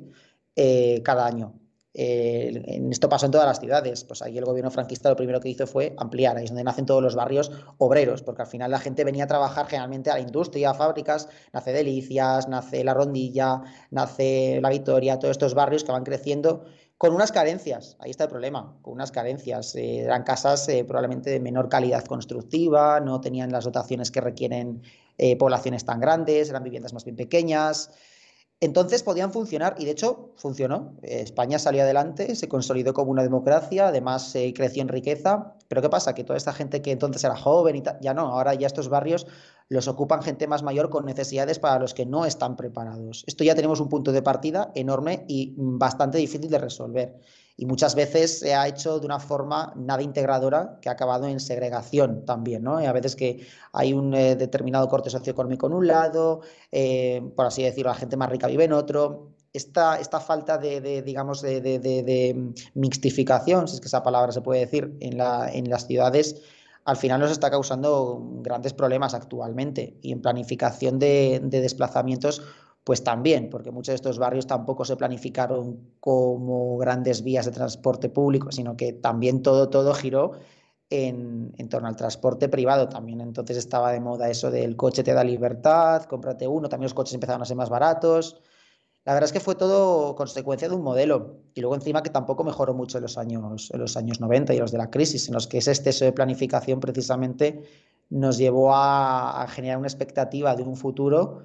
eh, 0.56 1.02
cada 1.04 1.26
año. 1.26 1.54
Eh, 1.96 2.82
esto 2.90 3.10
pasó 3.10 3.26
en 3.26 3.34
todas 3.34 3.46
las 3.46 3.60
ciudades. 3.60 4.06
Pues 4.06 4.22
ahí 4.22 4.38
el 4.38 4.46
gobierno 4.46 4.72
franquista 4.72 5.10
lo 5.10 5.18
primero 5.18 5.42
que 5.42 5.50
hizo 5.50 5.68
fue 5.68 5.94
ampliar, 5.98 6.38
ahí 6.38 6.46
es 6.46 6.50
donde 6.50 6.64
nacen 6.64 6.86
todos 6.86 7.04
los 7.04 7.14
barrios 7.14 7.52
obreros, 7.78 8.24
porque 8.24 8.44
al 8.44 8.48
final 8.48 8.72
la 8.72 8.80
gente 8.80 9.04
venía 9.04 9.26
a 9.26 9.28
trabajar 9.28 9.68
generalmente 9.68 10.12
a 10.12 10.14
la 10.14 10.22
industria, 10.22 10.70
a 10.70 10.74
fábricas, 10.74 11.28
nace 11.52 11.74
Delicias, 11.74 12.48
nace 12.48 12.86
La 12.86 12.94
Rondilla, 12.94 13.62
nace 13.92 14.60
La 14.62 14.70
Victoria, 14.70 15.20
todos 15.20 15.34
estos 15.34 15.56
barrios 15.56 15.84
que 15.84 15.92
van 15.92 16.06
creciendo 16.06 16.64
con 16.98 17.14
unas 17.14 17.32
carencias, 17.32 17.98
ahí 18.00 18.12
está 18.12 18.26
el 18.26 18.30
problema, 18.30 18.78
con 18.82 18.94
unas 18.94 19.12
carencias. 19.12 19.76
Eh, 19.76 20.00
eran 20.00 20.24
casas 20.24 20.68
eh, 20.70 20.86
probablemente 20.86 21.30
de 21.30 21.40
menor 21.40 21.70
calidad 21.70 22.06
constructiva, 22.06 23.00
no 23.00 23.20
tenían 23.22 23.52
las 23.52 23.66
dotaciones 23.66 24.12
que 24.12 24.22
requieren 24.22 24.82
poblaciones 25.38 25.86
tan 25.86 26.00
grandes, 26.00 26.50
eran 26.50 26.64
viviendas 26.64 26.92
más 26.92 27.06
bien 27.06 27.16
pequeñas. 27.16 27.92
Entonces 28.64 29.04
podían 29.04 29.34
funcionar 29.34 29.76
y 29.78 29.84
de 29.84 29.92
hecho 29.92 30.30
funcionó. 30.38 30.96
España 31.02 31.60
salió 31.60 31.84
adelante, 31.84 32.34
se 32.34 32.48
consolidó 32.48 32.94
como 32.94 33.12
una 33.12 33.22
democracia, 33.22 33.90
además 33.90 34.34
eh, 34.36 34.54
creció 34.56 34.82
en 34.82 34.88
riqueza. 34.88 35.56
Pero 35.68 35.82
¿qué 35.82 35.90
pasa? 35.90 36.16
Que 36.16 36.24
toda 36.24 36.38
esta 36.38 36.54
gente 36.54 36.82
que 36.82 36.92
entonces 36.92 37.22
era 37.26 37.36
joven 37.36 37.76
y 37.76 37.84
ya 38.00 38.14
no, 38.14 38.22
ahora 38.22 38.54
ya 38.54 38.68
estos 38.68 38.88
barrios 38.88 39.28
los 39.70 39.88
ocupan 39.88 40.22
gente 40.22 40.48
más 40.48 40.64
mayor 40.64 40.90
con 40.90 41.06
necesidades 41.06 41.60
para 41.60 41.80
los 41.80 41.94
que 41.94 42.06
no 42.06 42.26
están 42.26 42.56
preparados. 42.56 43.24
Esto 43.28 43.44
ya 43.44 43.56
tenemos 43.56 43.80
un 43.80 43.90
punto 43.90 44.12
de 44.12 44.22
partida 44.22 44.72
enorme 44.76 45.26
y 45.28 45.54
bastante 45.58 46.18
difícil 46.18 46.50
de 46.50 46.58
resolver 46.58 47.20
y 47.56 47.66
muchas 47.66 47.94
veces 47.96 48.40
se 48.40 48.56
ha 48.56 48.68
hecho 48.68 49.00
de 49.00 49.06
una 49.06 49.20
forma 49.20 49.74
nada 49.76 50.02
integradora 50.02 50.80
que 50.82 50.90
ha 50.90 50.94
acabado 50.94 51.28
en 51.28 51.40
segregación 51.40 52.26
también, 52.26 52.64
¿no? 52.64 52.78
a 52.78 52.92
veces 52.92 53.16
que 53.16 53.46
hay 53.72 53.94
un 53.94 54.14
eh, 54.16 54.36
determinado 54.36 54.88
corte 54.88 55.10
socioeconómico 55.10 55.68
en 55.68 55.74
un 55.74 55.88
lado, 55.88 56.42
eh, 56.72 57.22
por 57.36 57.46
así 57.46 57.64
decirlo, 57.64 57.92
la 57.92 57.96
gente 57.98 58.18
más 58.18 58.30
rica 58.30 58.48
vive 58.48 58.64
en 58.64 58.74
otro. 58.74 59.34
Esta, 59.54 60.00
esta 60.00 60.20
falta 60.20 60.58
de, 60.58 61.04
digamos, 61.04 61.44
de, 61.44 62.54
mixtificación, 62.74 63.68
si 63.68 63.76
es 63.76 63.82
que 63.82 63.88
esa 63.88 64.02
palabra 64.02 64.32
se 64.32 64.42
puede 64.42 64.62
decir, 64.62 64.98
en, 65.00 65.16
la, 65.16 65.48
en 65.54 65.70
las 65.70 65.86
ciudades, 65.86 66.42
al 66.86 66.98
final 66.98 67.20
nos 67.22 67.32
está 67.32 67.50
causando 67.50 68.22
grandes 68.42 68.74
problemas 68.74 69.14
actualmente. 69.14 69.98
Y 70.02 70.12
en 70.12 70.22
planificación 70.22 71.00
de 71.00 71.40
desplazamientos, 71.50 72.42
pues 72.84 73.04
también, 73.04 73.50
porque 73.50 73.72
muchos 73.72 73.94
de 73.94 73.96
estos 73.96 74.20
barrios 74.20 74.48
tampoco 74.48 74.84
se 74.84 74.98
planificaron 74.98 75.80
como 76.00 76.78
grandes 76.78 77.24
vías 77.24 77.46
de 77.46 77.52
transporte 77.52 78.10
público, 78.10 78.52
sino 78.52 78.76
que 78.76 78.92
también 78.94 79.42
todo, 79.42 79.70
todo 79.70 79.94
giró 79.94 80.34
en, 80.90 81.54
torno 81.70 81.88
al 81.88 81.96
transporte 81.96 82.50
privado 82.50 82.90
también. 82.90 83.22
Entonces 83.22 83.58
estaba 83.58 83.92
de 83.92 84.02
moda 84.02 84.30
eso 84.30 84.52
del 84.52 84.76
coche 84.76 85.04
te 85.04 85.14
da 85.14 85.24
libertad, 85.24 86.04
cómprate 86.04 86.48
uno, 86.48 86.68
también 86.68 86.86
los 86.86 86.94
coches 86.94 87.14
empezaron 87.14 87.42
a 87.42 87.46
ser 87.46 87.56
más 87.58 87.70
baratos. 87.70 88.42
La 89.06 89.14
verdad 89.14 89.28
es 89.28 89.34
que 89.34 89.42
fue 89.42 89.56
todo 89.56 90.16
consecuencia 90.16 90.70
de 90.70 90.76
un 90.76 90.82
modelo 90.82 91.42
y 91.54 91.60
luego 91.60 91.76
encima 91.76 92.02
que 92.02 92.10
tampoco 92.10 92.44
mejoró 92.46 92.74
mucho 92.74 92.98
en 93.00 93.04
los 93.04 93.18
años, 93.18 93.70
en 93.74 93.80
los 93.80 93.98
años 93.98 94.22
90 94.22 94.54
y 94.54 94.60
los 94.60 94.72
de 94.72 94.78
la 94.78 94.90
crisis, 94.90 95.28
en 95.28 95.34
los 95.34 95.48
que 95.48 95.58
ese 95.58 95.72
exceso 95.72 96.06
de 96.06 96.14
planificación 96.14 96.80
precisamente 96.80 97.64
nos 98.10 98.38
llevó 98.38 98.74
a, 98.74 99.46
generar 99.50 99.78
una 99.78 99.88
expectativa 99.88 100.56
de 100.56 100.64
un 100.64 100.78
futuro 100.78 101.44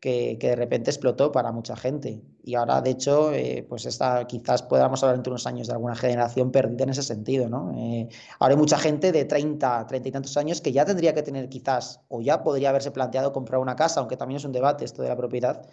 que, 0.00 0.38
de 0.40 0.56
repente 0.56 0.90
explotó 0.90 1.32
para 1.32 1.50
mucha 1.52 1.76
gente. 1.76 2.22
Y 2.42 2.54
ahora, 2.54 2.80
de 2.80 2.90
hecho, 2.90 3.32
eh, 3.32 3.66
pues 3.68 3.84
esta, 3.86 4.26
quizás 4.26 4.62
podamos 4.62 5.02
hablar 5.02 5.16
entre 5.16 5.30
unos 5.30 5.46
años 5.46 5.66
de 5.66 5.72
alguna 5.72 5.96
generación 5.96 6.52
perdida 6.52 6.84
en 6.84 6.90
ese 6.90 7.02
sentido. 7.02 7.48
¿no? 7.48 7.72
Eh, 7.76 8.08
ahora 8.38 8.54
hay 8.54 8.58
mucha 8.58 8.78
gente 8.78 9.12
de 9.12 9.24
30, 9.24 9.86
30 9.86 10.08
y 10.08 10.12
tantos 10.12 10.36
años 10.36 10.60
que 10.60 10.72
ya 10.72 10.84
tendría 10.84 11.14
que 11.14 11.22
tener 11.22 11.48
quizás, 11.48 12.00
o 12.08 12.20
ya 12.20 12.42
podría 12.42 12.68
haberse 12.70 12.90
planteado 12.90 13.32
comprar 13.32 13.60
una 13.60 13.76
casa, 13.76 14.00
aunque 14.00 14.16
también 14.16 14.36
es 14.36 14.44
un 14.44 14.52
debate 14.52 14.84
esto 14.84 15.02
de 15.02 15.08
la 15.08 15.16
propiedad, 15.16 15.66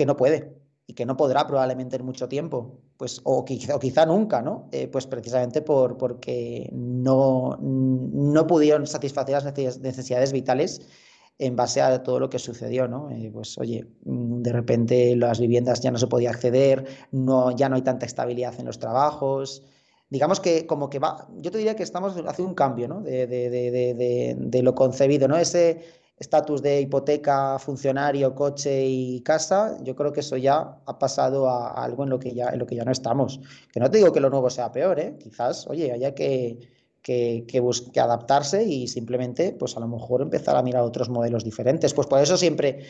que 0.00 0.06
no 0.06 0.16
puede 0.16 0.56
y 0.86 0.94
que 0.94 1.04
no 1.04 1.14
podrá 1.14 1.46
probablemente 1.46 1.96
en 1.96 2.06
mucho 2.06 2.26
tiempo, 2.26 2.80
pues, 2.96 3.20
o, 3.24 3.44
quizá, 3.44 4.06
nunca, 4.06 4.40
¿no? 4.40 4.70
Eh, 4.72 4.88
pues 4.88 5.06
precisamente 5.06 5.60
por, 5.60 5.98
porque 5.98 6.70
no, 6.72 7.58
no 7.60 8.46
pudieron 8.46 8.86
satisfacer 8.86 9.34
las 9.34 9.78
necesidades 9.78 10.32
vitales 10.32 10.80
en 11.38 11.54
base 11.54 11.82
a 11.82 12.02
todo 12.02 12.18
lo 12.18 12.30
que 12.30 12.38
sucedió, 12.38 12.88
¿no? 12.88 13.10
Eh, 13.10 13.30
pues 13.30 13.58
oye, 13.58 13.84
mm, 14.06 14.40
de 14.40 14.52
repente 14.52 15.14
las 15.16 15.38
viviendas 15.38 15.82
ya 15.82 15.90
no 15.90 15.98
se 15.98 16.06
podía 16.06 16.30
acceder, 16.30 16.86
no, 17.12 17.54
ya 17.54 17.68
no 17.68 17.76
hay 17.76 17.82
tanta 17.82 18.06
estabilidad 18.06 18.58
en 18.58 18.64
los 18.64 18.78
trabajos. 18.78 19.62
Digamos 20.08 20.40
que 20.40 20.66
como 20.66 20.88
que 20.88 20.98
va, 20.98 21.28
yo 21.36 21.50
te 21.50 21.58
diría 21.58 21.76
que 21.76 21.82
estamos 21.82 22.14
haciendo 22.16 22.48
un 22.48 22.54
cambio, 22.54 22.88
¿no? 22.88 23.02
De, 23.02 23.26
de, 23.26 23.50
de, 23.50 24.34
de 24.38 24.62
lo 24.62 24.74
concebido, 24.74 25.28
¿no? 25.28 25.36
Ese 25.36 25.99
estatus 26.20 26.62
de 26.62 26.82
hipoteca, 26.82 27.58
funcionario, 27.58 28.34
coche 28.34 28.86
y 28.86 29.20
casa, 29.22 29.76
yo 29.82 29.96
creo 29.96 30.12
que 30.12 30.20
eso 30.20 30.36
ya 30.36 30.78
ha 30.86 30.98
pasado 30.98 31.48
a, 31.48 31.70
algo 31.82 32.04
en 32.04 32.10
lo 32.10 32.18
que 32.20 32.34
ya, 32.34 32.50
en 32.50 32.58
lo 32.60 32.66
que 32.66 32.76
ya 32.76 32.84
no 32.84 32.92
estamos. 32.92 33.40
Que 33.72 33.80
no 33.80 33.90
te 33.90 33.98
digo 33.98 34.12
que 34.12 34.20
lo 34.20 34.30
nuevo 34.30 34.50
sea 34.50 34.70
peor, 34.70 35.00
¿eh? 35.00 35.16
Quizás, 35.18 35.66
oye, 35.66 35.90
haya 35.90 36.14
que 36.14 36.58
que, 37.02 37.44
que, 37.48 37.60
busque 37.60 37.98
adaptarse 37.98 38.62
y 38.62 38.86
simplemente, 38.86 39.52
pues 39.58 39.76
a 39.76 39.80
lo 39.80 39.88
mejor 39.88 40.22
empezar 40.22 40.56
a 40.56 40.62
mirar 40.62 40.82
otros 40.82 41.08
modelos 41.08 41.44
diferentes. 41.44 41.94
Pues 41.94 42.06
por 42.06 42.20
eso 42.20 42.36
siempre, 42.36 42.80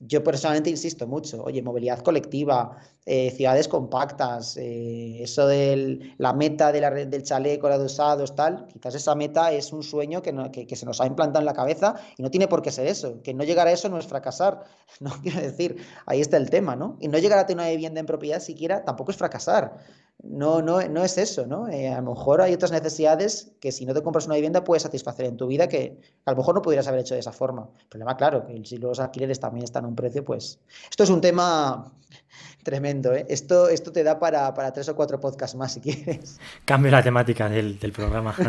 yo 0.00 0.22
personalmente 0.22 0.70
insisto 0.70 1.06
mucho, 1.06 1.42
oye, 1.42 1.62
movilidad 1.62 2.00
colectiva, 2.00 2.76
eh, 3.06 3.30
ciudades 3.30 3.68
compactas, 3.68 4.56
eh, 4.56 5.22
eso 5.22 5.46
de 5.46 6.14
la 6.18 6.32
meta 6.32 6.72
de 6.72 6.80
la, 6.80 6.90
del 6.90 7.22
chaleco, 7.22 7.68
la 7.68 7.78
de 7.78 7.84
usados, 7.84 8.34
tal, 8.34 8.66
quizás 8.66 8.94
esa 8.94 9.14
meta 9.14 9.52
es 9.52 9.72
un 9.72 9.82
sueño 9.82 10.20
que, 10.20 10.34
que, 10.52 10.66
que, 10.66 10.76
se 10.76 10.84
nos 10.84 11.00
ha 11.00 11.06
implantado 11.06 11.40
en 11.40 11.46
la 11.46 11.54
cabeza 11.54 11.94
y 12.18 12.22
no 12.22 12.30
tiene 12.30 12.48
por 12.48 12.60
qué 12.60 12.70
ser 12.70 12.86
eso. 12.86 13.22
Que 13.22 13.34
no 13.34 13.44
llegar 13.44 13.66
a 13.66 13.72
eso 13.72 13.88
no 13.88 13.98
es 13.98 14.06
fracasar, 14.06 14.64
no 15.00 15.10
quiero 15.22 15.40
decir, 15.40 15.76
ahí 16.06 16.20
está 16.20 16.36
el 16.36 16.50
tema, 16.50 16.76
¿no? 16.76 16.96
Y 17.00 17.08
no 17.08 17.18
llegar 17.18 17.38
a 17.38 17.46
tener 17.46 17.62
una 17.62 17.70
vivienda 17.70 18.00
en 18.00 18.06
propiedad 18.06 18.40
siquiera 18.40 18.84
tampoco 18.84 19.10
es 19.10 19.16
fracasar 19.16 19.78
no, 20.22 20.62
no, 20.62 20.80
no 20.88 21.04
es 21.04 21.18
eso, 21.18 21.46
¿no? 21.46 21.68
Eh, 21.68 21.88
a 21.88 22.00
lo 22.00 22.14
mejor 22.14 22.40
hay 22.40 22.54
otras 22.54 22.72
necesidades 22.72 23.52
que 23.60 23.72
si 23.72 23.84
no 23.84 23.92
te 23.92 24.02
compras 24.02 24.26
una 24.26 24.36
vivienda 24.36 24.64
puedes 24.64 24.82
satisfacer 24.82 25.26
en 25.26 25.36
tu 25.36 25.46
vida 25.46 25.68
que 25.68 26.00
a 26.24 26.30
lo 26.30 26.36
mejor 26.36 26.54
no 26.54 26.62
pudieras 26.62 26.86
haber 26.88 27.00
hecho 27.00 27.14
de 27.14 27.20
esa 27.20 27.32
forma. 27.32 27.68
El 27.78 27.86
problema, 27.88 28.16
claro, 28.16 28.46
que 28.46 28.64
si 28.64 28.78
los 28.78 29.00
alquileres 29.00 29.40
también 29.40 29.64
están 29.64 29.84
a 29.84 29.88
un 29.88 29.94
precio, 29.94 30.24
pues 30.24 30.58
esto 30.88 31.02
es 31.02 31.10
un 31.10 31.20
tema 31.20 31.92
tremendo, 32.62 33.12
¿eh? 33.12 33.26
Esto, 33.28 33.68
esto 33.68 33.92
te 33.92 34.02
da 34.02 34.18
para, 34.18 34.72
tres 34.72 34.88
o 34.88 34.96
cuatro 34.96 35.20
podcasts 35.20 35.56
más 35.56 35.74
si 35.74 35.80
quieres. 35.80 36.40
Cambio 36.64 36.90
la 36.90 37.02
temática 37.02 37.48
del, 37.48 37.78
programa. 37.92 38.34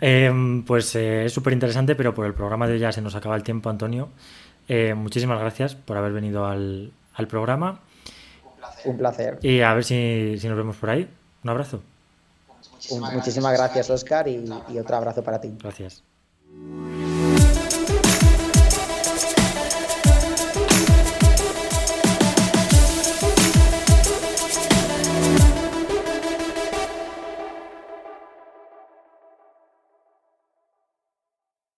Em, 0.00 0.64
pues 0.64 0.94
eh, 0.96 1.24
es 1.24 1.32
súper 1.32 1.52
interesante, 1.52 1.94
pero 1.94 2.12
por 2.12 2.26
el 2.26 2.34
programa 2.34 2.66
de 2.66 2.74
hoy 2.74 2.78
ya 2.78 2.92
se 2.92 3.00
nos 3.00 3.14
acaba 3.14 3.36
el 3.36 3.42
tiempo, 3.42 3.70
Antonio. 3.70 4.10
Eh, 4.68 4.92
muchísimas 4.92 5.38
gracias 5.40 5.74
por 5.76 5.96
haber 5.96 6.12
venido 6.12 6.44
al, 6.44 6.92
al 7.14 7.26
programa. 7.26 7.80
Un 8.84 8.96
placer. 8.96 9.38
Y 9.42 9.60
a 9.60 9.74
ver 9.74 9.84
si, 9.84 10.38
nos 10.44 10.56
vemos 10.56 10.76
por 10.76 10.90
ahí. 10.90 11.08
Un 11.42 11.50
abrazo. 11.50 11.82
muchísimas, 13.12 13.52
gracias, 13.56 13.90
Oscar, 13.90 14.28
y, 14.28 14.44
y 14.68 14.78
otro 14.78 14.96
abrazo 14.96 15.22
para 15.22 15.40
ti. 15.40 15.54
Gracias. 15.60 16.02